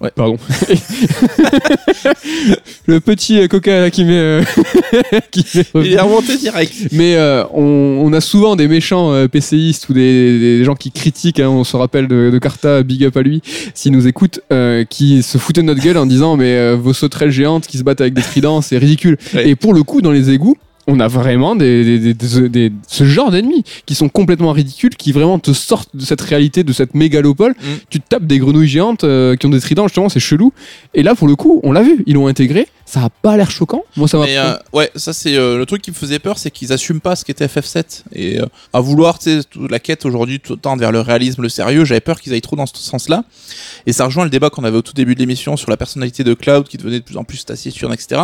[0.00, 0.10] Ouais.
[0.14, 0.38] Pardon.
[2.86, 4.18] le petit euh, coca là, qui met.
[4.18, 4.42] euh,
[5.30, 9.28] qui met il est remonté direct Mais euh, on, on a souvent des méchants euh,
[9.28, 11.40] PCistes ou des, des gens qui critiquent.
[11.40, 13.42] hein, on se rappelle de, de Carta, big up à lui,
[13.74, 16.92] s'il nous écoute, euh, qui se foutaient de notre gueule en disant mais euh, vos
[16.94, 19.18] sauterelles géantes qui se battent avec des tridents, c'est ridicule.
[19.34, 19.48] Ouais.
[19.50, 20.56] Et pour le coup, dans les égouts.
[20.92, 24.96] On a vraiment des, des- des- des- des- ce genre d'ennemis qui sont complètement ridicules,
[24.96, 27.52] qui vraiment te sortent de cette réalité, de cette mégalopole.
[27.52, 27.64] Mm.
[27.90, 30.52] Tu te tapes des grenouilles géantes euh, qui ont des tridents, justement, c'est chelou.
[30.94, 32.66] Et là, pour le coup, on l'a vu, ils l'ont intégré.
[32.90, 33.84] Ça a pas l'air choquant.
[33.96, 34.24] Moi, ça m'a.
[34.26, 37.14] Euh, ouais, ça c'est euh, le truc qui me faisait peur, c'est qu'ils assument pas
[37.14, 41.00] ce qu'était FF7 et euh, à vouloir, tu la quête aujourd'hui tout tendre vers le
[41.00, 41.84] réalisme, le sérieux.
[41.84, 43.22] J'avais peur qu'ils aillent trop dans ce sens-là.
[43.86, 46.24] Et ça rejoint le débat qu'on avait au tout début de l'émission sur la personnalité
[46.24, 48.22] de Cloud qui devenait de plus en plus taciturne, etc.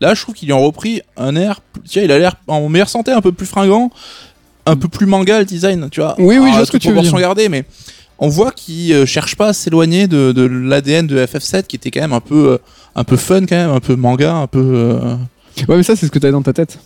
[0.00, 1.60] Là, je trouve qu'ils lui ont repris un air.
[1.86, 3.92] Tiens, il a l'air en meilleure santé, un peu plus fringant,
[4.66, 6.16] un peu plus manga le design, tu vois.
[6.18, 7.16] Oui, oui, je vois ce que tu veux dire.
[7.20, 7.64] gardée, mais
[8.18, 11.90] on voit qu'il euh, cherche pas à s'éloigner de, de l'ADN de FF7 qui était
[11.90, 12.58] quand même un peu, euh,
[12.94, 14.58] un peu fun quand même, un peu manga, un peu.
[14.60, 15.16] euh,
[15.68, 16.78] Ouais, mais ça, c'est ce que t'as dans ta tête.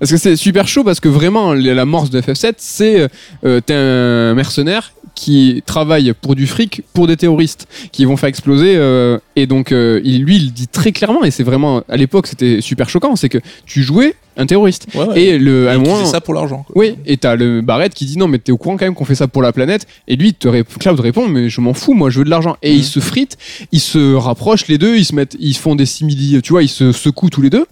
[0.00, 3.08] Parce que c'est super chaud, parce que vraiment, la morse de FF7, c'est
[3.42, 8.74] t'es un mercenaire qui travaille pour du fric pour des terroristes qui vont faire exploser.
[8.76, 12.28] euh, et donc, euh, il, lui, il dit très clairement, et c'est vraiment, à l'époque,
[12.28, 14.86] c'était super choquant, c'est que tu jouais un terroriste.
[14.94, 15.20] Ouais, ouais.
[15.20, 16.66] Et le, à Il moment, faisait ça pour l'argent.
[16.74, 19.06] oui, et t'as le Barrett qui dit non, mais t'es au courant quand même qu'on
[19.06, 19.86] fait ça pour la planète.
[20.06, 22.56] Et lui, te ré- Cloud répond, mais je m'en fous, moi je veux de l'argent.
[22.62, 22.78] Et Mhm.
[22.78, 23.38] ils se fritent,
[23.72, 26.68] ils se rapprochent les deux, ils se mettent, ils font des simili, tu vois, ils
[26.68, 27.64] se secouent tous les deux.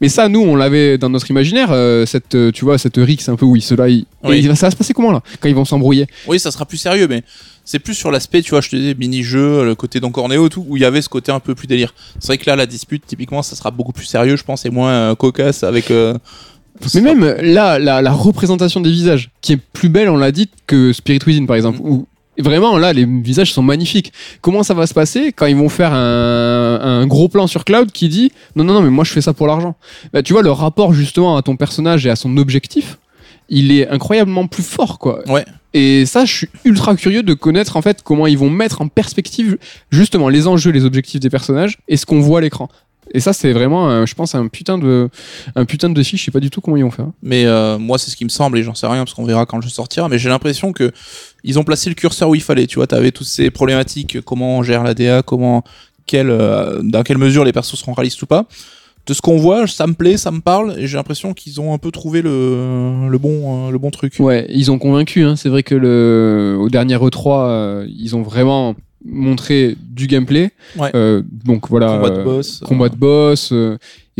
[0.00, 3.28] Mais ça, nous, on l'avait dans notre imaginaire, euh, cette, euh, tu vois, cette rixe
[3.28, 4.36] un peu où ils se là, ils- Oui.
[4.36, 6.06] et il va- ça va se passer comment là, quand ils vont s'embrouiller?
[6.26, 7.22] Oui, ça sera plus sérieux, mais
[7.64, 10.64] c'est plus sur l'aspect, tu vois, je te disais, mini-jeu, le côté Don Corneo, tout,
[10.68, 11.92] où il y avait ce côté un peu plus délire.
[12.18, 14.70] C'est vrai que là, la dispute, typiquement, ça sera beaucoup plus sérieux, je pense, et
[14.70, 15.90] moins euh, cocasse avec.
[16.94, 20.48] Mais même là, la, la représentation des visages, qui est plus belle, on l'a dit,
[20.66, 21.78] que Spirit Within par exemple.
[21.82, 22.06] Où
[22.40, 24.12] vraiment là, les visages sont magnifiques.
[24.40, 27.92] Comment ça va se passer quand ils vont faire un, un gros plan sur Cloud
[27.92, 29.76] qui dit non, non, non, mais moi je fais ça pour l'argent.
[30.12, 32.98] Bah, tu vois, le rapport justement à ton personnage et à son objectif,
[33.48, 35.22] il est incroyablement plus fort, quoi.
[35.28, 35.44] Ouais.
[35.74, 38.88] Et ça, je suis ultra curieux de connaître en fait comment ils vont mettre en
[38.88, 39.58] perspective
[39.90, 42.68] justement les enjeux, les objectifs des personnages et ce qu'on voit à l'écran.
[43.12, 45.08] Et ça, c'est vraiment, euh, je pense, un putain de,
[45.56, 46.16] un putain de défi.
[46.16, 47.08] Je sais pas du tout comment ils vont faire.
[47.22, 49.46] Mais euh, moi, c'est ce qui me semble, et j'en sais rien, parce qu'on verra
[49.46, 50.92] quand le jeu sortira, mais j'ai l'impression que
[51.42, 52.66] ils ont placé le curseur où il fallait.
[52.66, 55.64] Tu vois, t'avais toutes ces problématiques, comment on gère la DA, comment,
[56.10, 58.46] quelle, euh, dans quelle mesure les persos seront réalistes ou pas.
[59.06, 61.72] De ce qu'on voit, ça me plaît, ça me parle, et j'ai l'impression qu'ils ont
[61.72, 64.14] un peu trouvé le, le, bon, euh, le bon truc.
[64.18, 65.24] Ouais, ils ont convaincu.
[65.24, 65.36] Hein.
[65.36, 68.74] C'est vrai que le, au dernier E3, euh, ils ont vraiment
[69.04, 70.50] montré du gameplay.
[70.76, 70.90] Ouais.
[70.94, 71.96] Euh, donc voilà.
[71.96, 72.60] Combat de euh, boss.
[72.60, 73.52] combat de boss.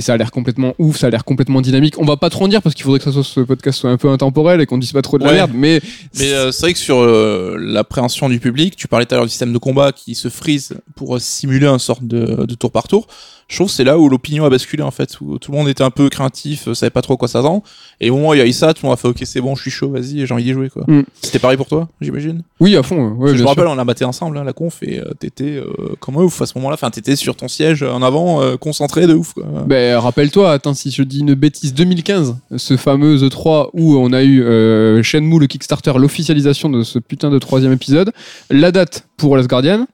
[0.00, 1.96] Et ça a l'air complètement ouf, ça a l'air complètement dynamique.
[1.98, 3.90] On va pas trop en dire parce qu'il faudrait que ça soit, ce podcast soit
[3.90, 5.36] un peu intemporel et qu'on dise pas trop de la Ouais.
[5.36, 5.50] merde.
[5.54, 5.82] Mais,
[6.18, 9.26] Mais euh, c'est vrai que sur euh, l'appréhension du public, tu parlais tout à l'heure
[9.26, 12.72] du système de combat qui se frise pour euh, simuler un sorte de, de tour
[12.72, 13.06] par tour.
[13.48, 15.68] Je trouve que c'est là où l'opinion a basculé en fait, où tout le monde
[15.68, 17.62] était un peu craintif, euh, savait pas trop quoi s'attendre.
[18.00, 19.20] Et au moment où il y a eu ça, tout le monde a fait ok
[19.24, 20.84] c'est bon, je suis chaud, vas-y, j'ai envie d'y jouer quoi.
[20.86, 21.02] Mm.
[21.20, 22.42] C'était pareil pour toi, j'imagine?
[22.60, 23.08] oui, à fond.
[23.18, 25.66] Ouais, je me rappelle, on a batté ensemble hein, la conf et euh, t'étais euh,
[25.98, 26.74] comme ouf à ce moment-là.
[26.74, 29.42] Enfin, t'étais sur ton siège en avant, concentré de ouf quoi.
[29.66, 34.22] Ben, rappelle-toi, attends, si je dis une bêtise, 2015, ce fameux E3 où on a
[34.22, 38.12] eu euh, Shenmue, le Kickstarter, l'officialisation de ce putain de troisième épisode,
[38.50, 39.86] la date pour Last Guardian,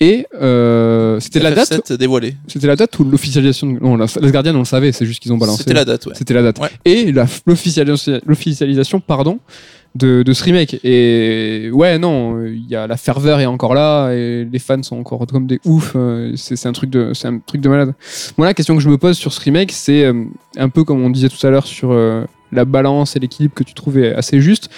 [0.00, 2.36] et euh, c'était la date FF7 dévoilé.
[2.48, 5.38] C'était la date ou l'officialisation Non, Last Guardian, on le savait, c'est juste qu'ils ont
[5.38, 5.58] balancé.
[5.62, 6.12] C'était la date, ouais.
[6.16, 6.58] C'était la date.
[6.58, 6.68] Ouais.
[6.84, 7.26] Et la-
[8.26, 9.38] l'officialisation, pardon,
[9.94, 10.78] de, de ce remake.
[10.84, 14.98] Et ouais, non, il y a la ferveur est encore là et les fans sont
[14.98, 15.92] encore comme des oufs.
[15.96, 17.94] euh, C'est un truc de, c'est un truc de malade.
[18.36, 20.24] Moi, la question que je me pose sur ce remake, c'est euh,
[20.58, 21.96] un peu comme on disait tout à l'heure sur
[22.52, 24.68] la balance et l'équilibre que tu trouvais assez juste.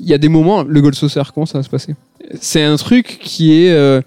[0.00, 1.94] il y a des moments, le Gold Saucer, comment ça va se passer?
[2.40, 4.02] C'est un truc qui est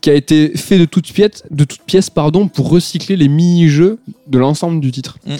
[0.00, 3.98] qui a été fait de toutes pièces, de toutes pièces pardon, pour recycler les mini-jeux
[4.26, 5.18] de l'ensemble du titre.
[5.26, 5.34] Mm.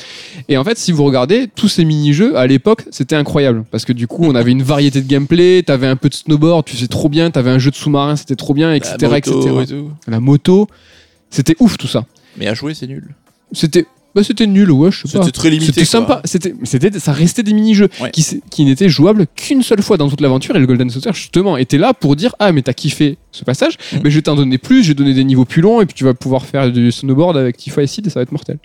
[0.49, 3.65] Et en fait, si vous regardez, tous ces mini-jeux, à l'époque, c'était incroyable.
[3.71, 6.65] Parce que du coup, on avait une variété de gameplay, t'avais un peu de snowboard,
[6.65, 8.97] tu sais trop bien, t'avais un jeu de sous-marin, c'était trop bien, etc.
[9.01, 9.57] La moto etc.
[9.63, 9.91] et tout.
[10.07, 10.69] La moto,
[11.31, 12.05] c'était ouf tout ça.
[12.37, 13.15] Mais à jouer, c'est nul.
[13.53, 15.25] C'était bah, c'était nul, ouais, je sais pas.
[15.25, 15.73] C'était très limité.
[15.73, 18.11] C'était sympa, c'était, c'était, ça restait des mini-jeux Ouais.
[18.11, 21.57] qui, qui n'étaient jouables qu'une seule fois dans toute l'aventure et le Golden Saucer justement
[21.57, 23.97] était là pour dire ah mais t'as kiffé ce passage, Mm.
[24.05, 25.95] mais je vais t'en donner plus, je vais donner des niveaux plus longs et puis
[25.95, 28.59] tu vas pouvoir faire du snowboard avec Tifa et Sid et ça va être mortel.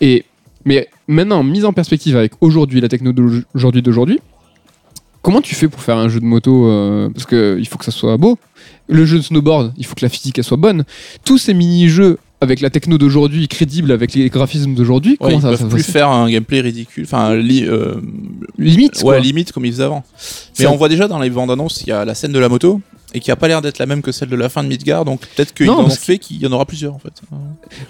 [0.00, 0.24] Et
[0.64, 4.18] mais maintenant mise en perspective avec aujourd'hui la technologie d'aujourd'hui d'aujourd'hui,
[5.22, 7.84] comment tu fais pour faire un jeu de moto euh, parce que il faut que
[7.84, 8.38] ça soit beau,
[8.88, 10.84] le jeu de snowboard il faut que la physique elle soit bonne,
[11.24, 15.42] tous ces mini-jeux avec la techno d'aujourd'hui crédible avec les graphismes d'aujourd'hui, Ouais, comment ils
[15.42, 17.04] ça, peuvent ça plus faire un gameplay ridicule.
[17.04, 17.96] Enfin, li- euh,
[18.58, 19.18] limite ouais, quoi.
[19.18, 20.04] limite comme ils faisaient avant.
[20.58, 22.48] Mais on voit déjà dans les bandes annonces, il y a la scène de la
[22.48, 22.80] moto
[23.14, 25.04] et qui a pas l'air d'être la même que celle de la fin de Midgard.
[25.04, 27.12] Donc peut-être qu'ils en ont fait qu'il y en aura plusieurs en fait.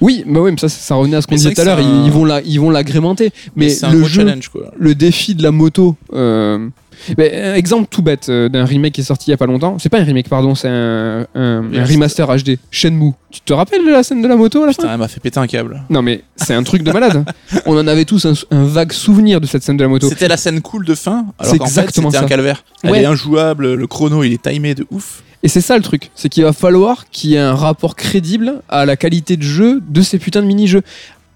[0.00, 1.80] Oui, bah oui, mais ça, ça revenait à ce qu'on Mais disait tout à l'heure.
[1.80, 3.30] Ils, vont la, ils vont l'agrémenter.
[3.56, 4.72] Mais un le jeu, challenge quoi.
[4.78, 5.96] le défi de la moto.
[6.14, 6.68] euh,
[7.16, 9.46] mais un exemple tout bête euh, d'un remake qui est sorti il y a pas
[9.46, 9.76] longtemps.
[9.78, 11.90] C'est pas un remake, pardon, c'est un, un- un Yes.
[11.90, 12.58] remaster HD.
[12.70, 13.12] Shenmue.
[13.30, 15.20] Tu te rappelles de la scène de la moto à la fin elle m'a fait
[15.20, 15.82] péter un câble.
[15.90, 17.24] Non mais c'est un truc de malade.
[17.66, 20.08] On en avait tous un, un vague souvenir de cette scène de la moto.
[20.08, 22.28] C'était la scène cool de fin, alors C'est qu'en fait exactement c'était un ça.
[22.28, 22.64] calvaire.
[22.82, 23.02] Elle Ouais.
[23.02, 25.22] est injouable, le chrono il est timé de ouf.
[25.44, 28.60] Et c'est ça le truc, c'est qu'il va falloir qu'il y ait un rapport crédible
[28.68, 30.82] à la qualité de jeu de ces putains de mini-jeux.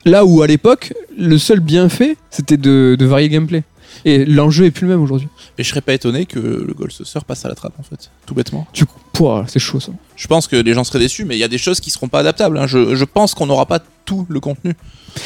[0.04, 3.62] Là où à l'époque, le seul bienfait, c'était de, de varier le gameplay.
[4.04, 5.28] Et l'enjeu est plus le même aujourd'hui.
[5.58, 8.10] Et je serais pas étonné que le Gold Saucer passe à la trappe en fait,
[8.26, 8.66] tout bêtement.
[8.72, 8.98] Du coup,
[9.46, 9.92] c'est chaud ça.
[10.16, 12.08] Je pense que les gens seraient déçus, mais il y a des choses qui seront
[12.08, 12.58] pas adaptables.
[12.58, 12.66] hein.
[12.66, 14.74] Je, je pense qu'on n'aura pas tout le contenu.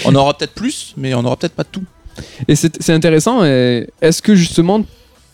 [0.04, 1.84] On aura peut-être plus, mais on aura peut-être pas tout.
[2.48, 3.44] Et c'est intéressant.
[3.44, 4.84] Est-ce que justement,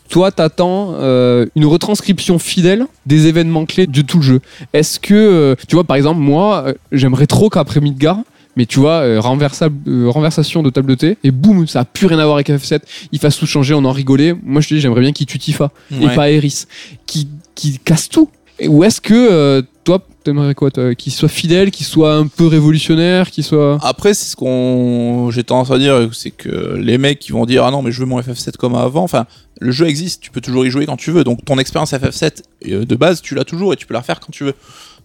[0.09, 4.41] toi, t'attends euh, une retranscription fidèle des événements clés de tout le jeu?
[4.73, 8.19] Est-ce que, euh, tu vois, par exemple, moi, euh, j'aimerais trop qu'après Midgar,
[8.55, 12.07] mais tu vois, euh, euh, renversation de table de thé, et boum, ça a plus
[12.07, 12.81] rien à voir avec FF7,
[13.11, 14.35] il fasse tout changer, on en rigolait.
[14.43, 16.65] Moi, je te dis, j'aimerais bien qu'il tue Tifa, et pas Eris,
[17.05, 18.29] qui, qui casse tout.
[18.59, 22.45] Et- Ou est-ce que, euh, toi, t'aimerais quoi Qu'il soit fidèle, qu'il soit un peu
[22.47, 23.77] révolutionnaire, qu'il soit.
[23.81, 25.29] Après, c'est ce qu'on.
[25.31, 27.99] J'ai tendance à dire, c'est que les mecs qui vont dire Ah non, mais je
[27.99, 29.03] veux mon FF7 comme avant.
[29.03, 29.25] Enfin,
[29.59, 31.23] le jeu existe, tu peux toujours y jouer quand tu veux.
[31.25, 34.19] Donc ton expérience FF7 euh, de base, tu l'as toujours et tu peux la refaire
[34.21, 34.53] quand tu veux.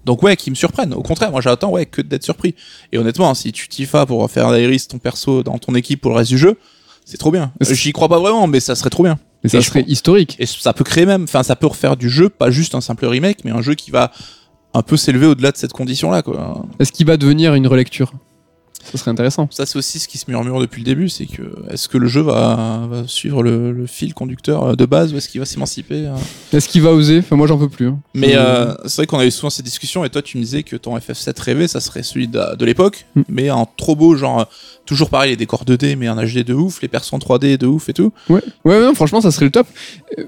[0.04, 0.94] Donc ouais, qui me surprennent.
[0.94, 2.54] Au contraire, moi j'attends ouais que d'être surpris.
[2.92, 6.16] Et honnêtement, si tu t'y pour faire d'Airis ton perso dans ton équipe pour le
[6.18, 6.58] reste du jeu,
[7.04, 7.52] c'est trop bien.
[7.60, 9.18] J'y crois pas vraiment, mais ça serait trop bien.
[9.42, 10.36] Mais ça Et serait historique.
[10.38, 13.06] Et ça peut créer même, enfin ça peut refaire du jeu, pas juste un simple
[13.06, 14.10] remake, mais un jeu qui va
[14.74, 16.22] un peu s'élever au-delà de cette condition-là.
[16.78, 18.12] Est-ce qu'il va devenir une relecture?
[18.84, 19.48] Ça serait intéressant.
[19.50, 22.06] Ça, c'est aussi ce qui se murmure depuis le début, c'est que est-ce que le
[22.06, 25.44] jeu va, va suivre le, le fil conducteur euh, de base ou est-ce qu'il va
[25.46, 26.14] s'émanciper euh
[26.56, 27.18] Est-ce qu'il va oser?
[27.18, 27.88] Enfin, moi, j'en peux plus.
[27.88, 27.98] hein.
[28.14, 30.62] Mais euh, c'est vrai qu'on a eu souvent ces discussions et toi, tu me disais
[30.62, 33.22] que ton FF7 rêvé, ça serait celui de, de l'époque, Mm.
[33.28, 34.46] mais en trop beau, genre
[34.86, 37.66] toujours pareil, les décors 2D, mais en HD de ouf, les persos en 3D de
[37.66, 38.12] ouf et tout.
[38.30, 39.66] Ouais, ouais, ouais, franchement, ça serait le top.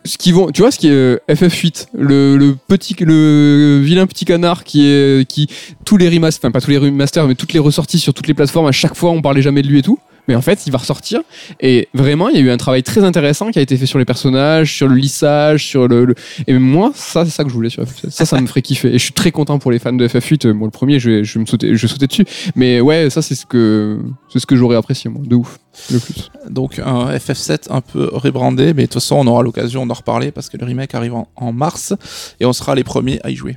[0.04, 4.06] Ce qui vont, tu vois, ce qui est euh, FF8, le, le petit, le vilain
[4.06, 5.46] petit canard qui est, qui
[5.86, 8.34] tous les remasters, enfin pas tous les remasters, mais toutes les ressorties sur toutes les
[8.40, 9.98] À chaque fois, on parlait jamais de lui et tout.
[10.28, 11.22] Mais en fait, il va ressortir.
[11.60, 13.98] Et vraiment, il y a eu un travail très intéressant qui a été fait sur
[13.98, 16.14] les personnages, sur le lissage, sur le.
[16.46, 18.10] Et moi, ça, c'est ça que je voulais sur FF7.
[18.10, 18.88] Ça, ça me ferait kiffer.
[18.88, 20.46] Et je suis très content pour les fans de FF8.
[20.46, 22.24] Euh, Moi, le premier, je vais, me sauter, je vais dessus.
[22.54, 23.98] Mais ouais, ça, c'est ce que,
[24.32, 25.58] c'est ce que j'aurais apprécié, moi, de ouf,
[25.90, 26.30] le plus.
[26.48, 30.30] Donc un FF7 un peu rebrandé, mais de toute façon, on aura l'occasion d'en reparler
[30.30, 31.92] parce que le remake arrive en mars
[32.38, 33.56] et on sera les premiers à y jouer.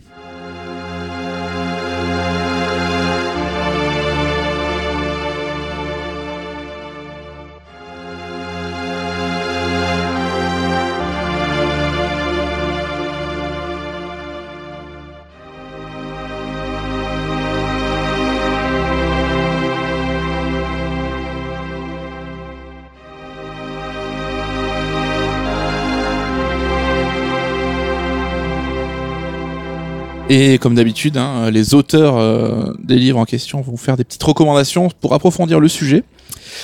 [30.29, 34.23] Et comme d'habitude, hein, les auteurs euh, des livres en question vont faire des petites
[34.23, 36.03] recommandations pour approfondir le sujet.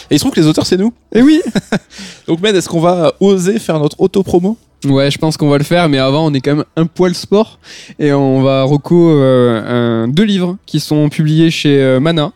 [0.09, 0.93] Et il se trouve que les auteurs, c'est nous.
[1.13, 1.41] Et oui!
[2.27, 4.57] Donc, Med, est-ce qu'on va oser faire notre auto-promo?
[4.85, 7.13] Ouais, je pense qu'on va le faire, mais avant, on est quand même un poil
[7.13, 7.59] sport
[7.99, 12.31] et on va reco euh, deux livres qui sont publiés chez euh, Mana.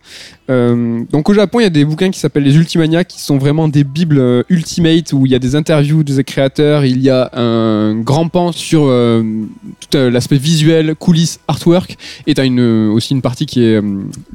[0.49, 3.38] Euh, donc au Japon, il y a des bouquins qui s'appellent les Ultimania, qui sont
[3.38, 7.10] vraiment des bibles euh, ultimate où il y a des interviews des créateurs, il y
[7.10, 9.24] a un grand pan sur euh,
[9.80, 11.98] tout euh, l'aspect visuel, coulisses, artwork,
[12.28, 13.80] et t'as une, aussi une partie qui est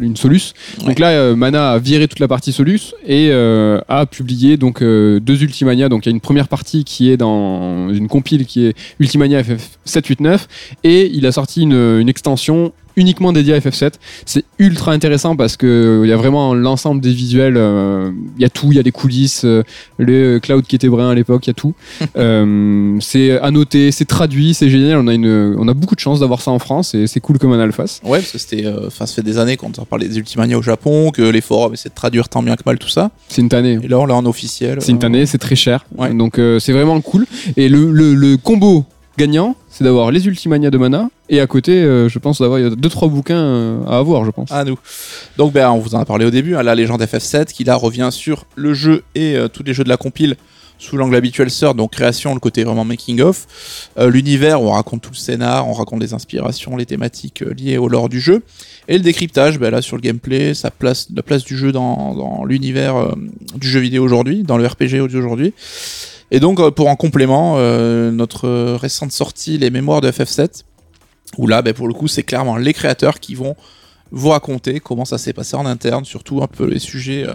[0.01, 0.55] une Solus.
[0.79, 0.95] Donc Ouais.
[0.99, 5.89] là, Mana a viré toute la partie Solus et a publié donc deux Ultimania.
[5.89, 9.43] Donc il y a une première partie qui est dans une compile qui est Ultimania
[9.45, 10.49] FF 789
[10.85, 13.93] et il a sorti une, une extension uniquement dédiée à FF7.
[14.27, 17.57] C'est ultra intéressant parce que euh, il y a vraiment l'ensemble des visuels.
[17.57, 19.63] euh, Il y a tout, il y a les coulisses, euh,
[19.99, 21.75] le cloud qui était brun à l'époque, il y a tout.
[22.17, 24.99] Euh, c'est annoté, c'est traduit, c'est génial.
[24.99, 27.39] On a une, on a beaucoup de chance d'avoir ça en France et c'est cool
[27.39, 28.01] comme un alphas.
[28.05, 30.63] Ouais, parce que c'était, enfin, ça fait des années qu'on entend parler des Ultimania au
[30.63, 33.11] Japon, que les forums essaient de traduire tant bien que mal tout ça.
[33.29, 33.79] C'est une tannée.
[33.83, 34.79] Et là, on l'a en officiel.
[34.81, 35.87] C'est une tannée, c'est très cher.
[35.97, 36.13] Ouais.
[36.13, 37.27] Donc c'est vraiment cool.
[37.57, 38.85] Et le, le- le combo
[39.17, 41.11] gagnant, c'est d'avoir les Ultimania de Mana.
[41.31, 44.51] Et à côté, euh, je pense d'avoir deux trois bouquins euh, à avoir, je pense.
[44.51, 44.79] à nous.
[45.37, 47.75] Donc, ben, on vous en a parlé au début, hein, la légende FF7, qui là
[47.77, 50.37] revient sur le jeu et euh, tous les jeux de la compile
[50.81, 53.49] sous l'angle habituel sort, donc création, le côté vraiment making of.
[53.99, 58.09] L'univers, on raconte tout le scénar, on raconte les inspirations, les thématiques liées au lore
[58.09, 58.45] du jeu.
[58.87, 62.15] Et le décryptage, ben, là sur le gameplay, sa place, la place du jeu dans,
[62.15, 63.13] dans l'univers
[63.57, 65.53] du jeu vidéo aujourd'hui, dans le RPG d'aujourd'hui.
[66.31, 67.59] Et donc, pour en complément,
[68.13, 70.63] notre récente sortie, les mémoires de FF7,
[71.37, 73.57] où là, ben, pour le coup, c'est clairement les créateurs qui vont
[74.11, 77.35] vous raconter comment ça s'est passé en interne, surtout un peu les sujets euh,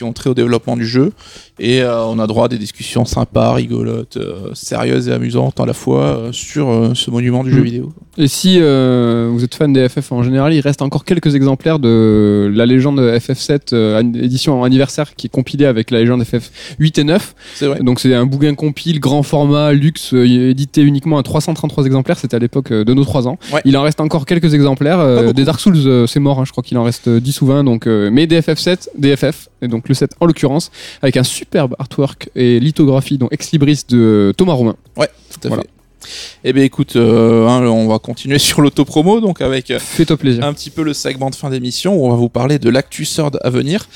[0.00, 1.12] qui ont trait au développement du jeu.
[1.58, 5.66] Et euh, on a droit à des discussions sympas, rigolotes, euh, sérieuses et amusantes à
[5.66, 7.64] la fois euh, sur ce monument du jeu Mm.
[7.64, 7.92] vidéo.
[8.16, 12.50] Et si vous êtes fan des FF en général, il reste encore quelques exemplaires de
[12.54, 16.98] la légende FF7 euh, an- édition anniversaire qui est compilée avec la légende FF 8
[16.98, 17.34] et 9.
[17.54, 17.80] C'est vrai.
[17.80, 22.18] Donc c'est un bouquin compile, grand format, luxe, édité uniquement à 333 exemplaires.
[22.18, 23.38] C'était à l'époque de nos 3 ans.
[23.52, 23.60] Ouais.
[23.66, 25.32] Il en reste encore quelques exemplaires.
[25.34, 26.40] Des Dark Souls, c'est mort.
[26.40, 27.64] hein, je crois qu'il en reste euh, 10 ou 20.
[27.64, 30.70] Donc, mais des FF7, des FF, et donc le 7 en l'occurrence,
[31.02, 34.76] avec un superbe artwork et lithographie, donc ex libris de Thomas Romain.
[34.96, 35.62] Ouais, tout à Voilà.
[35.64, 35.68] fait.
[36.44, 39.78] Eh bien écoute, euh, hein, on va continuer sur l'autopromo, donc avec euh,
[40.18, 40.44] plaisir.
[40.44, 43.04] un petit peu le segment de fin d'émission où on va vous parler de l'actu
[43.04, 43.86] Sword à venir.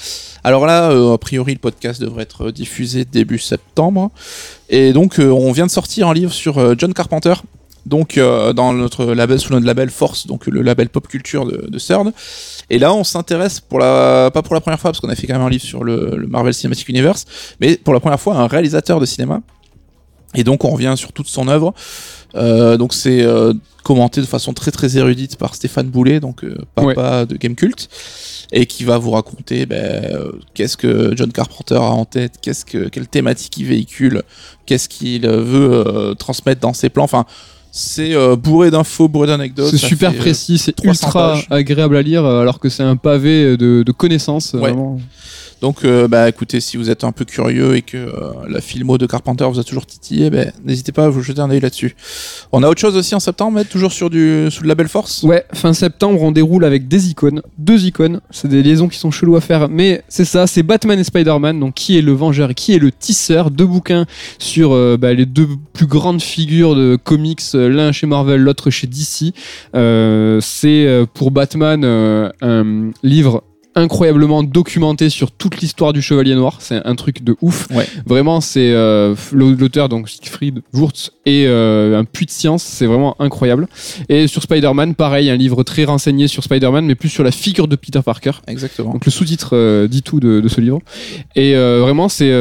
[0.46, 4.10] Alors là, euh, a priori, le podcast devrait être diffusé début septembre.
[4.68, 7.32] Et donc, euh, on vient de sortir un livre sur John Carpenter.
[7.86, 11.68] Donc, euh, dans notre label, sous notre label Force, donc le label pop culture de,
[11.68, 11.78] de.
[12.70, 15.26] Et là, on s'intéresse pour la, pas pour la première fois, parce qu'on a fait
[15.26, 17.26] quand même un livre sur le, le Marvel Cinematic Universe,
[17.60, 19.42] mais pour la première fois, un réalisateur de cinéma.
[20.34, 21.74] Et donc, on revient sur toute son œuvre.
[22.34, 23.52] Euh, donc, c'est euh,
[23.84, 27.88] commenté de façon très très érudite par Stéphane Boulet, donc euh, papa de Game Cult,
[28.50, 30.18] et qui va vous raconter ben,
[30.54, 34.22] qu'est-ce que John Carpenter a en tête, qu'est-ce que quelle thématique il véhicule,
[34.66, 37.04] qu'est-ce qu'il veut transmettre dans ses plans.
[37.04, 37.26] Enfin,
[37.76, 39.68] c'est euh, bourré d'infos, bourré d'anecdotes.
[39.68, 41.46] C'est super fait, euh, précis, c'est 300 ultra pages.
[41.50, 44.54] agréable à lire, euh, alors que c'est un pavé de, de connaissances.
[44.54, 44.70] euh, Ouais.
[44.70, 45.00] vraiment.
[45.60, 48.98] Donc, euh, bah, écoutez, si vous êtes un peu curieux et que euh, la filmo
[48.98, 51.96] de Carpenter vous a toujours titillé, ben, n'hésitez pas à vous jeter un œil là-dessus.
[52.52, 55.22] On a autre chose aussi en septembre, toujours sur du sous le label Force?
[55.22, 58.20] Ouais, fin septembre, on déroule avec des icônes, deux icônes.
[58.30, 61.58] C'est des liaisons qui sont cheloues à faire, mais c'est ça, c'est Batman et Spider-Man.
[61.58, 64.06] Donc, qui est le vengeur et qui est le tisseur Deux bouquins
[64.38, 68.86] sur euh, bah, les deux plus grandes figures de comics, l'un chez Marvel, l'autre chez
[68.86, 69.34] DC.
[70.42, 71.84] C'est pour Batman
[72.42, 73.44] un livre
[73.74, 76.56] incroyablement documenté sur toute l'histoire du Chevalier Noir.
[76.60, 77.66] C'est un truc de ouf.
[77.70, 77.86] Ouais.
[78.06, 82.62] Vraiment, c'est euh, l'auteur, donc Siegfried Wurtz, et euh, un puits de science.
[82.62, 83.66] C'est vraiment incroyable.
[84.08, 87.68] Et sur Spider-Man, pareil, un livre très renseigné sur Spider-Man, mais plus sur la figure
[87.68, 88.32] de Peter Parker.
[88.46, 88.92] Exactement.
[88.92, 90.80] Donc le sous-titre euh, dit tout de, de ce livre.
[91.34, 92.32] Et vraiment, c'est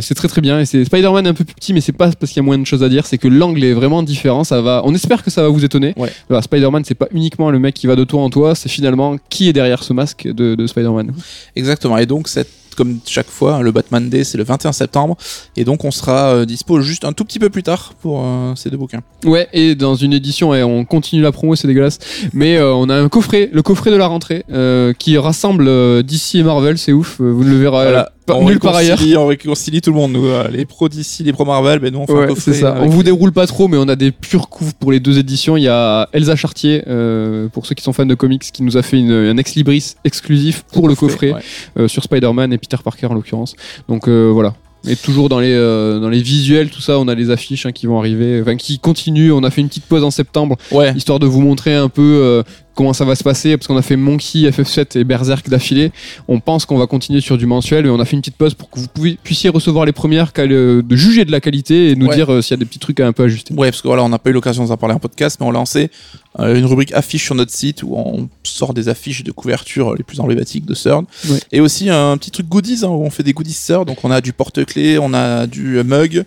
[0.00, 0.60] c'est très très bien.
[0.60, 2.58] Et c'est Spider-Man un peu plus petit, mais c'est pas parce qu'il y a moins
[2.58, 4.44] de choses à dire, c'est que l'angle est vraiment différent.
[4.44, 4.82] Ça va.
[4.84, 5.94] On espère que ça va vous étonner.
[5.96, 6.12] Ouais.
[6.28, 9.16] Voilà, Spider-Man, c'est pas uniquement le mec qui va de toi en toi, c'est finalement
[9.28, 11.12] qui est derrière ce masque de, de Spider-Man.
[11.56, 11.98] Exactement.
[11.98, 15.16] Et donc, cette, comme chaque fois, hein, le Batman Day, c'est le 21 septembre.
[15.56, 18.54] Et donc, on sera euh, dispo juste un tout petit peu plus tard pour euh,
[18.54, 19.00] ces deux bouquins.
[19.24, 21.98] Ouais, et dans une édition, et on continue la promo, c'est dégueulasse.
[22.32, 26.36] Mais euh, on a un coffret, le coffret de la rentrée, euh, qui rassemble DC
[26.36, 27.16] et Marvel, c'est ouf.
[27.18, 28.12] Vous ne le verrez Voilà.
[28.36, 28.98] On nulle part ailleurs.
[29.16, 30.26] On réconcilie tout le monde, nous.
[30.26, 32.72] euh, les pros d'ici, les pros Marvel, ben nous, on fait Ouais, ça.
[32.72, 35.18] avec On vous déroule pas trop, mais on a des purs couves pour les deux
[35.18, 35.56] éditions.
[35.56, 38.76] Il y a Elsa Chartier, euh, pour ceux qui sont fans de comics, qui nous
[38.76, 41.40] a fait une- un ex libris exclusif pour le coffret ouais.
[41.78, 43.54] euh, sur Spider-Man et Peter Parker en l'occurrence.
[43.88, 44.54] Donc euh, voilà.
[44.86, 47.72] Et toujours dans les, euh, dans les visuels, tout ça, on a les affiches hein,
[47.72, 49.32] qui vont arriver, enfin qui continuent.
[49.32, 50.92] On a fait une petite pause en septembre, Ouais.
[50.94, 52.42] histoire de vous montrer un peu euh,
[52.78, 55.90] comment ça va se passer parce qu'on a fait Monkey, FF7 et Berserk d'affilée.
[56.28, 58.54] On pense qu'on va continuer sur du mensuel et on a fait une petite pause
[58.54, 58.86] pour que vous
[59.24, 62.14] puissiez recevoir les premières, euh, de juger de la qualité et nous Ouais.
[62.14, 63.52] dire euh, s'il y a des petits trucs à un peu ajuster.
[63.52, 65.50] Ouais, parce que voilà, on n'a pas eu l'occasion d'en parler en podcast, mais on
[65.50, 65.90] a lancé
[66.38, 70.04] euh, une rubrique affiche sur notre site où on sort des affiches de couverture les
[70.04, 71.04] plus emblématiques de CERN.
[71.28, 71.40] Ouais.
[71.50, 73.86] Et aussi un petit truc goodies, hein, où on fait des goodies CERN.
[73.86, 76.24] Donc on a du porte-clés, on a du mug.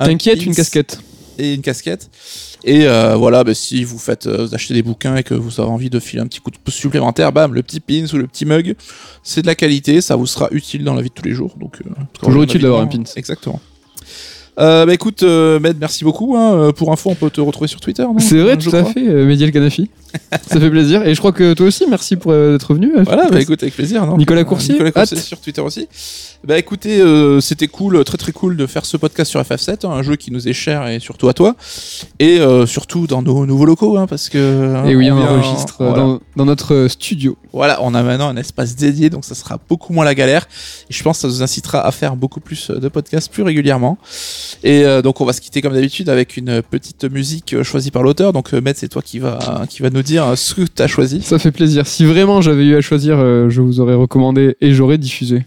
[0.00, 0.98] T'inquiète, une casquette.
[1.42, 2.08] Et une casquette.
[2.62, 5.60] Et euh, voilà, bah, si vous faites euh, vous achetez des bouquins et que vous
[5.60, 8.16] avez envie de filer un petit coup de pouce supplémentaire, bam, le petit pins ou
[8.16, 8.76] le petit mug,
[9.24, 11.56] c'est de la qualité, ça vous sera utile dans la vie de tous les jours.
[11.58, 11.90] Donc, euh,
[12.22, 13.02] Toujours utile d'avoir un pins.
[13.16, 13.60] Exactement.
[14.60, 16.36] Euh, bah écoute, euh, Med, merci beaucoup.
[16.36, 16.72] Hein.
[16.76, 18.04] Pour info, on peut te retrouver sur Twitter.
[18.18, 19.90] C'est vrai, Je tout à fait, euh, Mehdi El Kanafi.
[20.46, 21.06] Ça fait plaisir.
[21.06, 22.92] Et je crois que toi aussi, merci pour euh, d'être venu.
[23.04, 24.06] Voilà, bah écoute, avec plaisir.
[24.06, 25.24] non Nicolas Coursier, Nicolas Coursier hâte.
[25.24, 25.88] sur Twitter aussi.
[26.44, 29.90] Bah écoutez, euh, c'était cool, très très cool de faire ce podcast sur FF7, hein,
[29.90, 31.54] un jeu qui nous est cher et surtout à toi.
[32.18, 34.84] Et euh, surtout dans nos nouveaux locaux, hein, parce que.
[34.84, 35.96] Et oui, on, enregistre voilà.
[35.98, 37.38] dans, dans notre studio.
[37.52, 40.48] Voilà, on a maintenant un espace dédié, donc ça sera beaucoup moins la galère.
[40.90, 43.96] Et je pense que ça nous incitera à faire beaucoup plus de podcasts plus régulièrement.
[44.64, 48.02] Et euh, donc on va se quitter comme d'habitude avec une petite musique choisie par
[48.02, 48.32] l'auteur.
[48.32, 51.22] Donc Matt, c'est toi qui va qui va nous dire ce que tu as choisi.
[51.22, 51.86] Ça fait plaisir.
[51.86, 55.44] Si vraiment j'avais eu à choisir, euh, je vous aurais recommandé et j'aurais diffusé.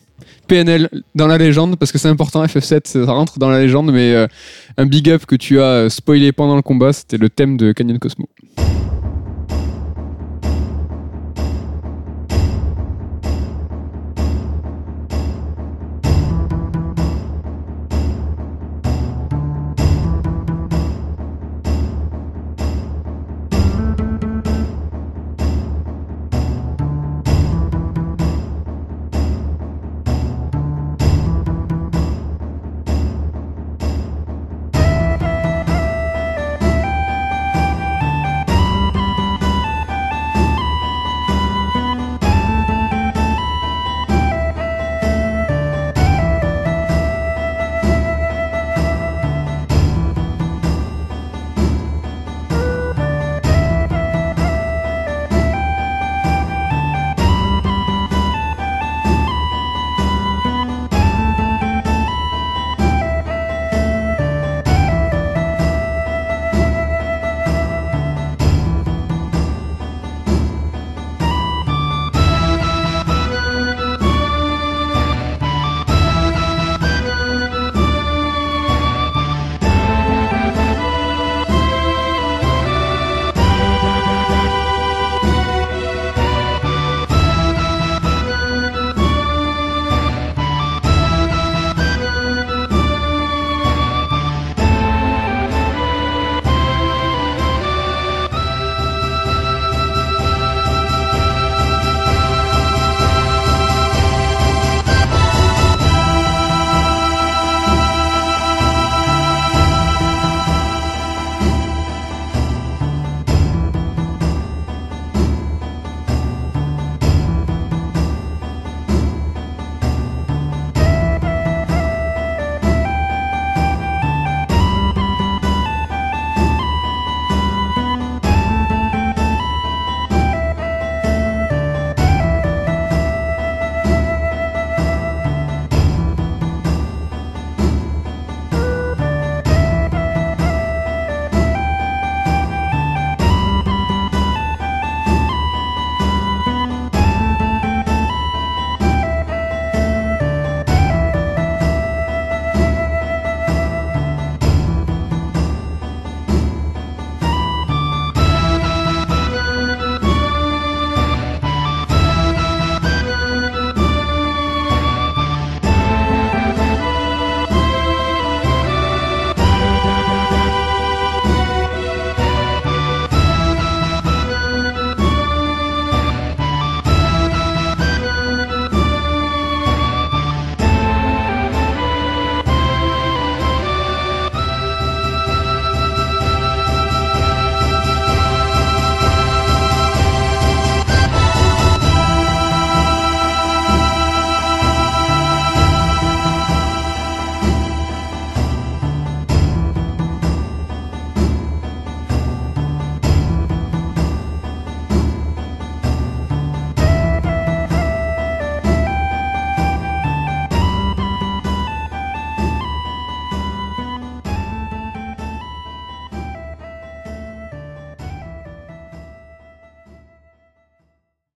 [0.47, 4.13] PNL dans la légende, parce que c'est important, FF7, ça rentre dans la légende, mais
[4.13, 4.27] euh,
[4.77, 7.71] un big up que tu as euh, spoilé pendant le combat, c'était le thème de
[7.71, 8.27] Canyon Cosmo.